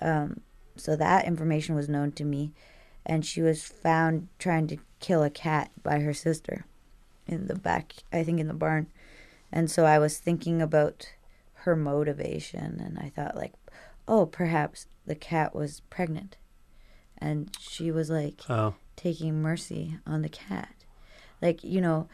um, 0.00 0.40
so 0.76 0.96
that 0.96 1.26
information 1.26 1.74
was 1.74 1.88
known 1.88 2.12
to 2.12 2.24
me. 2.24 2.52
And 3.04 3.24
she 3.24 3.40
was 3.42 3.64
found 3.64 4.28
trying 4.38 4.66
to 4.68 4.76
kill 5.00 5.22
a 5.22 5.30
cat 5.30 5.70
by 5.82 6.00
her 6.00 6.12
sister 6.12 6.66
in 7.26 7.46
the 7.46 7.54
back, 7.54 7.94
I 8.12 8.22
think 8.22 8.38
in 8.38 8.48
the 8.48 8.54
barn. 8.54 8.88
And 9.50 9.70
so 9.70 9.84
I 9.84 9.98
was 9.98 10.18
thinking 10.18 10.60
about 10.60 11.10
her 11.64 11.74
motivation. 11.74 12.80
And 12.80 12.98
I 12.98 13.08
thought, 13.08 13.34
like, 13.36 13.54
oh, 14.06 14.26
perhaps 14.26 14.86
the 15.06 15.14
cat 15.14 15.54
was 15.54 15.80
pregnant. 15.90 16.36
And 17.16 17.50
she 17.58 17.90
was 17.90 18.10
like, 18.10 18.42
Oh. 18.48 18.74
taking 18.94 19.42
mercy 19.42 19.98
on 20.06 20.22
the 20.22 20.28
cat. 20.28 20.74
Like, 21.40 21.64
you 21.64 21.80
know, 21.80 22.08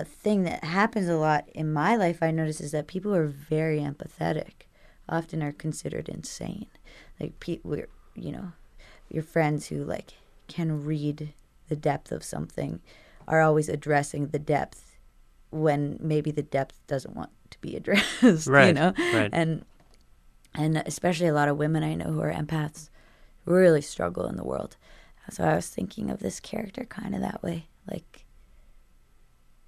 a, 0.00 0.04
thing 0.04 0.44
that 0.44 0.64
happens 0.64 1.08
a 1.08 1.16
lot 1.16 1.48
in 1.54 1.72
my 1.72 1.96
life, 1.96 2.22
I 2.22 2.30
notice, 2.30 2.60
is 2.60 2.72
that 2.72 2.86
people 2.86 3.12
who 3.12 3.18
are 3.18 3.26
very 3.26 3.80
empathetic, 3.80 4.66
often 5.08 5.42
are 5.42 5.52
considered 5.52 6.08
insane. 6.08 6.66
Like, 7.20 7.38
pe- 7.40 7.60
we're, 7.62 7.88
you 8.14 8.32
know, 8.32 8.52
your 9.10 9.22
friends 9.22 9.66
who, 9.66 9.84
like, 9.84 10.14
can 10.48 10.84
read 10.84 11.32
the 11.68 11.76
depth 11.76 12.12
of 12.12 12.24
something 12.24 12.80
are 13.26 13.40
always 13.40 13.68
addressing 13.68 14.28
the 14.28 14.38
depth 14.38 14.96
when 15.50 15.98
maybe 16.00 16.30
the 16.30 16.42
depth 16.42 16.80
doesn't 16.86 17.16
want 17.16 17.30
to 17.50 17.58
be 17.60 17.76
addressed, 17.76 18.46
right, 18.46 18.68
you 18.68 18.74
know? 18.74 18.92
right. 19.12 19.30
And, 19.32 19.64
and 20.54 20.78
especially 20.86 21.28
a 21.28 21.34
lot 21.34 21.48
of 21.48 21.56
women 21.56 21.82
I 21.82 21.94
know 21.94 22.10
who 22.12 22.20
are 22.20 22.32
empaths 22.32 22.88
really 23.44 23.82
struggle 23.82 24.26
in 24.26 24.36
the 24.36 24.44
world. 24.44 24.76
So 25.30 25.44
I 25.44 25.56
was 25.56 25.68
thinking 25.68 26.10
of 26.10 26.20
this 26.20 26.40
character 26.40 26.84
kind 26.84 27.14
of 27.14 27.20
that 27.22 27.42
way. 27.42 27.68
Like 27.90 28.23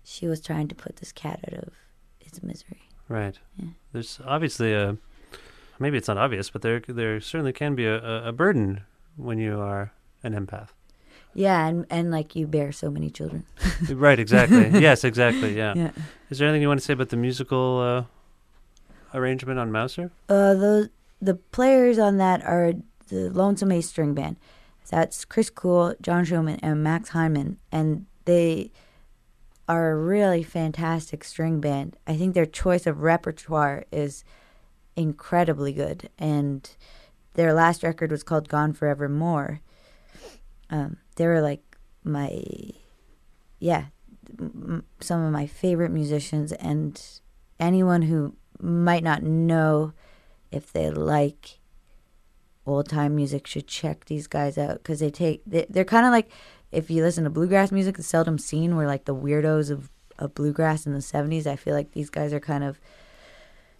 she 0.07 0.29
was 0.29 0.41
trying 0.41 0.69
to 0.69 0.75
put 0.75 0.97
this 0.97 1.13
cat 1.13 1.41
out 1.47 1.59
of 1.65 1.75
its 2.21 2.43
misery. 2.43 2.81
Right. 3.09 3.39
Yeah. 3.57 3.69
There's 3.93 4.21
obviously 4.25 4.73
a 4.73 4.97
maybe 5.79 5.99
it's 5.99 6.09
not 6.09 6.17
obvious, 6.17 6.51
but 6.51 6.63
there 6.63 6.81
there 6.81 7.21
certainly 7.21 7.53
can 7.53 7.75
be 7.75 7.87
a, 7.87 8.29
a, 8.29 8.33
burden 8.33 8.83
when 9.17 9.39
you 9.39 9.61
are 9.61 9.93
an 10.23 10.33
empath. 10.33 10.69
Yeah, 11.35 11.67
and 11.67 11.87
and 11.91 12.11
like 12.11 12.35
you 12.35 12.47
bear 12.47 12.73
so 12.73 12.91
many 12.91 13.11
children. 13.11 13.45
right, 13.91 14.19
exactly. 14.19 14.69
yes, 14.81 15.05
exactly. 15.05 15.57
Yeah. 15.57 15.75
Yeah. 15.77 15.91
Is 16.31 16.39
there 16.39 16.49
anything 16.49 16.63
you 16.63 16.69
want 16.69 16.81
to 16.81 16.87
say 16.87 16.95
about 16.95 17.11
the 17.11 17.17
musical 17.17 17.81
uh, 17.81 19.17
arrangement 19.17 19.59
on 19.59 19.71
Mouser? 19.71 20.11
Uh, 20.29 20.55
those 20.55 20.89
the 21.21 21.35
players 21.35 21.99
on 21.99 22.17
that 22.19 22.45
are 22.45 22.75
the 23.09 23.31
Lonesome 23.31 23.73
Ace 23.73 23.89
String 23.89 24.15
Band. 24.15 24.37
That's 24.89 25.25
Chris 25.25 25.51
Coole, 25.51 25.95
John 26.01 26.25
Showman, 26.25 26.61
and 26.63 26.83
Max 26.83 27.09
Heineman, 27.09 27.59
and 27.73 28.07
they 28.25 28.71
are 29.69 29.91
a 29.91 29.97
really 29.97 30.43
fantastic 30.43 31.25
string 31.25 31.61
band. 31.61 31.97
I 32.07 32.17
think 32.17 32.35
their 32.35 32.47
choice 32.47 32.87
of 32.87 33.03
repertoire 33.03 33.85
is 33.91 34.25
incredibly 34.95 35.73
good, 35.73 36.09
and 36.19 36.69
their 37.35 37.53
last 37.53 37.83
record 37.83 38.11
was 38.11 38.23
called 38.23 38.49
Gone 38.49 38.73
Forevermore. 38.73 39.61
Um, 40.71 40.99
they 41.17 41.27
were 41.27 41.41
like 41.41 41.77
my, 42.05 42.43
yeah, 43.59 43.87
m- 44.39 44.85
some 45.01 45.23
of 45.23 45.33
my 45.33 45.47
favorite 45.47 45.91
musicians, 45.91 46.53
and 46.53 47.03
anyone 47.59 48.03
who 48.03 48.37
might 48.61 49.05
not 49.05 49.23
know 49.23 49.93
if 50.51 50.73
they 50.73 50.91
like 50.91 51.59
old 52.67 52.89
time 52.89 53.15
music 53.15 53.47
should 53.47 53.67
check 53.67 54.07
these 54.07 54.27
guys 54.27 54.59
out 54.59 54.79
because 54.79 54.99
they 54.99 55.11
take 55.11 55.43
they, 55.47 55.67
they're 55.69 55.85
kind 55.85 56.05
of 56.05 56.11
like 56.11 56.29
if 56.73 56.91
you 56.91 57.03
listen 57.03 57.25
to 57.25 57.31
bluegrass 57.31 57.73
music, 57.73 57.99
it's 57.99 58.09
seldom 58.09 58.39
seen. 58.39 58.77
We're 58.77 58.87
like 58.87 59.05
the 59.05 59.15
weirdos 59.15 59.71
of, 59.71 59.91
of 60.19 60.35
bluegrass 60.35 60.87
in 60.87 60.93
the 60.93 60.99
'70s. 61.01 61.47
I 61.47 61.57
feel 61.57 61.75
like 61.75 61.93
these 61.93 62.11
guys 62.11 62.33
are 62.33 62.41
kind 62.41 62.65
of 62.65 62.81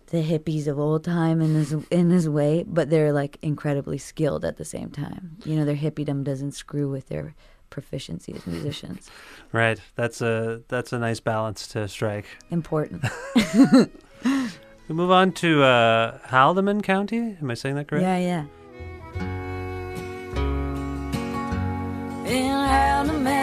the 0.09 0.23
hippies 0.23 0.67
of 0.67 0.79
old 0.79 1.05
time 1.05 1.41
in 1.41 1.55
this 1.55 1.75
in 1.91 2.09
this 2.09 2.29
way, 2.29 2.65
but 2.67 2.91
they're 2.91 3.13
like 3.13 3.39
incredibly 3.43 3.99
skilled 3.99 4.45
at 4.45 4.57
the 4.57 4.65
same 4.65 4.91
time. 4.91 5.37
You 5.45 5.57
know, 5.57 5.65
their 5.65 5.77
hippiedom 5.77 6.25
doesn't 6.25 6.53
screw 6.53 6.89
with 6.89 7.09
their 7.09 7.35
proficiency 7.71 8.35
as 8.35 8.47
musicians. 8.47 9.11
Right. 9.53 9.81
That's 9.95 10.21
a 10.21 10.63
that's 10.69 10.93
a 10.93 10.99
nice 10.99 11.21
balance 11.21 11.69
to 11.69 11.89
strike. 11.89 12.27
Important. 12.51 13.05
We 14.89 14.95
move 14.95 15.11
on 15.11 15.33
to 15.33 15.65
uh, 15.65 16.19
Haldimand 16.29 16.85
County. 16.85 17.37
Am 17.41 17.51
I 17.51 17.55
saying 17.55 17.75
that 17.75 17.89
correct? 17.89 18.03
Yeah, 18.03 18.19
yeah. 18.19 18.45
In 22.29 22.51
Haldimand 22.51 23.25
County, 23.25 23.36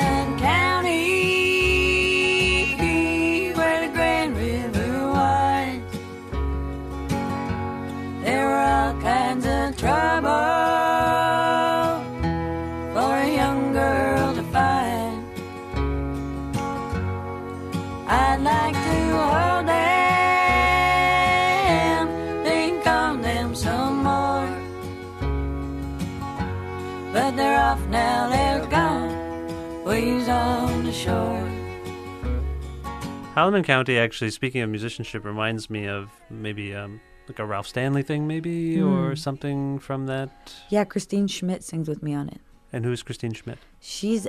Haldimand 33.35 33.63
County, 33.65 33.97
actually, 33.97 34.29
speaking 34.29 34.61
of 34.61 34.69
musicianship, 34.69 35.25
reminds 35.25 35.69
me 35.69 35.87
of 35.87 36.09
maybe 36.29 36.75
um, 36.75 37.01
like 37.27 37.39
a 37.39 37.45
Ralph 37.45 37.67
Stanley 37.67 38.03
thing, 38.03 38.27
maybe, 38.27 38.79
or 38.79 39.13
Mm. 39.13 39.17
something 39.17 39.79
from 39.79 40.05
that. 40.05 40.53
Yeah, 40.69 40.83
Christine 40.83 41.27
Schmidt 41.27 41.63
sings 41.63 41.89
with 41.89 42.03
me 42.03 42.13
on 42.13 42.29
it. 42.29 42.41
And 42.71 42.85
who's 42.85 43.01
Christine 43.01 43.33
Schmidt? 43.33 43.57
She's 43.79 44.27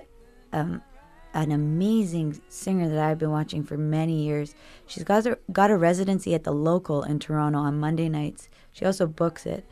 um, 0.55 0.80
an 1.34 1.52
amazing 1.52 2.40
singer 2.48 2.88
that 2.88 2.98
I've 2.98 3.18
been 3.18 3.30
watching 3.30 3.62
for 3.62 3.76
many 3.76 4.22
years. 4.24 4.55
She's 4.86 5.05
got 5.05 5.26
a, 5.26 5.38
got 5.52 5.70
a 5.70 5.76
residency 5.76 6.34
at 6.34 6.44
the 6.44 6.52
local 6.52 7.02
in 7.02 7.18
Toronto 7.18 7.59
on 7.59 7.78
Monday 7.78 8.09
nights. 8.09 8.48
She 8.72 8.86
also 8.86 9.07
books 9.07 9.44
it. 9.44 9.66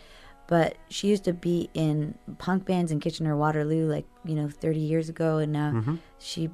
But 0.49 0.77
she 0.91 1.09
used 1.09 1.25
to 1.25 1.33
be 1.33 1.71
in 1.73 2.19
punk 2.37 2.67
bands 2.67 2.93
in 2.93 3.01
Kitchener 3.01 3.35
Waterloo, 3.37 3.87
like, 3.89 4.05
you 4.27 4.35
know, 4.35 4.49
30 4.51 4.81
years 4.81 5.09
ago. 5.09 5.39
And 5.39 5.53
now 5.53 5.71
Mhm. 5.73 5.99
she 6.19 6.51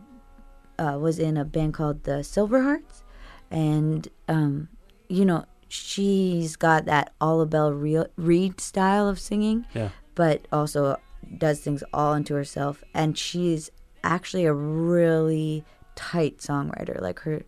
uh, 0.78 0.96
was 1.00 1.18
in 1.18 1.36
a 1.36 1.44
band 1.44 1.74
called 1.74 2.04
the 2.04 2.22
Silver 2.22 2.62
Hearts, 2.62 3.02
And, 3.50 4.08
um, 4.28 4.68
you 5.08 5.24
know, 5.24 5.44
she's 5.68 6.56
got 6.56 6.84
that 6.86 7.12
Ola 7.20 7.46
Belle 7.46 7.72
Re- 7.72 8.06
Reed 8.16 8.60
style 8.60 9.08
of 9.08 9.18
singing 9.18 9.66
Yeah. 9.74 9.90
but 10.14 10.46
also 10.52 10.98
does 11.36 11.60
things 11.60 11.82
all 11.92 12.14
into 12.14 12.34
herself. 12.34 12.82
And 12.94 13.16
she's 13.18 13.70
actually 14.04 14.44
a 14.46 14.52
really 14.52 15.64
tight 15.94 16.38
songwriter. 16.38 17.00
Like 17.00 17.20
her 17.20 17.42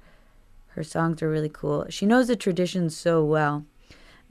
her 0.74 0.84
songs 0.84 1.20
are 1.22 1.28
really 1.30 1.48
cool. 1.48 1.86
She 1.90 2.06
knows 2.06 2.28
the 2.28 2.36
traditions 2.36 2.96
so 2.96 3.24
well 3.24 3.64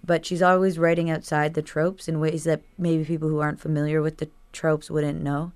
but 0.02 0.26
she's 0.26 0.41
always 0.41 0.80
writing 0.80 1.10
outside 1.10 1.54
the 1.54 1.62
tropes 1.62 2.08
in 2.08 2.22
ways 2.22 2.45
that 2.45 2.62
maybe 2.78 3.04
people 3.04 3.28
who 3.28 3.39
aren't 3.39 3.60
familiar 3.60 4.02
with 4.02 4.18
the 4.18 4.30
tropes 4.54 4.89
wouldn't 4.89 5.22
know. 5.22 5.52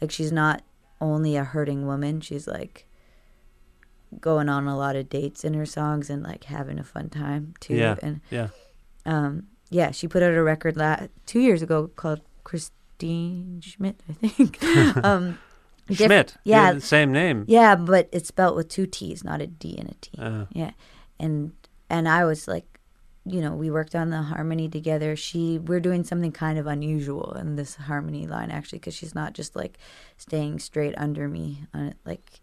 Like 0.00 0.12
she's 0.12 0.30
not 0.30 0.62
only 1.00 1.34
a 1.34 1.42
hurting 1.42 1.84
woman. 1.84 2.20
She's 2.20 2.46
like 2.46 2.86
going 4.20 4.48
on 4.48 4.66
a 4.66 4.76
lot 4.76 4.96
of 4.96 5.08
dates 5.08 5.44
in 5.44 5.54
her 5.54 5.66
songs 5.66 6.08
and 6.10 6.22
like 6.22 6.44
having 6.44 6.78
a 6.78 6.84
fun 6.84 7.08
time 7.10 7.54
too 7.60 7.74
Yeah. 7.74 7.96
and 8.02 8.20
Yeah. 8.30 8.48
um, 9.06 9.48
yeah, 9.70 9.90
she 9.90 10.08
put 10.08 10.22
out 10.22 10.32
a 10.34 10.42
record 10.42 10.76
la- 10.76 11.06
two 11.26 11.40
years 11.40 11.60
ago 11.62 11.88
called 11.88 12.20
Christine 12.44 13.60
Schmidt, 13.62 14.00
I 14.08 14.12
think. 14.28 14.62
um, 15.04 15.38
diff- 15.88 15.98
Schmidt. 15.98 16.36
yeah, 16.44 16.72
the 16.72 16.80
same 16.80 17.12
name. 17.12 17.44
yeah, 17.48 17.76
but 17.76 18.08
it's 18.12 18.28
spelled 18.28 18.56
with 18.56 18.68
two 18.68 18.86
T's, 18.86 19.22
not 19.24 19.40
a 19.42 19.46
D 19.46 19.76
and 19.78 19.90
a 19.90 19.94
T. 20.00 20.10
Uh. 20.18 20.44
Yeah, 20.52 20.70
and 21.20 21.52
and 21.90 22.08
I 22.08 22.24
was 22.24 22.48
like, 22.48 22.80
you 23.26 23.40
know, 23.42 23.52
we 23.54 23.70
worked 23.70 23.94
on 23.94 24.08
the 24.10 24.22
harmony 24.22 24.68
together. 24.70 25.16
She, 25.16 25.58
we're 25.58 25.80
doing 25.80 26.02
something 26.04 26.32
kind 26.32 26.58
of 26.58 26.66
unusual 26.66 27.32
in 27.34 27.56
this 27.56 27.76
harmony 27.76 28.26
line 28.26 28.50
actually, 28.50 28.78
because 28.78 28.94
she's 28.94 29.14
not 29.14 29.34
just 29.34 29.54
like 29.54 29.76
staying 30.16 30.58
straight 30.60 30.94
under 30.96 31.28
me 31.28 31.64
on 31.74 31.86
it, 31.88 31.96
like. 32.06 32.40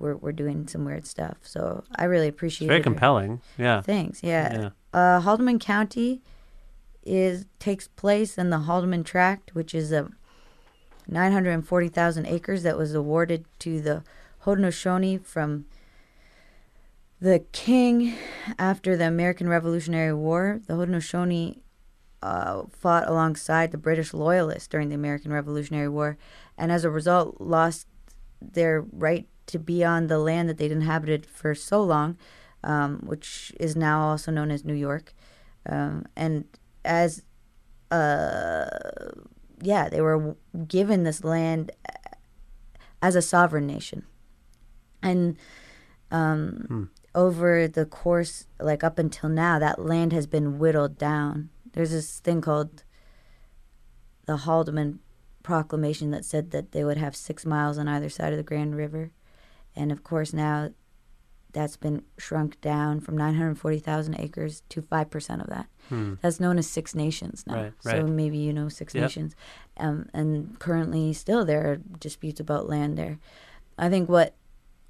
We're, 0.00 0.16
we're 0.16 0.32
doing 0.32 0.66
some 0.66 0.84
weird 0.84 1.06
stuff, 1.06 1.36
so 1.42 1.84
I 1.94 2.04
really 2.04 2.26
appreciate 2.26 2.66
It's 2.66 2.70
very 2.70 2.80
her. 2.80 2.84
compelling. 2.84 3.40
Yeah. 3.58 3.82
Thanks. 3.82 4.22
Yeah. 4.22 4.52
Yeah. 4.52 4.70
Uh, 4.92 5.20
Haldimand 5.20 5.60
County 5.60 6.22
is 7.04 7.46
takes 7.58 7.86
place 7.88 8.36
in 8.38 8.50
the 8.50 8.58
Haldimand 8.58 9.04
Tract, 9.04 9.54
which 9.54 9.74
is 9.74 9.92
a 9.92 10.08
940,000 11.08 12.26
acres 12.26 12.62
that 12.62 12.76
was 12.78 12.94
awarded 12.94 13.44
to 13.60 13.80
the 13.80 14.02
Haudenosaunee 14.44 15.24
from 15.24 15.66
the 17.20 17.40
king 17.52 18.14
after 18.58 18.96
the 18.96 19.06
American 19.06 19.48
Revolutionary 19.48 20.14
War. 20.14 20.60
The 20.66 20.74
Haudenosaunee 20.74 21.58
uh, 22.22 22.62
fought 22.70 23.08
alongside 23.08 23.72
the 23.72 23.78
British 23.78 24.14
Loyalists 24.14 24.68
during 24.68 24.88
the 24.88 24.94
American 24.94 25.32
Revolutionary 25.32 25.88
War, 25.88 26.16
and 26.56 26.70
as 26.72 26.84
a 26.84 26.90
result, 26.90 27.40
lost 27.40 27.86
their 28.40 28.80
right 28.92 29.26
to 29.50 29.58
be 29.58 29.84
on 29.84 30.06
the 30.06 30.18
land 30.18 30.48
that 30.48 30.58
they'd 30.58 30.72
inhabited 30.72 31.26
for 31.26 31.54
so 31.54 31.82
long, 31.82 32.16
um, 32.64 33.00
which 33.04 33.52
is 33.58 33.76
now 33.76 34.00
also 34.00 34.30
known 34.30 34.50
as 34.50 34.64
New 34.64 34.74
York. 34.74 35.14
Um, 35.68 36.06
and 36.16 36.44
as, 36.84 37.22
uh, 37.90 38.66
yeah, 39.62 39.88
they 39.88 40.00
were 40.00 40.36
given 40.66 41.04
this 41.04 41.22
land 41.24 41.72
as 43.02 43.14
a 43.14 43.22
sovereign 43.22 43.66
nation. 43.66 44.04
And 45.02 45.36
um, 46.10 46.90
over 47.14 47.66
the 47.68 47.86
course, 47.86 48.46
like 48.58 48.84
up 48.84 48.98
until 48.98 49.28
now, 49.28 49.58
that 49.58 49.84
land 49.84 50.12
has 50.12 50.26
been 50.26 50.58
whittled 50.58 50.98
down. 50.98 51.50
There's 51.72 51.90
this 51.90 52.18
thing 52.20 52.40
called 52.40 52.84
the 54.26 54.38
Haldimand 54.38 54.98
Proclamation 55.42 56.10
that 56.10 56.24
said 56.24 56.50
that 56.50 56.72
they 56.72 56.84
would 56.84 56.98
have 56.98 57.16
six 57.16 57.46
miles 57.46 57.78
on 57.78 57.88
either 57.88 58.10
side 58.10 58.32
of 58.32 58.36
the 58.36 58.42
Grand 58.42 58.76
River. 58.76 59.10
And 59.76 59.92
of 59.92 60.02
course, 60.02 60.32
now 60.32 60.70
that's 61.52 61.76
been 61.76 62.02
shrunk 62.18 62.60
down 62.60 63.00
from 63.00 63.16
940,000 63.16 64.14
acres 64.20 64.62
to 64.68 64.82
5% 64.82 65.40
of 65.40 65.48
that. 65.48 65.66
Hmm. 65.88 66.14
That's 66.22 66.38
known 66.38 66.58
as 66.58 66.68
Six 66.68 66.94
Nations 66.94 67.44
now. 67.46 67.54
Right, 67.54 67.72
So 67.82 68.06
maybe 68.06 68.38
you 68.38 68.52
know 68.52 68.68
Six 68.68 68.94
Yep. 68.94 69.02
Nations. 69.02 69.34
Um, 69.76 70.08
and 70.14 70.58
currently, 70.58 71.12
still, 71.12 71.44
there 71.44 71.70
are 71.70 71.76
disputes 71.76 72.40
about 72.40 72.68
land 72.68 72.96
there. 72.96 73.18
I 73.78 73.88
think 73.88 74.08
what 74.08 74.34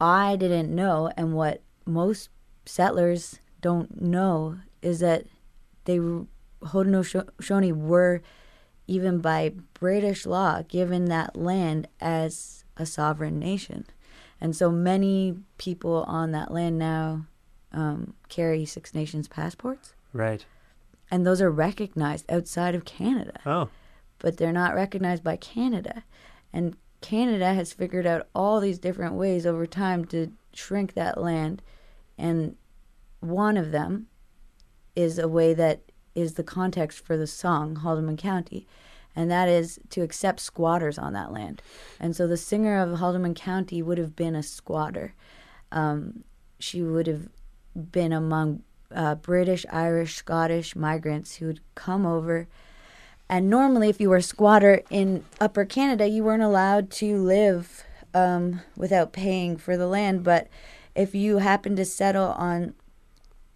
I 0.01 0.37
didn't 0.37 0.75
know 0.75 1.11
and 1.17 1.35
what 1.35 1.63
most 1.87 2.29
settlers 2.67 3.39
don't 3.61 4.01
know 4.01 4.59
is 4.83 5.01
that 5.01 5.25
they 5.85 5.99
Haudenosaunee 6.63 7.73
were 7.73 8.21
even 8.87 9.21
by 9.21 9.53
British 9.75 10.27
law 10.27 10.63
given 10.63 11.07
that 11.07 11.37
land 11.37 11.89
as 12.01 12.65
a 12.77 12.85
sovereign 12.85 13.39
nation. 13.39 13.87
And 14.41 14.57
so 14.57 14.71
many 14.71 15.37
people 15.59 16.05
on 16.09 16.33
that 16.33 16.51
land 16.51 16.79
now 16.79 17.27
um, 17.73 18.15
carry 18.29 18.65
Six 18.65 18.95
Nations 18.95 19.29
passports, 19.29 19.95
Right. 20.13 20.45
and 21.11 21.27
those 21.27 21.41
are 21.41 21.51
recognized 21.51 22.25
outside 22.31 22.75
of 22.75 22.85
Canada 22.85 23.39
Oh. 23.47 23.69
but 24.19 24.37
they're 24.39 24.53
not 24.53 24.75
recognized 24.75 25.23
by 25.23 25.37
Canada. 25.37 26.03
And 26.53 26.77
Canada 27.01 27.55
has 27.55 27.73
figured 27.73 28.07
out 28.07 28.27
all 28.35 28.61
these 28.61 28.79
different 28.79 29.15
ways 29.15 29.47
over 29.47 29.67
time 29.67 30.05
to 30.07 30.33
shrink 30.53 30.95
that 30.95 31.21
land. 31.21 31.63
And 32.19 32.57
one 33.21 33.57
of 33.57 33.71
them 33.71 34.09
is 34.97 35.19
a 35.19 35.29
way 35.29 35.55
that 35.55 35.81
is 36.15 36.35
the 36.35 36.43
context 36.43 37.05
for 37.05 37.17
the 37.17 37.27
song, 37.27 37.77
Haldimand 37.77 38.19
County. 38.19 38.67
And 39.21 39.31
that 39.31 39.49
is 39.49 39.79
to 39.91 40.03
accept 40.03 40.41
squatters 40.41 40.99
on 40.99 41.13
that 41.13 41.33
land. 41.33 41.63
And 41.99 42.17
so 42.17 42.27
the 42.27 42.37
singer 42.37 42.81
of 42.81 42.99
Haldimand 42.99 43.37
County 43.37 43.83
would 43.83 43.99
have 43.99 44.17
been 44.17 44.35
a 44.35 44.43
squatter. 44.43 45.15
Um, 45.73 46.25
she 46.59 46.83
would 46.83 47.07
have 47.07 47.29
been 47.75 48.13
among 48.13 48.63
uh, 48.95 49.15
British, 49.17 49.67
Irish, 49.71 50.17
Scottish 50.17 50.75
migrants 50.75 51.37
who 51.37 51.47
would 51.47 51.61
come 51.75 52.07
over 52.07 52.49
and 53.31 53.49
normally, 53.49 53.89
if 53.89 54.01
you 54.01 54.11
were 54.11 54.17
a 54.17 54.23
squatter 54.23 54.83
in 54.91 55.25
Upper 55.41 55.65
Canada, 55.65 56.09
you 56.09 56.25
weren't 56.25 56.43
allowed 56.43 56.91
to 56.91 57.17
live 57.17 57.85
um, 58.13 58.63
without 58.77 59.13
paying 59.13 59.57
for 59.57 59.77
the 59.77 59.87
land. 59.87 60.25
But 60.25 60.49
if 60.97 61.15
you 61.15 61.39
happened 61.39 61.77
to 61.77 61.85
settle 61.85 62.31
on 62.33 62.75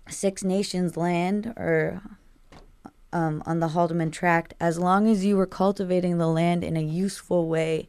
Six 0.08 0.44
Nations 0.44 0.96
land 0.96 1.54
or 1.56 2.02
um, 3.14 3.42
on 3.46 3.60
the 3.60 3.68
Haldimand 3.68 4.12
Tract, 4.12 4.52
as 4.60 4.78
long 4.78 5.06
as 5.06 5.24
you 5.24 5.36
were 5.36 5.46
cultivating 5.46 6.18
the 6.18 6.26
land 6.26 6.64
in 6.64 6.76
a 6.76 6.82
useful 6.82 7.48
way, 7.48 7.88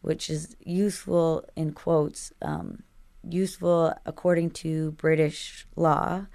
which 0.00 0.30
is 0.30 0.56
useful 0.64 1.44
in 1.56 1.72
quotes, 1.72 2.32
um, 2.40 2.84
useful 3.28 3.92
according 4.06 4.50
to 4.50 4.92
British 4.92 5.66
law, 5.76 6.26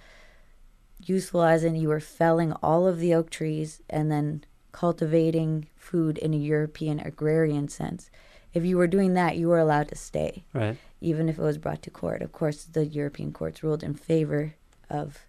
useful 1.03 1.43
as 1.43 1.63
in 1.63 1.75
you 1.75 1.87
were 1.87 2.01
felling 2.01 2.51
all 2.61 2.85
of 2.85 2.99
the 2.99 3.13
oak 3.13 3.29
trees 3.29 3.81
and 3.89 4.11
then 4.11 4.43
cultivating 4.73 5.67
food 5.77 6.17
in 6.17 6.33
a 6.33 6.37
European 6.37 6.99
agrarian 6.99 7.69
sense. 7.69 8.09
If 8.53 8.65
you 8.65 8.77
were 8.77 8.87
doing 8.87 9.13
that, 9.13 9.37
you 9.37 9.47
were 9.47 9.59
allowed 9.59 9.87
to 9.89 9.95
stay, 9.95 10.43
Right. 10.53 10.77
even 10.99 11.29
if 11.29 11.37
it 11.39 11.41
was 11.41 11.57
brought 11.57 11.81
to 11.83 11.89
court. 11.89 12.21
Of 12.21 12.31
course, 12.33 12.65
the 12.65 12.85
European 12.85 13.31
courts 13.31 13.63
ruled 13.63 13.83
in 13.83 13.93
favor 13.93 14.55
of 14.89 15.19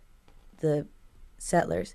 the 0.61 0.87
settlers. 1.39 1.95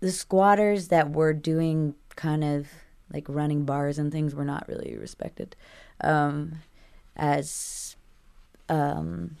The 0.00 0.12
squatters 0.12 0.88
that 0.88 1.10
were 1.10 1.32
doing 1.32 1.94
kind 2.14 2.44
of 2.44 2.68
like 3.12 3.26
running 3.28 3.64
bars 3.64 3.98
and 3.98 4.12
things 4.12 4.34
were 4.34 4.44
not 4.44 4.68
really 4.68 4.96
respected 4.96 5.56
um, 6.02 6.56
as, 7.16 7.96
um, 8.68 9.36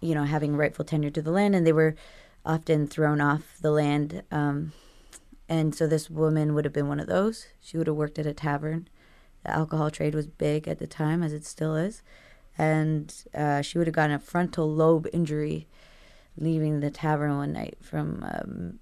you 0.00 0.14
know, 0.14 0.24
having 0.24 0.56
rightful 0.56 0.84
tenure 0.84 1.10
to 1.10 1.22
the 1.22 1.30
land, 1.30 1.54
and 1.54 1.66
they 1.66 1.72
were 1.72 1.96
often 2.44 2.86
thrown 2.86 3.20
off 3.20 3.58
the 3.60 3.70
land. 3.70 4.22
Um, 4.30 4.72
and 5.48 5.74
so 5.74 5.86
this 5.86 6.08
woman 6.08 6.54
would 6.54 6.64
have 6.64 6.74
been 6.74 6.88
one 6.88 7.00
of 7.00 7.06
those. 7.06 7.48
She 7.60 7.76
would 7.76 7.86
have 7.86 7.96
worked 7.96 8.18
at 8.18 8.26
a 8.26 8.34
tavern. 8.34 8.88
The 9.44 9.50
alcohol 9.50 9.90
trade 9.90 10.14
was 10.14 10.26
big 10.26 10.68
at 10.68 10.78
the 10.78 10.86
time, 10.86 11.22
as 11.22 11.32
it 11.32 11.44
still 11.44 11.74
is. 11.74 12.02
And 12.56 13.14
uh, 13.34 13.62
she 13.62 13.78
would 13.78 13.86
have 13.86 13.94
gotten 13.94 14.16
a 14.16 14.18
frontal 14.18 14.72
lobe 14.72 15.06
injury 15.12 15.66
leaving 16.36 16.80
the 16.80 16.90
tavern 16.90 17.36
one 17.36 17.52
night 17.52 17.78
from 17.80 18.78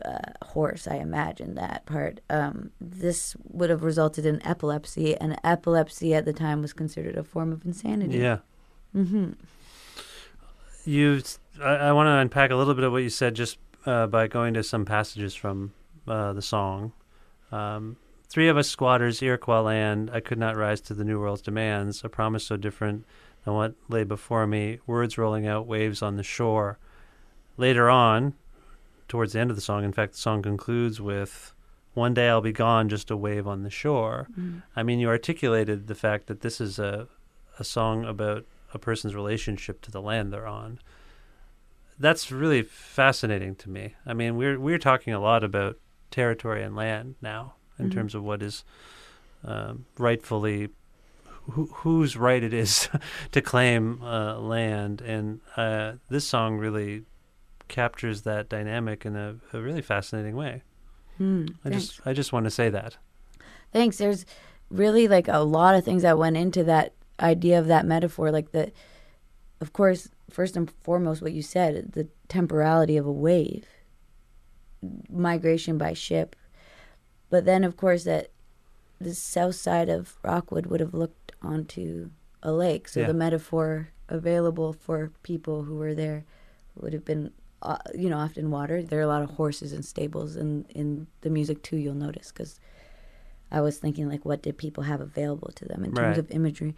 a 0.00 0.44
horse, 0.44 0.86
I 0.86 0.96
imagine 0.96 1.54
that 1.54 1.86
part. 1.86 2.20
Um, 2.30 2.70
this 2.80 3.36
would 3.44 3.70
have 3.70 3.82
resulted 3.82 4.26
in 4.26 4.44
epilepsy, 4.46 5.16
and 5.16 5.38
epilepsy 5.44 6.14
at 6.14 6.24
the 6.24 6.32
time 6.32 6.62
was 6.62 6.72
considered 6.72 7.16
a 7.16 7.24
form 7.24 7.52
of 7.52 7.64
insanity. 7.64 8.18
Yeah. 8.18 8.38
Mm-hmm. 8.94 9.32
You, 10.84 11.22
I, 11.62 11.74
I 11.74 11.92
want 11.92 12.06
to 12.06 12.12
unpack 12.12 12.50
a 12.50 12.56
little 12.56 12.74
bit 12.74 12.84
of 12.84 12.92
what 12.92 13.02
you 13.02 13.10
said 13.10 13.34
just 13.34 13.58
uh, 13.86 14.06
by 14.06 14.26
going 14.26 14.54
to 14.54 14.62
some 14.62 14.84
passages 14.84 15.34
from 15.34 15.72
uh, 16.06 16.32
the 16.32 16.42
song. 16.42 16.92
Um, 17.52 17.96
Three 18.30 18.48
of 18.48 18.58
us 18.58 18.68
squatters, 18.68 19.22
Iroquois 19.22 19.62
land, 19.62 20.10
I 20.12 20.20
could 20.20 20.38
not 20.38 20.54
rise 20.54 20.82
to 20.82 20.94
the 20.94 21.02
New 21.02 21.18
World's 21.18 21.40
demands, 21.40 22.04
a 22.04 22.10
promise 22.10 22.44
so 22.44 22.58
different 22.58 23.06
than 23.44 23.54
what 23.54 23.74
lay 23.88 24.04
before 24.04 24.46
me, 24.46 24.80
words 24.86 25.16
rolling 25.16 25.46
out, 25.46 25.66
waves 25.66 26.02
on 26.02 26.16
the 26.16 26.22
shore. 26.22 26.78
Later 27.56 27.88
on, 27.88 28.34
towards 29.08 29.32
the 29.32 29.40
end 29.40 29.50
of 29.50 29.56
the 29.56 29.62
song, 29.62 29.84
in 29.84 29.92
fact, 29.92 30.12
the 30.12 30.18
song 30.18 30.42
concludes 30.42 31.00
with, 31.00 31.52
One 31.94 32.14
day 32.14 32.28
I'll 32.28 32.40
be 32.40 32.52
gone, 32.52 32.88
just 32.88 33.10
a 33.10 33.16
wave 33.16 33.46
on 33.46 33.62
the 33.62 33.70
shore. 33.70 34.28
Mm. 34.38 34.62
I 34.76 34.82
mean, 34.82 34.98
you 35.00 35.08
articulated 35.08 35.86
the 35.86 35.94
fact 35.94 36.26
that 36.26 36.40
this 36.42 36.60
is 36.60 36.78
a, 36.78 37.08
a 37.58 37.64
song 37.64 38.04
about 38.04 38.44
a 38.74 38.78
person's 38.78 39.14
relationship 39.14 39.80
to 39.82 39.90
the 39.90 40.02
land 40.02 40.32
they're 40.32 40.46
on. 40.46 40.78
That's 41.98 42.30
really 42.30 42.62
fascinating 42.62 43.56
to 43.56 43.70
me. 43.70 43.94
I 44.06 44.14
mean, 44.14 44.36
we're 44.36 44.60
we're 44.60 44.78
talking 44.78 45.12
a 45.12 45.20
lot 45.20 45.42
about 45.42 45.78
territory 46.10 46.62
and 46.62 46.76
land 46.76 47.16
now 47.20 47.54
in 47.78 47.88
Mhm. 47.88 47.92
terms 47.94 48.14
of 48.14 48.22
what 48.22 48.42
is 48.42 48.64
um, 49.44 49.86
rightfully 49.98 50.68
who, 51.52 51.66
whose 51.82 52.16
right 52.16 52.42
it 52.42 52.52
is 52.52 52.88
to 53.32 53.40
claim 53.40 54.00
uh, 54.02 54.38
land, 54.38 55.00
and 55.00 55.40
uh, 55.56 55.94
this 56.08 56.26
song 56.26 56.58
really 56.58 57.04
captures 57.68 58.22
that 58.22 58.48
dynamic 58.48 59.04
in 59.06 59.16
a, 59.16 59.36
a 59.52 59.60
really 59.60 59.82
fascinating 59.82 60.36
way. 60.36 60.62
Hmm, 61.18 61.46
I 61.64 61.70
thanks. 61.70 61.86
just 61.88 62.00
I 62.06 62.12
just 62.12 62.32
want 62.32 62.44
to 62.44 62.50
say 62.50 62.68
that. 62.70 62.96
Thanks. 63.72 63.98
There's 63.98 64.24
really 64.70 65.08
like 65.08 65.28
a 65.28 65.38
lot 65.38 65.74
of 65.74 65.84
things 65.84 66.02
that 66.02 66.18
went 66.18 66.36
into 66.36 66.64
that 66.64 66.94
idea 67.20 67.58
of 67.58 67.66
that 67.66 67.84
metaphor. 67.86 68.30
Like 68.30 68.52
the, 68.52 68.72
of 69.60 69.72
course, 69.72 70.08
first 70.30 70.56
and 70.56 70.70
foremost, 70.82 71.20
what 71.22 71.32
you 71.32 71.42
said, 71.42 71.92
the 71.92 72.08
temporality 72.28 72.96
of 72.96 73.06
a 73.06 73.12
wave, 73.12 73.66
migration 75.10 75.78
by 75.78 75.92
ship. 75.92 76.36
But 77.30 77.44
then, 77.44 77.64
of 77.64 77.76
course, 77.76 78.04
that 78.04 78.30
the 79.00 79.14
south 79.14 79.54
side 79.56 79.88
of 79.88 80.16
Rockwood 80.22 80.66
would 80.66 80.80
have 80.80 80.94
looked 80.94 81.32
onto 81.42 82.10
a 82.42 82.52
lake. 82.52 82.88
So 82.88 83.00
Yeah. 83.00 83.06
the 83.08 83.14
metaphor 83.14 83.88
available 84.08 84.72
for 84.72 85.12
people 85.22 85.64
who 85.64 85.76
were 85.76 85.94
there 85.94 86.24
would 86.76 86.92
have 86.92 87.04
been, 87.04 87.32
uh, 87.62 87.78
you 87.94 88.08
know, 88.08 88.18
often 88.18 88.50
water. 88.50 88.82
There 88.82 88.98
are 88.98 89.02
a 89.02 89.06
lot 89.08 89.22
of 89.22 89.30
horses 89.30 89.72
and 89.72 89.84
stables 89.84 90.36
in, 90.36 90.64
in 90.70 91.06
the 91.22 91.30
music 91.30 91.62
too, 91.62 91.76
you'll 91.76 91.94
notice, 91.94 92.30
because 92.32 92.60
I 93.50 93.60
was 93.60 93.78
thinking, 93.78 94.08
like, 94.08 94.24
what 94.24 94.42
did 94.42 94.58
people 94.58 94.84
have 94.84 95.00
available 95.00 95.50
to 95.56 95.64
them 95.64 95.84
in 95.84 95.90
terms 95.94 95.98
Right. 96.00 96.18
of 96.18 96.30
imagery? 96.30 96.74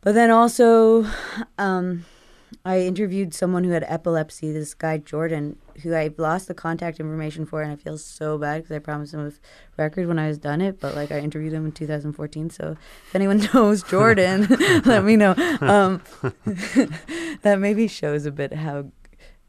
But 0.00 0.14
then 0.14 0.30
also, 0.30 1.04
um, 1.58 2.04
I 2.64 2.80
interviewed 2.82 3.34
someone 3.34 3.64
who 3.64 3.70
had 3.72 3.84
epilepsy, 3.88 4.52
this 4.52 4.72
guy 4.72 4.98
Jordan, 4.98 5.56
who 5.82 5.92
I 5.92 6.10
lost 6.16 6.46
the 6.48 6.54
contact 6.54 7.00
information 7.00 7.44
for, 7.44 7.62
and 7.62 7.72
I 7.72 7.76
feel 7.76 7.98
so 7.98 8.38
bad 8.38 8.62
because 8.62 8.74
I 8.74 8.78
promised 8.78 9.12
him 9.12 9.20
a 9.26 9.32
record 9.76 10.06
when 10.06 10.18
I 10.18 10.28
was 10.28 10.38
done 10.38 10.60
it. 10.60 10.80
But 10.80 10.94
like 10.94 11.10
I 11.10 11.18
interviewed 11.18 11.52
him 11.52 11.66
in 11.66 11.72
2014, 11.72 12.48
so 12.50 12.76
if 13.08 13.14
anyone 13.14 13.46
knows 13.54 13.82
Jordan, 13.82 14.46
let 14.86 15.04
me 15.04 15.16
know. 15.16 15.32
Um, 15.60 16.00
that 17.42 17.58
maybe 17.58 17.88
shows 17.88 18.24
a 18.24 18.30
bit 18.30 18.52
how 18.54 18.90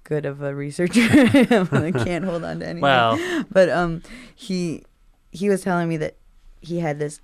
good 0.10 0.26
of 0.26 0.42
a 0.42 0.54
researcher 0.54 1.00
I 1.10 1.92
can't 1.92 2.26
hold 2.26 2.44
on 2.44 2.60
to 2.60 2.66
anything. 2.66 2.82
Well. 2.82 3.46
but 3.52 3.70
um, 3.70 4.02
he 4.36 4.84
he 5.32 5.48
was 5.48 5.62
telling 5.62 5.88
me 5.88 5.98
that 5.98 6.18
he 6.60 6.80
had 6.80 7.00
this 7.00 7.22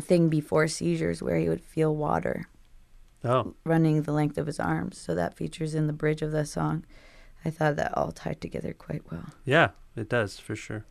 thing 0.00 0.28
before 0.30 0.66
seizures 0.66 1.22
where 1.22 1.36
he 1.36 1.48
would 1.48 1.62
feel 1.62 1.94
water 1.94 2.48
Oh, 3.24 3.54
running 3.64 4.02
the 4.02 4.12
length 4.12 4.36
of 4.36 4.46
his 4.46 4.58
arms. 4.58 4.98
So 4.98 5.14
that 5.14 5.36
features 5.36 5.74
in 5.76 5.86
the 5.86 5.92
bridge 5.92 6.22
of 6.22 6.32
the 6.32 6.44
song. 6.44 6.84
I 7.44 7.50
thought 7.50 7.76
that 7.76 7.96
all 7.96 8.10
tied 8.10 8.40
together 8.40 8.72
quite 8.72 9.02
well. 9.12 9.26
Yeah, 9.44 9.68
it 9.94 10.08
does 10.08 10.38
for 10.38 10.56
sure. 10.56 10.84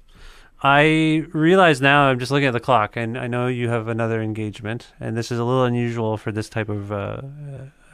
I 0.63 1.25
realize 1.33 1.81
now 1.81 2.03
I'm 2.03 2.19
just 2.19 2.31
looking 2.31 2.47
at 2.47 2.53
the 2.53 2.59
clock, 2.59 2.95
and 2.95 3.17
I 3.17 3.27
know 3.27 3.47
you 3.47 3.67
have 3.69 3.87
another 3.87 4.21
engagement, 4.21 4.93
and 4.99 5.17
this 5.17 5.31
is 5.31 5.39
a 5.39 5.43
little 5.43 5.65
unusual 5.65 6.17
for 6.17 6.31
this 6.31 6.49
type 6.49 6.69
of 6.69 6.91
uh, 6.91 6.95
uh, 6.95 7.21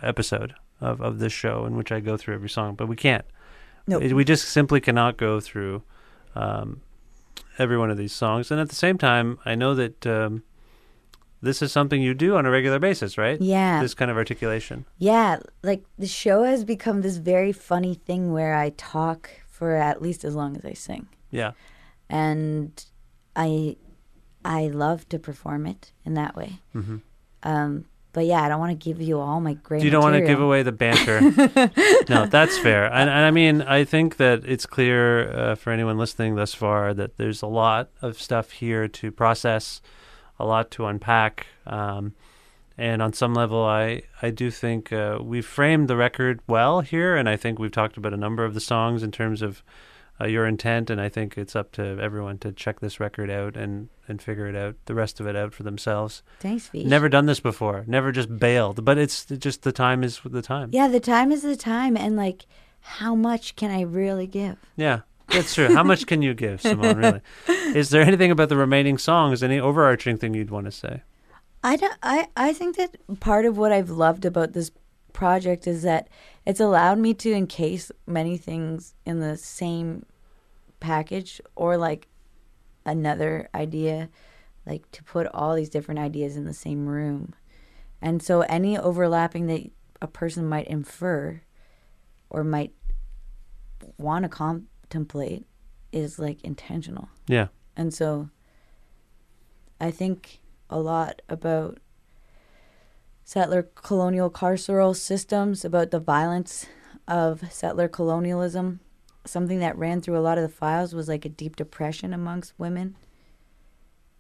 episode 0.04 0.54
of, 0.82 1.02
of 1.02 1.20
this 1.20 1.34
show 1.34 1.66
in 1.66 1.76
which 1.76 1.92
I 1.92 2.00
go 2.00 2.18
through 2.18 2.36
every 2.36 2.50
song, 2.50 2.76
but 2.76 2.88
we 2.88 2.96
can't. 2.96 3.26
Nope. 3.88 4.04
We 4.04 4.24
just 4.26 4.50
simply 4.50 4.82
cannot 4.82 5.18
go 5.18 5.40
through 5.40 5.82
um, 6.36 6.82
every 7.58 7.78
one 7.78 7.90
of 7.90 7.98
these 7.98 8.14
songs, 8.14 8.52
and 8.52 8.60
at 8.60 8.70
the 8.70 8.76
same 8.76 8.98
time, 8.98 9.40
I 9.46 9.56
know 9.56 9.74
that 9.76 10.06
um, 10.06 10.44
this 11.42 11.62
is 11.62 11.72
something 11.72 12.02
you 12.02 12.14
do 12.14 12.36
on 12.36 12.46
a 12.46 12.52
regular 12.52 12.80
basis, 12.80 13.18
right? 13.18 13.40
Yeah. 13.40 13.82
This 13.82 13.94
kind 13.94 14.12
of 14.12 14.18
articulation. 14.18 14.86
Yeah, 14.98 15.40
like 15.64 15.84
the 15.98 16.08
show 16.08 16.44
has 16.44 16.64
become 16.64 17.02
this 17.02 17.18
very 17.18 17.52
funny 17.52 17.94
thing 17.94 18.34
where 18.34 18.56
I 18.56 18.72
talk 18.72 19.30
for 19.48 19.76
at 19.76 20.02
least 20.02 20.24
as 20.24 20.36
long 20.36 20.56
as 20.58 20.66
I 20.66 20.74
sing. 20.74 21.08
Yeah. 21.32 21.52
And 22.10 22.84
I 23.36 23.78
I 24.44 24.68
love 24.68 25.08
to 25.10 25.20
perform 25.20 25.66
it 25.66 25.92
in 26.06 26.14
that 26.14 26.36
way. 26.36 26.60
Mhm. 26.76 27.02
Um, 27.44 27.86
but 28.14 28.26
yeah, 28.26 28.42
I 28.42 28.50
don't 28.50 28.60
want 28.60 28.72
to 28.72 28.90
give 28.90 29.02
you 29.02 29.20
all 29.20 29.40
my 29.40 29.54
great. 29.54 29.84
You 29.84 29.90
don't 29.90 30.04
want 30.04 30.16
to 30.16 30.26
give 30.26 30.42
away 30.42 30.64
the 30.64 30.72
banter. 30.72 31.22
no, 32.10 32.26
that's 32.26 32.58
fair. 32.58 32.86
And, 32.86 33.10
and 33.10 33.20
I 33.20 33.32
mean, 33.32 33.62
I 33.62 33.84
think 33.84 34.18
that 34.18 34.44
it's 34.46 34.66
clear 34.66 35.32
uh, 35.32 35.56
for 35.56 35.72
anyone 35.72 35.98
listening 35.98 36.36
thus 36.36 36.54
far 36.54 36.94
that 36.94 37.18
there's 37.18 37.42
a 37.42 37.48
lot 37.48 37.90
of 38.02 38.20
stuff 38.20 38.52
here 38.52 38.88
to 38.88 39.12
process, 39.12 39.82
a 40.40 40.46
lot 40.46 40.72
to 40.72 40.86
unpack. 40.86 41.48
Um, 41.66 42.16
and 42.78 43.02
on 43.02 43.14
some 43.14 43.34
level, 43.34 43.64
I, 43.64 44.04
I 44.22 44.30
do 44.30 44.52
think 44.52 44.94
uh, 44.94 45.20
we've 45.22 45.46
framed 45.46 45.88
the 45.88 45.98
record 45.98 46.42
well 46.48 46.82
here. 46.82 47.16
And 47.16 47.28
I 47.28 47.36
think 47.36 47.60
we've 47.60 47.72
talked 47.72 47.98
about 47.98 48.14
a 48.14 48.18
number 48.18 48.46
of 48.46 48.54
the 48.54 48.60
songs 48.60 49.04
in 49.04 49.12
terms 49.12 49.42
of 49.42 49.64
uh, 50.20 50.26
your 50.26 50.46
intent. 50.46 50.90
And 50.90 51.00
I 51.00 51.10
think 51.10 51.38
it's 51.38 51.56
up 51.56 51.72
to 51.74 52.00
everyone 52.00 52.38
to 52.40 52.52
check 52.52 52.80
this 52.80 53.00
record 53.00 53.30
out 53.30 53.56
and, 53.56 53.90
and 54.08 54.22
figure 54.22 54.48
it 54.48 54.56
out, 54.56 54.76
the 54.86 54.96
rest 54.96 55.20
of 55.20 55.28
it 55.28 55.36
out 55.36 55.54
for 55.54 55.64
themselves. 55.64 56.24
Thanks, 56.40 56.70
Vish. 56.70 56.86
Never 56.86 57.10
done 57.10 57.26
this 57.26 57.40
before. 57.40 57.84
Never 57.88 58.12
just 58.12 58.38
bailed. 58.38 58.84
But 58.84 58.98
it's 58.98 59.26
just 59.26 59.64
the 59.64 59.72
time 59.72 60.04
is 60.04 60.20
the 60.24 60.42
time. 60.42 60.70
Yeah, 60.72 60.88
the 60.88 61.00
time 61.00 61.32
is 61.32 61.42
the 61.42 61.56
time, 61.56 61.98
and 61.98 62.16
like, 62.16 62.46
how 62.80 63.16
much 63.16 63.56
can 63.56 63.72
I 63.72 63.82
really 63.82 64.28
give? 64.28 64.58
Yeah, 64.76 65.02
that's 65.28 65.54
true. 65.54 65.74
How 65.74 65.84
much 65.84 66.08
can 66.08 66.22
you 66.22 66.34
give, 66.34 66.62
Simone? 66.62 66.98
Really? 66.98 67.22
Is 67.78 67.90
there 67.90 68.02
anything 68.02 68.32
about 68.32 68.50
the 68.50 68.56
remaining 68.56 68.98
songs, 68.98 69.44
any 69.44 69.60
overarching 69.60 70.18
thing 70.18 70.34
you'd 70.34 70.52
want 70.52 70.66
to 70.66 70.72
say? 70.72 71.04
I, 71.64 71.76
don't, 71.76 71.98
I, 72.02 72.28
I 72.38 72.54
think 72.54 72.78
that 72.78 72.96
part 73.20 73.46
of 73.46 73.58
what 73.58 73.72
I've 73.72 73.90
loved 73.90 74.24
about 74.24 74.54
this 74.54 74.72
project 75.18 75.66
is 75.66 75.82
that 75.82 76.08
it's 76.46 76.60
allowed 76.60 77.00
me 77.00 77.12
to 77.12 77.34
encase 77.34 77.92
many 78.06 78.38
things 78.38 78.94
in 79.04 79.20
the 79.20 79.36
same 79.36 80.06
package 80.80 81.42
or 81.56 81.76
like 81.76 82.08
another 82.86 83.50
idea, 83.56 84.10
like 84.64 84.90
to 84.92 85.04
put 85.04 85.26
all 85.34 85.56
these 85.56 85.70
different 85.70 86.00
ideas 86.00 86.38
in 86.38 86.46
the 86.46 86.54
same 86.54 86.86
room. 86.86 87.34
And 88.00 88.22
so 88.22 88.42
any 88.42 88.78
overlapping 88.78 89.48
that 89.48 89.72
a 90.04 90.08
person 90.08 90.48
might 90.48 90.68
infer 90.68 91.42
or 92.30 92.44
might 92.44 92.74
want 93.98 94.22
to 94.22 94.30
contemplate 94.30 95.48
is 95.92 96.20
like 96.20 96.44
intentional. 96.44 97.10
Yeah. 97.28 97.48
And 97.76 97.92
so 97.92 98.30
I 99.82 99.90
think 99.90 100.42
a 100.70 100.78
lot 100.78 101.24
about 101.28 101.80
settler 103.28 103.62
colonial 103.76 104.32
carceral 104.32 104.96
systems, 104.96 105.66
about 105.66 105.92
the 105.92 106.00
violence 106.00 106.66
of 107.10 107.52
settler 107.52 107.90
colonialism. 107.90 108.80
Something 109.26 109.60
that 109.60 109.78
ran 109.78 110.00
through 110.00 110.18
a 110.18 110.24
lot 110.24 110.38
of 110.38 110.44
the 110.44 110.56
files 110.64 110.96
was 110.96 111.10
like 111.10 111.26
a 111.26 111.30
deep 111.30 111.58
depression 111.58 112.14
amongst 112.14 112.54
women, 112.58 112.96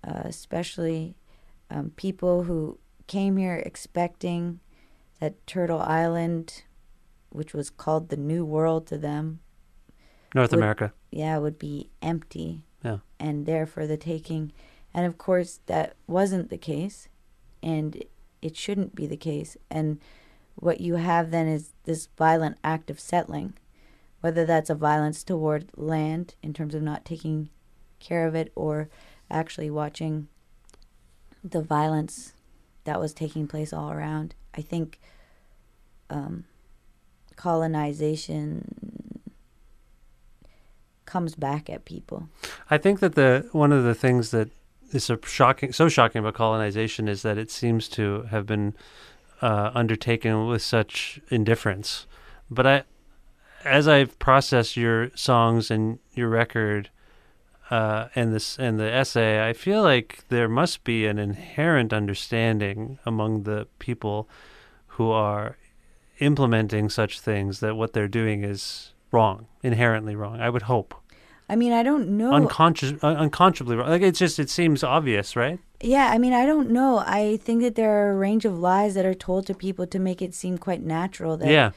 uh, 0.05 0.24
especially 0.26 1.16
um, 1.70 1.91
people 1.95 2.43
who 2.43 2.80
came 3.08 3.38
here 3.38 3.55
expecting 3.66 4.60
that 5.22 5.47
Turtle 5.47 5.80
Island, 5.80 6.64
which 7.30 7.53
was 7.53 7.70
called 7.70 8.10
the 8.10 8.18
New 8.18 8.43
World 8.43 8.88
to 8.88 8.97
them, 8.97 9.39
North 10.36 10.51
would- 10.51 10.60
America. 10.60 10.91
yeah, 11.12 11.38
would 11.38 11.58
be 11.58 11.89
empty 12.01 12.66
Yeah. 12.84 12.97
and 13.22 13.45
there 13.45 13.66
for 13.66 13.88
the 13.88 13.95
taking. 13.95 14.51
And 14.93 15.05
of 15.05 15.18
course, 15.18 15.62
that 15.68 15.95
wasn't 16.08 16.49
the 16.49 16.58
case, 16.58 17.08
and 17.64 18.03
it 18.42 18.56
shouldn't 18.56 18.96
be 18.96 19.08
the 19.08 19.18
case. 19.18 19.58
And 19.70 20.00
what 20.56 20.82
you 20.82 20.96
have 20.96 21.32
then 21.32 21.48
is 21.48 21.72
this 21.84 22.08
violent 22.18 22.58
act 22.64 22.90
of 22.90 23.00
settling, 23.00 23.54
whether 24.22 24.46
that's 24.46 24.70
a 24.70 24.76
violence 24.76 25.24
toward 25.24 25.70
land 25.76 26.36
in 26.42 26.54
terms 26.54 26.74
of 26.74 26.82
not 26.82 27.06
taking 27.06 27.50
care 28.00 28.28
of 28.28 28.36
it 28.36 28.52
or 28.56 28.90
actually 29.30 29.70
watching 29.70 30.28
the 31.44 31.62
violence 31.62 32.34
that 32.84 33.00
was 33.00 33.14
taking 33.14 33.48
place 33.48 33.74
all 33.74 33.92
around. 33.92 34.34
I 34.56 34.62
think 34.62 35.00
um, 36.10 36.46
colonization 37.36 39.22
comes 41.06 41.36
back 41.36 41.70
at 41.70 41.86
people. 41.86 42.30
I 42.70 42.78
think 42.78 43.00
that 43.00 43.16
the 43.16 43.48
one 43.52 43.72
of 43.72 43.84
the 43.84 43.96
things 43.96 44.32
that 44.32 44.50
is 44.92 45.12
shocking, 45.26 45.74
so 45.74 45.90
shocking 45.90 46.20
about 46.20 46.34
colonization 46.34 47.08
is 47.08 47.22
that 47.22 47.38
it 47.38 47.52
seems 47.52 47.88
to 47.90 48.24
have 48.24 48.46
been 48.46 48.74
uh, 49.42 49.72
undertaken 49.74 50.48
with 50.48 50.62
such 50.62 51.20
indifference. 51.30 52.08
But 52.50 52.68
I, 52.68 52.84
as 53.66 53.88
I've 53.88 54.18
processed 54.20 54.78
your 54.78 55.12
songs 55.16 55.70
and 55.70 56.00
your 56.14 56.30
record, 56.30 56.90
uh, 57.70 58.08
and 58.16 58.34
this 58.34 58.58
and 58.58 58.80
the 58.80 58.92
essay, 58.92 59.48
I 59.48 59.54
feel 59.54 59.84
like 59.84 60.24
there 60.30 60.48
must 60.48 60.84
be 60.84 61.06
an 61.06 61.20
inherent 61.20 61.92
understanding 61.92 63.00
among 63.06 63.44
the 63.44 63.68
people 63.80 64.30
who 64.88 65.12
are 65.12 65.58
implementing 66.20 66.90
such 66.90 67.20
things 67.20 67.60
that 67.60 67.76
what 67.76 67.94
they're 67.94 68.08
doing 68.08 68.44
is 68.44 68.94
wrong, 69.12 69.48
inherently 69.62 70.16
wrong. 70.16 70.40
I 70.40 70.50
would 70.50 70.64
hope 70.64 70.96
I 71.50 71.56
mean, 71.56 71.72
I 71.72 71.82
don't 71.84 72.10
know. 72.18 72.34
unconscious, 72.34 72.91
uh, 73.04 73.08
un- 73.08 73.18
unconscionably 73.18 73.76
wrong. 73.78 73.89
Like 73.89 74.02
it's 74.02 74.20
just 74.20 74.38
it 74.39 74.50
seems 74.50 74.84
obvious, 74.84 75.36
right? 75.36 75.60
Yeah, 75.82 76.10
I 76.12 76.18
mean, 76.18 76.34
I 76.34 76.45
don't 76.45 76.72
know. 76.72 76.98
I 77.06 77.38
think 77.38 77.62
that 77.62 77.76
there 77.76 77.89
are 77.91 78.12
a 78.12 78.16
range 78.18 78.45
of 78.45 78.58
lies 78.60 78.95
that 78.95 79.06
are 79.06 79.14
told 79.14 79.45
to 79.48 79.54
people 79.54 79.86
to 79.88 80.00
make 80.00 80.22
it 80.22 80.34
seem 80.34 80.58
quite 80.58 80.82
natural. 80.84 81.38
That, 81.38 81.50
Yeah. 81.50 81.72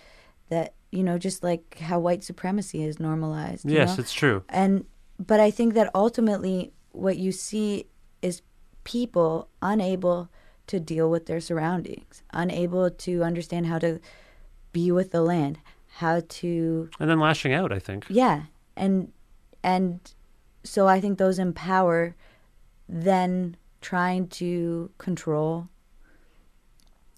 That 0.48 0.74
you 0.90 1.04
know, 1.04 1.18
just 1.18 1.44
like 1.44 1.78
how 1.78 2.00
white 2.00 2.24
supremacy 2.24 2.82
is 2.82 2.98
normalized. 2.98 3.64
you 3.64 3.74
Yes, 3.76 3.96
know? 3.96 4.00
it's 4.02 4.12
true. 4.12 4.42
And 4.48 4.84
but 5.24 5.38
I 5.38 5.50
think 5.52 5.74
that 5.74 5.88
ultimately 5.94 6.72
what 6.92 7.16
you 7.18 7.30
see 7.30 7.86
is 8.22 8.42
people 8.82 9.48
unable 9.62 10.28
to 10.66 10.80
deal 10.80 11.08
with 11.10 11.26
their 11.26 11.40
surroundings, 11.40 12.22
unable 12.32 12.90
to 12.90 13.22
understand 13.22 13.66
how 13.66 13.78
to 13.78 14.00
be 14.72 14.90
with 14.90 15.10
the 15.12 15.20
land, 15.22 15.58
how 15.98 16.22
to 16.40 16.88
And 16.98 17.08
then 17.10 17.20
lashing 17.20 17.52
out, 17.52 17.70
I 17.72 17.78
think. 17.78 18.06
yeah, 18.08 18.42
and 18.76 19.12
and 19.62 20.00
so 20.64 20.86
I 20.86 21.00
think 21.00 21.18
those 21.18 21.38
empower 21.38 22.14
then 22.88 23.56
trying 23.80 24.28
to 24.28 24.90
control 24.98 25.68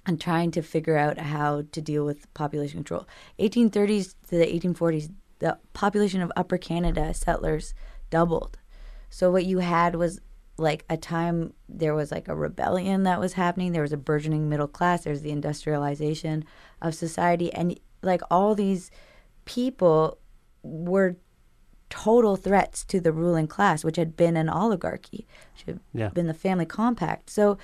and 0.07 0.21
trying 0.21 0.51
to 0.53 0.63
figure 0.63 0.97
out 0.97 1.19
how 1.19 1.65
to 1.73 1.81
deal 1.81 2.05
with 2.05 2.33
population 2.35 2.79
control. 2.79 3.07
1830s 3.39 4.15
to 4.29 4.37
the 4.37 4.47
1840s, 4.47 5.13
the 5.39 5.59
population 5.73 6.21
of 6.21 6.33
Upper 6.37 6.59
Canada 6.59 7.15
settlers 7.15 7.75
doubled. 8.11 8.59
So 9.11 9.31
what 9.31 9.45
you 9.45 9.59
had 9.59 9.97
was 9.97 10.21
like 10.59 10.85
a 10.89 10.97
time 10.97 11.55
there 11.69 11.95
was 11.95 12.13
like 12.13 12.29
a 12.29 12.37
rebellion 12.37 13.05
that 13.05 13.21
was 13.21 13.35
happening. 13.35 13.73
There 13.73 13.83
was 13.83 13.93
a 13.93 13.97
burgeoning 13.97 14.49
middle 14.49 14.69
class. 14.69 15.05
There's 15.05 15.23
the 15.23 15.31
industrialization 15.31 16.45
of 16.81 16.95
society, 16.95 17.53
and 17.53 17.79
like 18.03 18.23
all 18.31 18.55
these 18.55 18.91
people 19.45 20.19
were 20.63 21.17
total 21.93 22.37
threats 22.37 22.85
to 22.87 22.99
the 23.01 23.13
ruling 23.13 23.47
class, 23.47 23.85
which 23.85 23.97
had 23.97 24.17
been 24.17 24.35
an 24.35 24.49
oligarchy, 24.49 25.27
which 25.53 25.65
had 25.67 25.79
Yeah. 25.93 26.09
been 26.09 26.27
the 26.27 26.33
family 26.47 26.65
compact. 26.65 27.29
So 27.29 27.59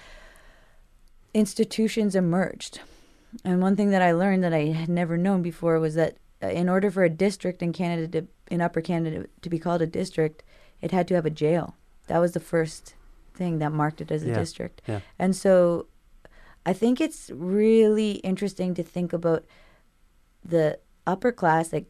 institutions 1.32 2.14
emerged. 2.14 2.80
And 3.42 3.62
one 3.62 3.74
thing 3.74 3.88
that 3.90 4.02
I 4.02 4.12
learned 4.12 4.44
that 4.44 4.52
I 4.52 4.66
had 4.66 4.90
never 4.90 5.16
known 5.16 5.40
before 5.42 5.80
was 5.80 5.94
that 5.94 6.16
uh, 6.42 6.48
in 6.48 6.68
order 6.68 6.90
for 6.90 7.04
a 7.04 7.10
district 7.10 7.62
in 7.62 7.72
Canada, 7.72 8.20
to, 8.20 8.28
in 8.50 8.60
Upper 8.60 8.82
Canada, 8.82 9.26
to 9.40 9.48
be 9.50 9.58
called 9.58 9.80
a 9.82 9.86
district, 9.86 10.42
it 10.82 10.90
had 10.92 11.08
to 11.08 11.14
have 11.14 11.26
a 11.26 11.30
jail. 11.30 11.74
That 12.06 12.18
was 12.18 12.32
the 12.32 12.40
first 12.40 12.94
thing 13.34 13.58
that 13.60 13.72
marked 13.72 14.00
it 14.02 14.10
as 14.10 14.22
a 14.24 14.28
Yeah, 14.28 14.34
district. 14.38 14.82
yeah. 14.86 15.00
And 15.18 15.34
so 15.34 15.86
I 16.66 16.72
think 16.74 17.00
it's 17.00 17.30
really 17.34 18.12
interesting 18.30 18.74
to 18.74 18.82
think 18.82 19.12
about 19.14 19.44
the 20.44 20.78
upper 21.06 21.32
class 21.32 21.72
like 21.72 21.86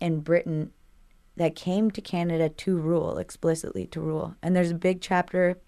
in 0.00 0.20
Britain 0.20 0.72
that 1.38 1.56
came 1.56 1.90
to 1.92 2.00
Canada 2.00 2.48
to 2.48 2.76
rule 2.76 3.18
explicitly 3.18 3.86
to 3.86 4.00
rule. 4.00 4.36
And 4.42 4.54
there's 4.54 4.70
a 4.70 4.74
big 4.74 5.00
chapter 5.00 5.58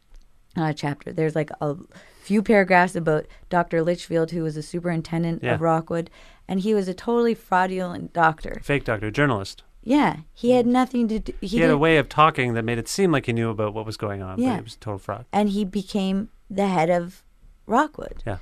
not 0.57 0.71
a 0.71 0.75
chapter. 0.75 1.13
There's 1.13 1.35
like 1.35 1.51
a 1.61 1.77
few 2.23 2.43
paragraphs 2.43 2.97
about 2.97 3.27
Dr. 3.49 3.83
Litchfield, 3.83 4.31
who 4.33 4.43
was 4.43 4.57
a 4.57 4.63
superintendent 4.63 5.43
Yeah. 5.43 5.55
of 5.55 5.61
Rockwood, 5.61 6.11
and 6.49 6.61
he 6.61 6.75
was 6.75 6.89
a 6.89 6.95
totally 6.95 7.35
fraudulent 7.35 8.13
doctor. 8.13 8.61
Fake 8.63 8.85
doctor, 8.85 9.11
journalist. 9.11 9.63
Yeah, 9.83 10.17
he 10.35 10.51
had 10.51 10.67
mm. 10.67 10.71
nothing 10.73 11.09
to 11.09 11.19
do. 11.21 11.33
He, 11.41 11.47
He, 11.47 11.59
had 11.61 11.71
a 11.71 11.79
way 11.79 11.97
of 11.97 12.09
talking 12.09 12.55
that 12.55 12.65
made 12.65 12.79
it 12.79 12.89
seem 12.89 13.13
like 13.13 13.27
he 13.27 13.33
knew 13.33 13.49
about 13.49 13.73
what 13.73 13.87
was 13.87 13.97
going 13.97 14.23
on, 14.23 14.39
Yeah. 14.39 14.55
but 14.55 14.59
it 14.59 14.65
was 14.65 14.77
total 14.77 14.99
fraud. 14.99 15.25
and 15.33 15.49
he 15.51 15.65
became 15.65 16.29
the 16.51 16.67
head 16.67 16.91
of 16.91 17.23
Rockwood. 17.67 18.23
Yeah. 18.27 18.39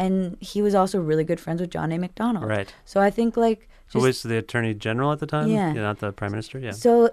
And 0.00 0.38
he 0.40 0.62
was 0.62 0.74
also 0.74 0.98
really 0.98 1.24
good 1.24 1.38
friends 1.38 1.60
with 1.60 1.70
John 1.70 1.92
A. 1.92 1.98
Macdonald. 1.98 2.48
Right. 2.48 2.72
So 2.86 3.00
I 3.00 3.10
think 3.10 3.36
like 3.36 3.68
Who 3.92 3.98
just 3.98 4.06
was 4.06 4.22
the 4.22 4.38
attorney 4.38 4.72
general 4.72 5.12
at 5.12 5.18
the 5.18 5.26
time? 5.26 5.48
Yeah. 5.48 5.72
not 5.72 5.98
the 5.98 6.10
prime 6.10 6.30
minister. 6.30 6.58
Yeah. 6.58 6.70
So 6.70 7.10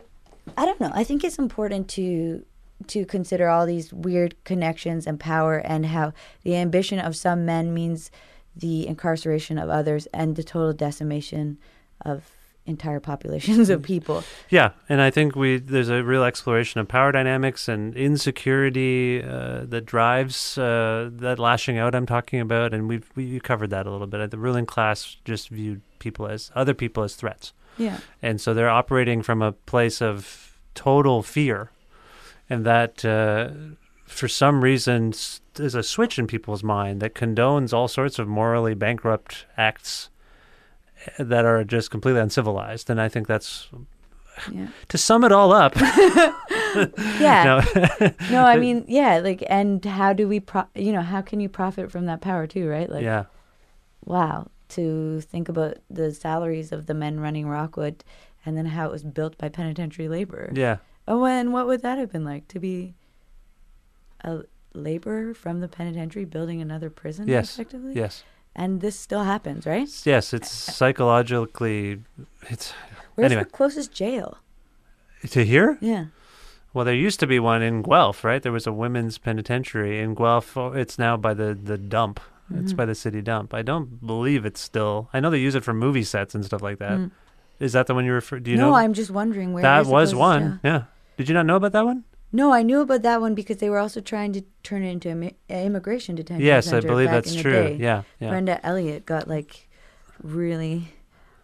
I 0.58 0.66
don't 0.66 0.80
know. 0.80 0.92
I 0.94 1.04
think 1.04 1.24
it's 1.24 1.38
important 1.38 1.90
to 1.90 2.46
to 2.88 3.06
consider 3.06 3.50
all 3.50 3.66
these 3.66 3.92
weird 3.92 4.36
connections 4.46 5.08
and 5.08 5.20
power 5.20 5.58
and 5.58 5.88
how 5.88 6.14
the 6.44 6.56
ambition 6.56 7.00
of 7.00 7.16
some 7.16 7.44
men 7.44 7.74
means 7.74 8.12
the 8.56 8.88
incarceration 8.88 9.58
of 9.58 9.70
others 9.70 10.06
and 10.14 10.36
the 10.36 10.44
total 10.44 10.74
decimation 10.74 11.58
of 12.06 12.37
entire 12.68 13.00
populations 13.00 13.70
Mm. 13.70 13.74
of 13.74 13.82
people. 13.84 14.24
Yeah, 14.50 14.72
and 14.90 15.02
I 15.02 15.10
think 15.10 15.36
we 15.36 15.58
there's 15.58 15.90
a 15.90 16.04
real 16.04 16.24
exploration 16.24 16.80
of 16.82 16.88
power 16.88 17.12
dynamics 17.12 17.68
and 17.68 17.96
insecurity 17.96 19.24
uh, 19.24 19.62
that 19.66 19.86
drives 19.86 20.58
uh, 20.58 21.10
that 21.14 21.40
lashing 21.40 21.78
out 21.78 21.96
I'm 21.96 22.06
talking 22.06 22.40
about, 22.40 22.74
and 22.74 22.88
we've 22.88 23.10
we 23.16 23.40
covered 23.40 23.70
that 23.72 23.88
a 23.88 23.92
little 23.92 24.08
bit. 24.08 24.30
The 24.32 24.38
ruling 24.38 24.66
class 24.66 25.18
just 25.26 25.50
viewed 25.50 25.82
people 26.00 26.28
as 26.28 26.52
other 26.56 26.74
people 26.74 27.04
as 27.04 27.16
threats, 27.16 27.54
Yeah. 27.78 27.98
and 28.22 28.40
so 28.40 28.54
they're 28.54 28.70
operating 28.70 29.24
from 29.24 29.42
a 29.42 29.52
place 29.54 30.02
of 30.02 30.58
total 30.76 31.24
fear, 31.24 31.72
and 32.50 32.66
that 32.66 33.04
uh, 33.04 33.50
for 34.06 34.28
some 34.28 34.64
reason 34.64 35.14
there's 35.56 35.76
a 35.76 35.84
switch 35.84 36.20
in 36.20 36.28
people's 36.28 36.64
mind 36.64 37.02
that 37.02 37.16
condones 37.16 37.74
all 37.74 37.88
sorts 37.88 38.20
of 38.20 38.28
morally 38.28 38.76
bankrupt 38.76 39.46
acts 39.58 40.10
that 41.20 41.46
are 41.46 41.64
just 41.64 41.92
completely 41.92 42.22
uncivilized, 42.22 42.90
and 42.90 43.00
I 43.02 43.10
think 43.10 43.28
that's 43.28 43.70
Yeah. 44.52 44.68
to 44.90 44.98
sum 44.98 45.24
it 45.24 45.32
all 45.32 45.52
up. 45.52 45.74
Yeah. 47.20 47.64
No. 48.00 48.12
no, 48.32 48.46
I 48.46 48.58
mean, 48.58 48.86
yeah, 48.88 49.18
like 49.20 49.44
and 49.50 49.84
how 49.84 50.14
do 50.14 50.28
we 50.28 50.40
pro- 50.40 50.68
you 50.76 50.92
know, 50.92 51.02
how 51.02 51.22
can 51.22 51.40
you 51.40 51.50
profit 51.50 51.92
from 51.92 52.06
that 52.06 52.22
power 52.22 52.46
too, 52.46 52.68
right? 52.70 52.90
Like 52.90 53.04
yeah, 53.04 53.26
wow, 54.06 54.48
to 54.70 55.22
think 55.22 55.50
about 55.50 55.78
the 55.90 56.14
salaries 56.14 56.72
of 56.72 56.86
the 56.86 56.94
men 56.94 57.20
running 57.20 57.48
Rockwood 57.48 58.04
and 58.46 58.56
then 58.56 58.68
how 58.68 58.86
it 58.86 58.92
was 58.92 59.04
built 59.04 59.38
by 59.40 59.50
penitentiary 59.50 60.08
labor. 60.08 60.52
yeah, 60.54 60.78
Oh, 61.08 61.26
and 61.26 61.52
what 61.52 61.66
would 61.68 61.82
that 61.82 61.98
have 61.98 62.12
been 62.12 62.24
like 62.26 62.48
to 62.50 62.60
be 62.60 62.94
a 64.24 64.42
laborer 64.74 65.34
from 65.34 65.60
the 65.62 65.68
penitentiary 65.68 66.26
building 66.26 66.62
another 66.62 66.90
prison? 66.90 67.28
yes, 67.28 67.56
effectively. 67.56 67.94
yes, 67.96 68.24
And 68.60 68.82
this 68.82 69.00
still 69.00 69.24
happens, 69.24 69.66
right? 69.68 69.88
yes. 70.04 70.34
It's 70.34 70.52
psychologically, 70.52 72.00
it's 72.50 72.74
Where's 73.16 73.32
anyway 73.32 73.44
the 73.44 73.50
closest 73.50 73.92
jail? 73.94 74.38
to 75.30 75.44
here. 75.46 75.78
Yeah. 75.82 76.06
Well, 76.74 76.86
there 76.86 76.94
used 76.94 77.20
to 77.22 77.28
be 77.28 77.40
one 77.40 77.62
in 77.62 77.82
Guelph, 77.82 78.24
right? 78.24 78.42
There 78.42 78.52
was 78.52 78.68
a 78.68 78.72
women's 78.74 79.18
penitentiary 79.18 80.00
in 80.00 80.14
Guelph. 80.16 80.56
Oh, 80.58 80.72
It's 80.74 80.98
now 81.00 81.18
by 81.18 81.34
the 81.34 81.54
the 81.54 81.78
dump. 81.78 82.20
It's 82.54 82.72
Mhm. 82.74 82.78
by 82.78 82.86
the 82.86 82.96
city 82.96 83.22
dump. 83.22 83.54
I 83.54 83.62
don't 83.62 84.06
believe 84.06 84.46
it's 84.46 84.62
still. 84.62 85.10
I 85.14 85.20
know 85.20 85.30
they 85.30 85.40
use 85.40 85.56
it 85.56 85.64
for 85.64 85.74
movie 85.74 86.04
sets 86.04 86.34
and 86.36 86.46
stuff 86.46 86.62
like 86.62 86.80
that. 86.80 86.98
Mm. 86.98 87.12
Is 87.60 87.74
that 87.74 87.88
the 87.88 87.94
one 87.96 88.06
you 88.06 88.14
refer? 88.14 88.40
Do 88.40 88.52
you 88.52 88.58
no, 88.58 88.70
know? 88.70 88.76
I'm 88.76 88.94
just 88.94 89.10
wondering 89.12 89.52
where. 89.54 89.64
that 89.64 89.86
was 89.88 90.14
one. 90.16 90.60
jail. 90.64 90.72
Yeah. 90.74 90.84
Did 91.18 91.28
you 91.30 91.34
not 91.34 91.46
know 91.46 91.56
about 91.58 91.74
that 91.74 91.84
one? 91.86 92.04
No, 92.32 92.52
I 92.52 92.62
knew 92.62 92.82
about 92.82 93.02
that 93.04 93.22
one 93.22 93.36
because 93.36 93.58
they 93.58 93.70
were 93.70 93.80
also 93.80 94.02
trying 94.02 94.34
to 94.34 94.42
turn 94.64 94.84
it 94.84 94.92
into 94.92 95.10
an 95.10 95.32
immigration 95.50 96.16
detention. 96.16 96.46
Yes, 96.46 96.72
I 96.74 96.82
believe 96.82 97.10
that's 97.10 97.34
true. 97.36 97.76
Yeah, 97.80 98.04
yeah. 98.20 98.30
Brenda 98.30 98.64
Elliott 98.66 99.06
got 99.06 99.28
like 99.28 99.70
really, 100.22 100.90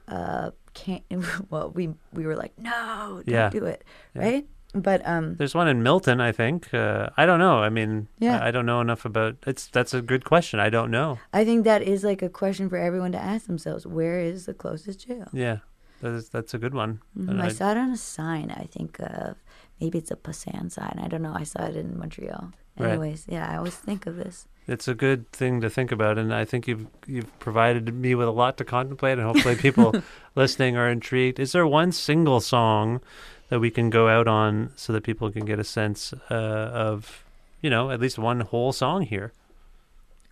uh, 0.08 0.52
can't. 0.74 1.04
Well, 1.50 1.72
we 1.72 1.94
we 2.14 2.26
were 2.26 2.36
like, 2.36 2.54
no, 2.58 3.22
don't 3.26 3.28
Yeah. 3.28 3.50
do 3.50 3.66
it, 3.66 3.84
Yeah. 4.16 4.22
right? 4.22 4.46
But 4.76 5.08
um, 5.08 5.36
There's 5.36 5.54
one 5.54 5.68
in 5.68 5.84
Milton, 5.84 6.20
I 6.20 6.32
think. 6.32 6.74
Uh, 6.74 7.10
I 7.16 7.28
don't 7.28 7.38
know. 7.38 7.60
I 7.60 7.70
mean, 7.70 8.08
Yeah. 8.20 8.40
I, 8.40 8.48
I 8.48 8.52
don't 8.52 8.66
know 8.66 8.82
enough 8.82 9.06
about. 9.06 9.36
It's 9.46 9.68
that's 9.68 9.94
a 9.94 10.02
good 10.02 10.26
question. 10.26 10.60
I 10.60 10.70
don't 10.72 10.90
know. 10.90 11.20
I 11.32 11.46
think 11.46 11.64
that 11.66 11.84
is 11.84 12.04
like 12.04 12.24
a 12.24 12.30
question 12.30 12.70
for 12.70 12.78
everyone 12.78 13.12
to 13.12 13.20
ask 13.20 13.46
themselves: 13.46 13.86
Where 13.86 14.20
is 14.20 14.46
the 14.48 14.54
closest 14.54 15.08
jail? 15.08 15.30
Yeah, 15.32 15.58
that's 16.02 16.30
that's 16.30 16.54
a 16.56 16.58
good 16.58 16.74
one. 16.74 17.00
Mhm. 17.18 17.40
I 17.40 17.46
I- 17.46 17.50
saw 17.50 17.72
it 17.72 17.78
on 17.78 17.92
a 17.92 17.98
sign. 17.98 18.50
I 18.52 18.64
think 18.66 19.00
of 19.00 19.36
maybe 19.80 19.98
it's 19.98 20.12
a 20.12 20.16
Passan 20.16 20.72
sign. 20.72 21.00
I 21.04 21.08
don't 21.08 21.22
know. 21.22 21.34
I 21.36 21.44
saw 21.44 21.66
it 21.66 21.76
in 21.76 21.98
Montreal. 21.98 22.52
Right. 22.78 22.92
Anyways, 22.92 23.26
yeah, 23.30 23.52
I 23.52 23.58
always 23.58 23.76
think 23.76 24.08
of 24.08 24.16
this. 24.16 24.48
it's 24.68 24.88
a 24.88 24.96
good 24.96 25.32
thing 25.32 25.62
to 25.62 25.70
think 25.70 25.92
about, 25.92 26.18
and 26.18 26.34
I 26.34 26.46
think 26.46 26.68
you've 26.68 26.88
you've 27.06 27.38
provided 27.40 27.94
me 27.94 28.16
with 28.16 28.28
a 28.28 28.32
lot 28.32 28.58
to 28.58 28.66
contemplate, 28.66 29.20
and 29.20 29.28
hopefully 29.28 29.56
people 29.56 29.94
listening 30.36 30.76
are 30.76 30.90
intrigued. 30.90 31.40
Is 31.40 31.52
there 31.52 31.68
one 31.68 31.92
single 31.92 32.40
song 32.40 33.02
that 33.50 33.60
we 33.60 33.70
can 33.70 33.90
go 33.92 34.08
out 34.08 34.28
on 34.28 34.72
so 34.76 34.92
that 34.94 35.04
people 35.04 35.32
can 35.32 35.46
get 35.46 35.60
a 35.60 35.64
sense 35.64 36.14
uh, 36.32 36.34
of, 36.34 37.24
you 37.62 37.70
know, 37.70 37.92
at 37.92 38.00
least 38.00 38.18
one 38.18 38.40
whole 38.40 38.72
song 38.72 39.04
here? 39.04 39.34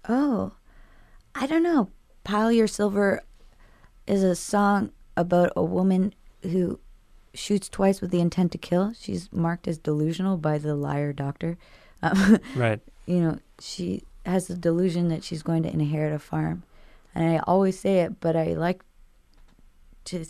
Oh, 0.10 0.54
I 1.36 1.46
don't 1.46 1.62
know. 1.62 1.89
Pile 2.24 2.52
Your 2.52 2.68
Silver 2.68 3.22
is 4.08 4.24
a 4.24 4.36
song 4.36 4.92
about 5.16 5.52
a 5.56 5.64
woman 5.64 6.14
who 6.42 6.80
shoots 7.34 7.70
twice 7.70 8.02
with 8.02 8.12
the 8.12 8.22
intent 8.22 8.52
to 8.52 8.58
kill. 8.58 8.94
She's 9.00 9.32
marked 9.32 9.68
as 9.68 9.78
delusional 9.78 10.38
by 10.38 10.58
the 10.58 10.76
liar 10.76 11.14
doctor. 11.14 11.58
Um, 12.02 12.40
Right. 12.56 12.80
You 13.06 13.22
know, 13.22 13.40
she 13.60 14.04
has 14.26 14.48
the 14.48 14.56
delusion 14.56 15.08
that 15.10 15.24
she's 15.24 15.44
going 15.44 15.64
to 15.64 15.72
inherit 15.72 16.14
a 16.14 16.20
farm. 16.20 16.64
And 17.14 17.30
I 17.30 17.40
always 17.48 17.80
say 17.80 18.00
it, 18.00 18.20
but 18.20 18.36
I 18.36 18.54
like 18.54 18.84
to 20.06 20.26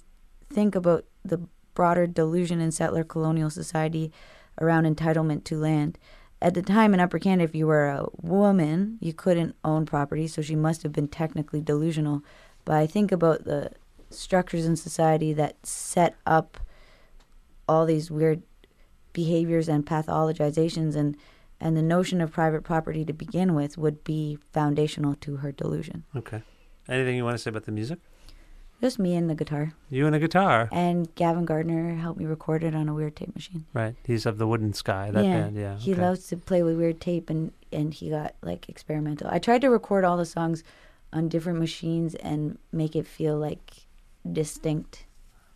think 0.50 0.76
about 0.76 1.06
the 1.24 1.42
broader 1.74 2.08
delusion 2.08 2.60
in 2.60 2.72
settler 2.72 3.04
colonial 3.04 3.50
society 3.50 4.12
around 4.60 4.86
entitlement 4.86 5.44
to 5.46 5.58
land. 5.58 5.98
At 6.42 6.56
the 6.56 6.62
time 6.62 6.94
in 6.94 7.00
Upper 7.00 7.20
Canada, 7.20 7.44
if 7.44 7.54
you 7.56 7.68
were 7.68 7.88
a 7.88 8.08
woman, 8.22 8.98
you 9.00 9.14
couldn't 9.14 9.56
own 9.64 9.86
property, 9.86 10.28
so 10.28 10.42
she 10.42 10.56
must 10.56 10.82
have 10.84 10.92
been 10.92 11.08
technically 11.08 11.62
delusional. 11.62 12.24
But 12.66 12.78
I 12.78 12.88
think 12.88 13.12
about 13.12 13.44
the 13.44 13.72
structures 14.10 14.66
in 14.66 14.76
society 14.76 15.34
that 15.34 15.66
set 15.66 16.16
up 16.26 16.58
all 17.72 17.86
these 17.86 18.12
weird 18.12 18.44
behaviors 19.14 19.70
and 19.70 19.86
pathologizations 19.86 20.96
and 20.96 21.18
and 21.64 21.78
the 21.78 21.82
notion 21.82 22.22
of 22.22 22.32
private 22.32 22.64
property 22.64 23.06
to 23.06 23.14
begin 23.14 23.54
with 23.54 23.78
would 23.78 24.04
be 24.04 24.40
foundational 24.52 25.14
to 25.16 25.38
her 25.38 25.52
delusion. 25.52 26.04
Okay. 26.16 26.42
Anything 26.90 27.16
you 27.16 27.24
want 27.24 27.36
to 27.36 27.38
say 27.38 27.50
about 27.50 27.66
the 27.66 27.72
music? 27.72 28.00
Just 28.82 28.98
me 28.98 29.16
and 29.16 29.30
the 29.30 29.36
guitar. 29.36 29.74
You 29.92 30.08
and 30.08 30.16
a 30.16 30.20
guitar. 30.20 30.68
And 30.72 31.14
Gavin 31.14 31.46
Gardner 31.46 31.94
helped 31.94 32.20
me 32.20 32.26
record 32.26 32.64
it 32.64 32.74
on 32.74 32.90
a 32.90 32.96
weird 32.96 33.16
tape 33.16 33.36
machine. 33.36 33.66
Right. 33.74 33.96
He's 34.08 34.26
of 34.26 34.40
the 34.40 34.48
Wooden 34.48 34.74
Sky, 34.74 35.12
that 35.12 35.24
yeah, 35.24 35.42
band. 35.42 35.56
Yeah. 35.56 35.78
He 35.78 35.94
okay. 35.94 36.02
loves 36.02 36.26
to 36.30 36.38
play 36.38 36.64
with 36.64 36.78
weird 36.78 37.00
tape 37.00 37.30
and 37.30 37.54
and 37.72 37.94
he 37.94 38.10
got 38.10 38.34
like 38.42 38.68
experimental. 38.68 39.28
I 39.30 39.38
tried 39.38 39.62
to 39.62 39.70
record 39.70 40.04
all 40.04 40.18
the 40.18 40.26
songs 40.26 40.64
on 41.14 41.30
different 41.30 41.60
machines 41.60 42.16
and 42.16 42.58
make 42.72 42.96
it 42.96 43.06
feel 43.06 43.38
like 43.38 43.86
distinct 44.30 45.06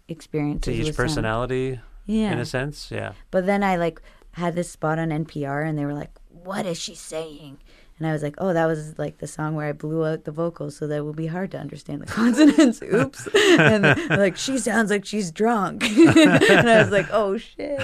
experiences. 0.07 0.75
to 0.75 0.89
each 0.89 0.95
personality? 0.95 1.73
sound. 1.73 1.83
Yeah. 2.05 2.31
in 2.33 2.39
a 2.39 2.45
sense 2.45 2.89
yeah 2.91 3.13
But 3.31 3.45
then 3.45 3.63
I 3.63 3.75
like 3.77 4.01
had 4.33 4.55
this 4.55 4.69
spot 4.69 4.99
on 4.99 5.09
NPR 5.09 5.65
and 5.67 5.77
they 5.77 5.85
were 5.85 5.93
like, 5.93 6.11
"What 6.29 6.65
is 6.65 6.77
she 6.77 6.93
saying?" 6.93 7.57
And 7.97 8.05
I 8.05 8.11
was 8.11 8.21
like, 8.21 8.35
"Oh, 8.37 8.51
that 8.51 8.65
was 8.65 8.99
like 8.99 9.19
the 9.19 9.27
song 9.27 9.55
where 9.55 9.69
I 9.69 9.71
blew 9.71 10.05
out 10.05 10.25
the 10.25 10.31
vocals 10.33 10.75
so 10.75 10.85
that 10.87 10.97
it 10.97 11.05
would 11.05 11.15
be 11.15 11.27
hard 11.27 11.51
to 11.51 11.57
understand 11.57 12.01
the 12.01 12.05
consonants." 12.19 12.81
Oops. 12.83 13.27
and 13.57 13.83
like, 14.09 14.35
"She 14.35 14.57
sounds 14.57 14.91
like 14.91 15.05
she's 15.05 15.31
drunk." 15.31 15.83
and 15.89 16.67
I 16.69 16.81
was 16.83 16.91
like, 16.91 17.07
"Oh 17.11 17.37
shit." 17.37 17.79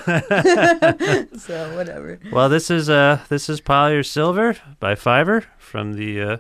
so 1.40 1.76
whatever. 1.76 2.20
well 2.32 2.50
this 2.50 2.70
is 2.70 2.90
uh 2.90 3.20
this 3.30 3.50
is 3.50 3.62
pile 3.62 3.92
your 3.92 4.04
silver 4.04 4.58
by 4.80 4.96
Fiver 4.96 5.46
from 5.58 5.94
the 5.94 6.22
uh 6.22 6.38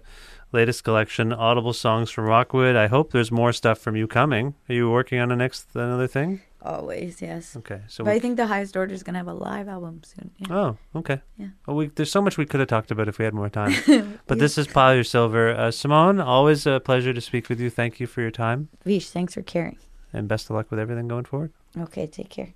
latest 0.51 0.83
collection 0.83 1.31
audible 1.31 1.71
songs 1.73 2.11
from 2.11 2.25
rockwood 2.25 2.75
i 2.75 2.87
hope 2.87 3.11
there's 3.13 3.31
more 3.31 3.53
stuff 3.53 3.79
from 3.79 3.95
you 3.95 4.05
coming 4.07 4.53
are 4.67 4.75
you 4.75 4.91
working 4.91 5.17
on 5.19 5.31
a 5.31 5.35
next 5.35 5.67
another 5.75 6.07
thing 6.07 6.41
Always, 6.63 7.21
yes. 7.21 7.55
okay 7.57 7.81
so 7.87 8.03
but 8.03 8.11
we- 8.11 8.15
I 8.17 8.19
think 8.19 8.37
the 8.37 8.45
highest 8.47 8.77
order 8.77 8.93
is 8.93 9.03
gonna 9.03 9.17
have 9.17 9.27
a 9.27 9.33
live 9.33 9.67
album 9.67 10.01
soon. 10.03 10.31
Yeah. 10.37 10.55
oh 10.55 10.77
okay 10.95 11.21
Yeah. 11.37 11.47
well 11.65 11.75
we 11.77 11.87
there's 11.87 12.11
so 12.11 12.21
much 12.21 12.37
we 12.37 12.45
could 12.45 12.59
have 12.59 12.69
talked 12.69 12.91
about 12.91 13.07
if 13.07 13.17
we 13.19 13.25
had 13.25 13.33
more 13.33 13.49
time 13.49 13.73
but 14.27 14.37
this 14.39 14.57
is 14.57 14.67
pile 14.67 14.93
your 14.95 15.03
silver 15.03 15.49
uh, 15.49 15.71
simone 15.71 16.19
always 16.19 16.65
a 16.67 16.79
pleasure 16.79 17.13
to 17.13 17.21
speak 17.21 17.49
with 17.49 17.59
you 17.59 17.69
thank 17.69 17.99
you 17.99 18.07
for 18.07 18.21
your 18.21 18.31
time 18.31 18.69
Vish, 18.85 19.09
thanks 19.09 19.33
for 19.33 19.41
caring. 19.41 19.77
and 20.13 20.27
best 20.27 20.49
of 20.49 20.55
luck 20.55 20.69
with 20.69 20.79
everything 20.79 21.07
going 21.07 21.25
forward 21.25 21.51
Okay, 21.77 22.05
take 22.05 22.29
care. 22.29 22.53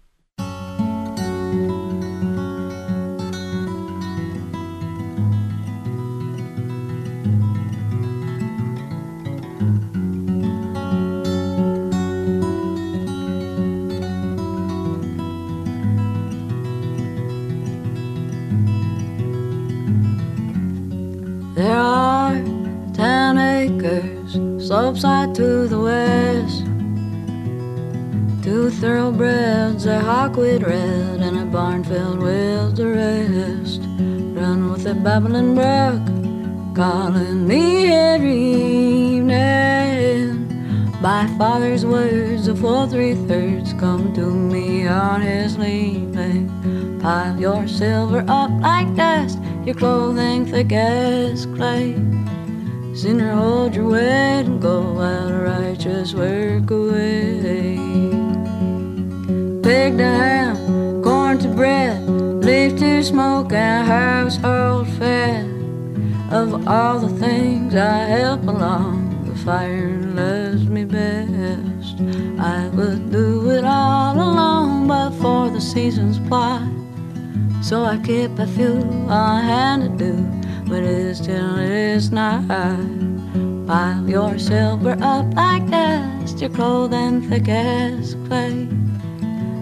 Slopeside 24.95 25.35
to 25.35 25.67
the 25.67 25.79
west. 25.79 26.63
Two 28.41 28.69
thoroughbreds, 28.69 29.85
a 29.85 29.99
hawkwood 29.99 30.65
red, 30.65 31.19
and 31.19 31.37
a 31.37 31.45
barn 31.45 31.83
filled 31.83 32.19
with 32.19 32.77
the 32.77 32.87
rest. 32.87 33.81
Run 34.39 34.71
with 34.71 34.87
a 34.87 34.93
babbling 34.93 35.55
brook, 35.55 36.01
calling 36.75 37.45
me 37.45 37.91
every 37.91 38.39
evening. 39.17 40.47
By 41.01 41.27
father's 41.37 41.85
words, 41.85 42.45
the 42.45 42.55
full 42.55 42.87
three 42.87 43.15
thirds 43.27 43.73
come 43.73 44.13
to 44.13 44.25
me 44.25 44.87
on 44.87 45.21
his 45.21 45.57
leaving. 45.57 46.49
Pile 47.01 47.37
your 47.37 47.67
silver 47.67 48.23
up 48.29 48.51
like 48.61 48.95
dust, 48.95 49.39
your 49.65 49.75
clothing 49.75 50.45
thick 50.45 50.71
as 50.71 51.45
clay. 51.47 52.14
Sooner 53.05 53.35
hold 53.35 53.75
your 53.75 53.89
weight 53.91 54.47
and 54.47 54.59
go 54.59 54.99
out 54.99 55.31
of 55.31 55.41
righteous 55.43 56.15
work 56.15 56.71
away. 56.71 57.77
Pig 59.61 59.97
to 59.99 60.03
ham, 60.03 61.03
corn 61.03 61.37
to 61.37 61.47
bread, 61.49 62.01
leaf 62.43 62.75
to 62.79 63.03
smoke, 63.03 63.53
and 63.53 63.87
household 63.87 64.87
fed. 64.97 65.45
Of 66.31 66.67
all 66.67 66.97
the 66.97 67.15
things 67.19 67.75
I 67.75 68.05
help 68.05 68.41
along, 68.41 69.27
the 69.29 69.35
fire 69.35 69.99
loves 70.15 70.67
me 70.67 70.83
best. 70.83 71.99
I 72.39 72.69
would 72.69 73.11
do 73.11 73.51
it 73.51 73.63
all 73.63 74.15
alone, 74.15 74.87
but 74.87 75.11
for 75.21 75.51
the 75.51 75.61
season's 75.61 76.17
plight. 76.27 76.73
So 77.61 77.83
I 77.83 77.99
keep 77.99 78.39
a 78.39 78.47
few 78.47 78.81
on 79.07 79.43
hand 79.43 79.99
to 79.99 80.05
do 80.05 80.34
till 80.81 81.57
it 81.57 81.71
is 81.71 82.11
night. 82.11 82.47
Pile 83.67 84.09
your 84.09 84.37
silver 84.37 84.97
up 85.01 85.33
like 85.33 85.69
dust, 85.69 86.39
your 86.39 86.49
clothing 86.49 87.21
thick 87.29 87.47
as 87.47 88.15
clay. 88.27 88.67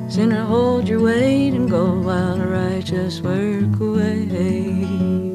Sooner 0.10 0.44
hold 0.46 0.88
your 0.88 1.02
weight 1.02 1.54
and 1.54 1.70
go 1.70 1.86
while 2.02 2.42
of 2.42 2.50
righteous 2.50 3.22
work 3.22 3.80
away. 3.80 5.33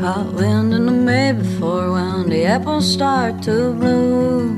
Caught 0.00 0.32
wind 0.32 0.72
in 0.72 0.86
the 0.86 0.92
May 0.92 1.32
before 1.32 1.92
when 1.92 2.30
the 2.30 2.46
apples 2.46 2.90
start 2.90 3.42
to 3.42 3.74
bloom. 3.74 4.56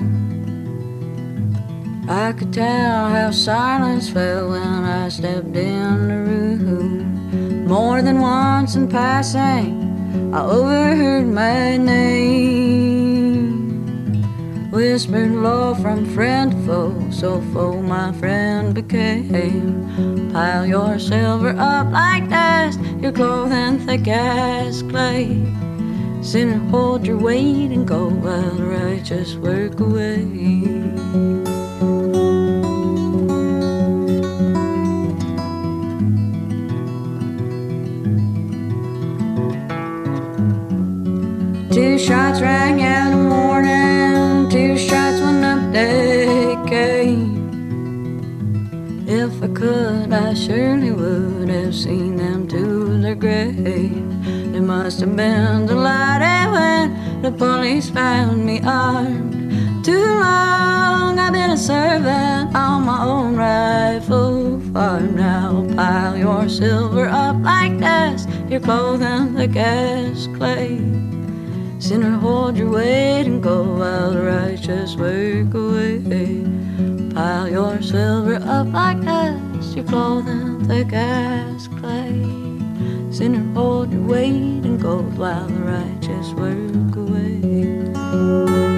I 2.09 2.33
could 2.33 2.53
tell 2.53 3.09
how 3.09 3.33
silence 3.33 4.09
fell 4.09 4.51
when 4.51 4.63
I 4.63 5.09
stepped 5.09 5.57
in 5.57 6.09
the 6.09 6.19
room. 6.31 7.67
More 7.67 8.03
than 8.03 8.21
once 8.21 8.77
in 8.77 8.87
passing, 8.89 10.31
I 10.33 10.45
overheard 10.45 11.27
my 11.27 11.77
name. 11.77 12.92
Whispered 14.73 15.33
low 15.33 15.75
from 15.75 16.07
friend 16.15 16.51
to 16.51 16.59
foe, 16.65 17.11
so 17.11 17.43
foe 17.53 17.83
my 17.83 18.11
friend 18.13 18.75
became. 18.75 20.33
Pile 20.33 20.65
your 20.65 20.99
silver 20.99 21.55
up 21.59 21.93
like 21.93 22.31
dust, 22.31 22.81
your 22.99 23.13
clothing 23.13 23.81
thick 23.81 24.09
as 24.09 24.83
clay. 24.85 25.45
Sinner, 26.23 26.59
hold 26.71 27.07
your 27.07 27.19
weight 27.19 27.71
and 27.71 27.87
go 27.87 28.09
while 28.09 28.55
the 28.55 28.65
righteous 28.65 29.35
work 29.35 29.79
away. 29.79 30.25
Two 41.71 41.99
shots 41.99 42.41
rang 42.41 42.83
out 42.83 43.02
I 49.43 49.49
could, 49.49 50.13
I 50.13 50.35
surely 50.35 50.93
would 50.93 51.49
have 51.49 51.75
seen 51.75 52.15
them 52.15 52.47
to 52.47 53.03
their 53.03 53.17
grave. 53.17 53.57
It 54.55 54.61
must 54.61 55.01
have 55.01 55.17
been 55.17 55.67
the 55.67 55.75
light 55.75 56.47
when 56.53 57.23
the 57.23 57.33
police 57.33 57.91
found 57.91 58.47
me 58.47 58.61
armed. 58.63 59.85
Too 59.85 59.99
long 59.99 61.19
I've 61.19 61.33
been 61.33 61.51
a 61.51 61.57
servant 61.57 62.55
on 62.55 62.85
my 62.85 63.03
own 63.03 63.35
rifle 63.35 64.61
farm. 64.73 65.17
Now 65.17 65.67
pile 65.75 66.17
your 66.17 66.49
silver 66.49 67.09
up 67.09 67.35
like 67.43 67.81
dust, 67.81 68.29
your 68.49 68.61
clothing 68.61 69.35
thick 69.35 69.57
as 69.57 70.29
clay. 70.37 70.79
Sinner, 71.81 72.17
hold 72.17 72.57
your 72.57 72.71
weight 72.71 73.27
and 73.27 73.43
go 73.43 73.65
while 73.65 74.13
the 74.13 74.23
righteous 74.23 74.95
work 74.95 75.53
away. 75.53 76.62
Pile 77.23 77.51
your 77.51 77.81
silver 77.81 78.35
up 78.43 78.67
like 78.73 79.01
dust, 79.05 79.77
your 79.77 79.85
clothing 79.85 80.67
thick 80.67 80.93
as 80.93 81.69
clay. 81.69 82.21
Sinner, 83.13 83.45
hold 83.55 83.93
your 83.93 84.03
weight 84.03 84.65
in 84.67 84.77
gold 84.77 85.17
while 85.17 85.47
the 85.47 85.61
righteous 85.61 86.33
work 86.33 86.97
away. 86.97 88.72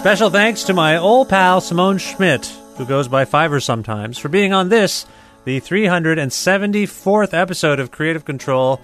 Special 0.00 0.30
thanks 0.30 0.62
to 0.62 0.72
my 0.72 0.96
old 0.96 1.28
pal 1.28 1.60
Simone 1.60 1.98
Schmidt, 1.98 2.46
who 2.78 2.86
goes 2.86 3.06
by 3.06 3.26
Fiver 3.26 3.60
sometimes, 3.60 4.16
for 4.16 4.30
being 4.30 4.54
on 4.54 4.70
this, 4.70 5.04
the 5.44 5.60
374th 5.60 7.34
episode 7.34 7.78
of 7.78 7.90
Creative 7.90 8.24
Control, 8.24 8.80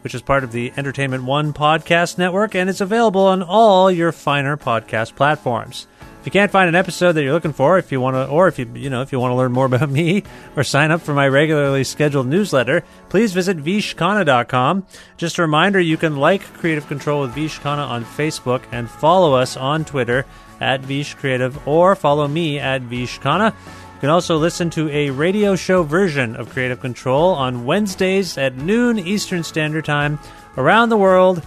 which 0.00 0.16
is 0.16 0.20
part 0.20 0.42
of 0.42 0.50
the 0.50 0.72
Entertainment 0.76 1.22
One 1.22 1.52
podcast 1.52 2.18
network 2.18 2.56
and 2.56 2.68
is 2.68 2.80
available 2.80 3.20
on 3.20 3.40
all 3.40 3.88
your 3.88 4.10
finer 4.10 4.56
podcast 4.56 5.14
platforms. 5.14 5.86
If 6.18 6.26
you 6.26 6.32
can't 6.32 6.50
find 6.50 6.68
an 6.68 6.74
episode 6.74 7.12
that 7.12 7.22
you're 7.22 7.32
looking 7.32 7.52
for, 7.52 7.78
if 7.78 7.92
you 7.92 8.00
want 8.00 8.16
to, 8.16 8.26
or 8.26 8.48
if 8.48 8.58
you 8.58 8.68
you 8.74 8.90
know 8.90 9.02
if 9.02 9.12
you 9.12 9.20
want 9.20 9.30
to 9.30 9.36
learn 9.36 9.52
more 9.52 9.66
about 9.66 9.88
me 9.90 10.24
or 10.56 10.64
sign 10.64 10.90
up 10.90 11.02
for 11.02 11.14
my 11.14 11.28
regularly 11.28 11.84
scheduled 11.84 12.26
newsletter, 12.26 12.82
please 13.10 13.32
visit 13.32 13.58
vishkhanna.com. 13.58 14.84
Just 15.16 15.38
a 15.38 15.42
reminder, 15.42 15.78
you 15.78 15.96
can 15.96 16.16
like 16.16 16.42
Creative 16.54 16.88
Control 16.88 17.20
with 17.20 17.30
Vish 17.30 17.60
Khanna 17.60 17.86
on 17.88 18.04
Facebook 18.04 18.64
and 18.72 18.90
follow 18.90 19.34
us 19.34 19.56
on 19.56 19.84
Twitter 19.84 20.26
at 20.60 20.80
Vish 20.80 21.14
Creative 21.14 21.66
or 21.66 21.94
follow 21.94 22.28
me 22.28 22.58
at 22.58 22.82
Vish 22.82 23.18
Khanna. 23.20 23.52
You 23.52 24.00
can 24.00 24.10
also 24.10 24.36
listen 24.36 24.70
to 24.70 24.88
a 24.90 25.10
radio 25.10 25.56
show 25.56 25.82
version 25.82 26.36
of 26.36 26.50
Creative 26.50 26.80
Control 26.80 27.34
on 27.34 27.64
Wednesdays 27.64 28.38
at 28.38 28.56
noon 28.56 28.98
Eastern 28.98 29.42
Standard 29.42 29.84
Time 29.84 30.18
around 30.56 30.88
the 30.88 30.96
world 30.96 31.42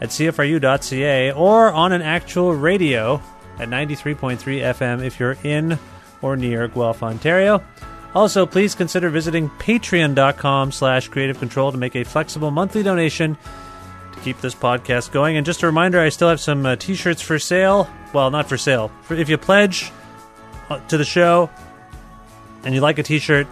at 0.00 0.10
CFRU.ca 0.10 1.32
or 1.32 1.72
on 1.72 1.92
an 1.92 2.02
actual 2.02 2.54
radio 2.54 3.20
at 3.58 3.68
93.3 3.68 4.38
FM 4.38 5.04
if 5.04 5.18
you're 5.18 5.36
in 5.42 5.78
or 6.22 6.36
near 6.36 6.68
Guelph, 6.68 7.02
Ontario. 7.02 7.62
Also, 8.14 8.44
please 8.44 8.74
consider 8.74 9.08
visiting 9.08 9.48
patreon.com 9.50 10.72
slash 10.72 11.08
creative 11.08 11.38
control 11.38 11.70
to 11.70 11.78
make 11.78 11.94
a 11.94 12.04
flexible 12.04 12.50
monthly 12.50 12.82
donation 12.82 13.36
to 14.12 14.20
keep 14.20 14.40
this 14.40 14.54
podcast 14.54 15.12
going. 15.12 15.36
And 15.36 15.46
just 15.46 15.62
a 15.62 15.66
reminder, 15.66 16.00
I 16.00 16.08
still 16.08 16.28
have 16.28 16.40
some 16.40 16.66
uh, 16.66 16.76
t-shirts 16.76 17.22
for 17.22 17.38
sale. 17.38 17.88
Well, 18.12 18.30
not 18.30 18.48
for 18.48 18.58
sale. 18.58 18.90
For, 19.02 19.14
if 19.14 19.28
you 19.28 19.38
pledge 19.38 19.92
uh, 20.68 20.78
to 20.88 20.98
the 20.98 21.04
show 21.04 21.50
and 22.64 22.74
you 22.74 22.80
like 22.80 22.98
a 22.98 23.02
t-shirt, 23.02 23.46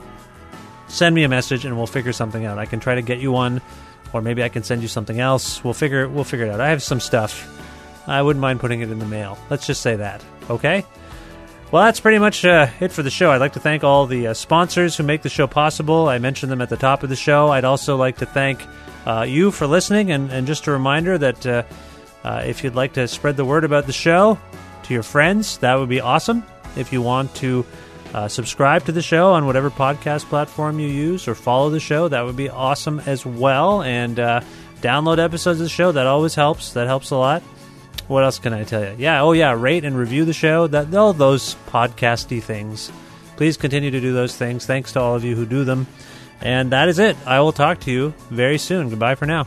send 0.88 1.14
me 1.14 1.24
a 1.24 1.28
message 1.28 1.64
and 1.64 1.76
we'll 1.76 1.86
figure 1.86 2.12
something 2.12 2.44
out. 2.44 2.58
I 2.58 2.66
can 2.66 2.80
try 2.80 2.94
to 2.94 3.02
get 3.02 3.18
you 3.18 3.32
one 3.32 3.60
or 4.12 4.22
maybe 4.22 4.42
I 4.42 4.48
can 4.48 4.62
send 4.62 4.82
you 4.82 4.88
something 4.88 5.20
else. 5.20 5.62
We'll 5.62 5.74
figure 5.74 6.08
we'll 6.08 6.24
figure 6.24 6.46
it 6.46 6.50
out. 6.50 6.60
I 6.60 6.70
have 6.70 6.82
some 6.82 7.00
stuff. 7.00 7.54
I 8.06 8.22
wouldn't 8.22 8.40
mind 8.40 8.60
putting 8.60 8.80
it 8.80 8.90
in 8.90 8.98
the 8.98 9.06
mail. 9.06 9.38
Let's 9.50 9.66
just 9.66 9.82
say 9.82 9.96
that. 9.96 10.24
Okay? 10.48 10.84
Well, 11.70 11.84
that's 11.84 12.00
pretty 12.00 12.18
much 12.18 12.46
uh, 12.46 12.68
it 12.80 12.92
for 12.92 13.02
the 13.02 13.10
show. 13.10 13.30
I'd 13.30 13.42
like 13.42 13.52
to 13.52 13.60
thank 13.60 13.84
all 13.84 14.06
the 14.06 14.28
uh, 14.28 14.34
sponsors 14.34 14.96
who 14.96 15.02
make 15.02 15.20
the 15.20 15.28
show 15.28 15.46
possible. 15.46 16.08
I 16.08 16.16
mentioned 16.16 16.50
them 16.50 16.62
at 16.62 16.70
the 16.70 16.78
top 16.78 17.02
of 17.02 17.10
the 17.10 17.16
show. 17.16 17.48
I'd 17.48 17.66
also 17.66 17.94
like 17.94 18.16
to 18.18 18.26
thank 18.26 18.64
uh, 19.04 19.26
you 19.28 19.50
for 19.50 19.66
listening, 19.66 20.10
and, 20.10 20.30
and 20.32 20.46
just 20.46 20.66
a 20.66 20.70
reminder 20.70 21.18
that 21.18 21.46
uh, 21.46 21.62
uh, 22.24 22.42
if 22.46 22.64
you'd 22.64 22.74
like 22.74 22.94
to 22.94 23.06
spread 23.06 23.36
the 23.36 23.44
word 23.44 23.64
about 23.64 23.84
the 23.84 23.92
show 23.92 24.38
to 24.84 24.94
your 24.94 25.02
friends, 25.02 25.58
that 25.58 25.74
would 25.74 25.90
be 25.90 26.00
awesome. 26.00 26.42
If 26.74 26.90
you 26.90 27.02
want 27.02 27.34
to 27.36 27.66
uh, 28.14 28.28
subscribe 28.28 28.86
to 28.86 28.92
the 28.92 29.02
show 29.02 29.34
on 29.34 29.44
whatever 29.44 29.68
podcast 29.68 30.24
platform 30.24 30.80
you 30.80 30.88
use 30.88 31.28
or 31.28 31.34
follow 31.34 31.68
the 31.68 31.80
show, 31.80 32.08
that 32.08 32.24
would 32.24 32.36
be 32.36 32.48
awesome 32.48 33.00
as 33.00 33.26
well. 33.26 33.82
And 33.82 34.16
download 34.16 35.18
episodes 35.18 35.60
of 35.60 35.66
the 35.66 35.68
show, 35.68 35.92
that 35.92 36.06
always 36.06 36.34
helps. 36.34 36.72
That 36.72 36.86
helps 36.86 37.10
a 37.10 37.16
lot 37.16 37.42
what 38.08 38.24
else 38.24 38.38
can 38.38 38.52
I 38.52 38.64
tell 38.64 38.82
you? 38.82 38.94
Yeah, 38.98 39.22
oh 39.22 39.32
yeah, 39.32 39.52
rate 39.52 39.84
and 39.84 39.96
review 39.96 40.24
the 40.24 40.32
show. 40.32 40.66
That 40.66 40.94
all 40.94 41.12
those 41.12 41.54
podcasty 41.68 42.42
things. 42.42 42.90
Please 43.36 43.56
continue 43.56 43.90
to 43.90 44.00
do 44.00 44.12
those 44.12 44.34
things. 44.34 44.66
Thanks 44.66 44.92
to 44.92 45.00
all 45.00 45.14
of 45.14 45.24
you 45.24 45.36
who 45.36 45.46
do 45.46 45.64
them. 45.64 45.86
And 46.40 46.72
that 46.72 46.88
is 46.88 46.98
it. 46.98 47.16
I 47.26 47.40
will 47.40 47.52
talk 47.52 47.80
to 47.80 47.90
you 47.90 48.14
very 48.30 48.58
soon. 48.58 48.90
Goodbye 48.90 49.14
for 49.14 49.26
now. 49.26 49.46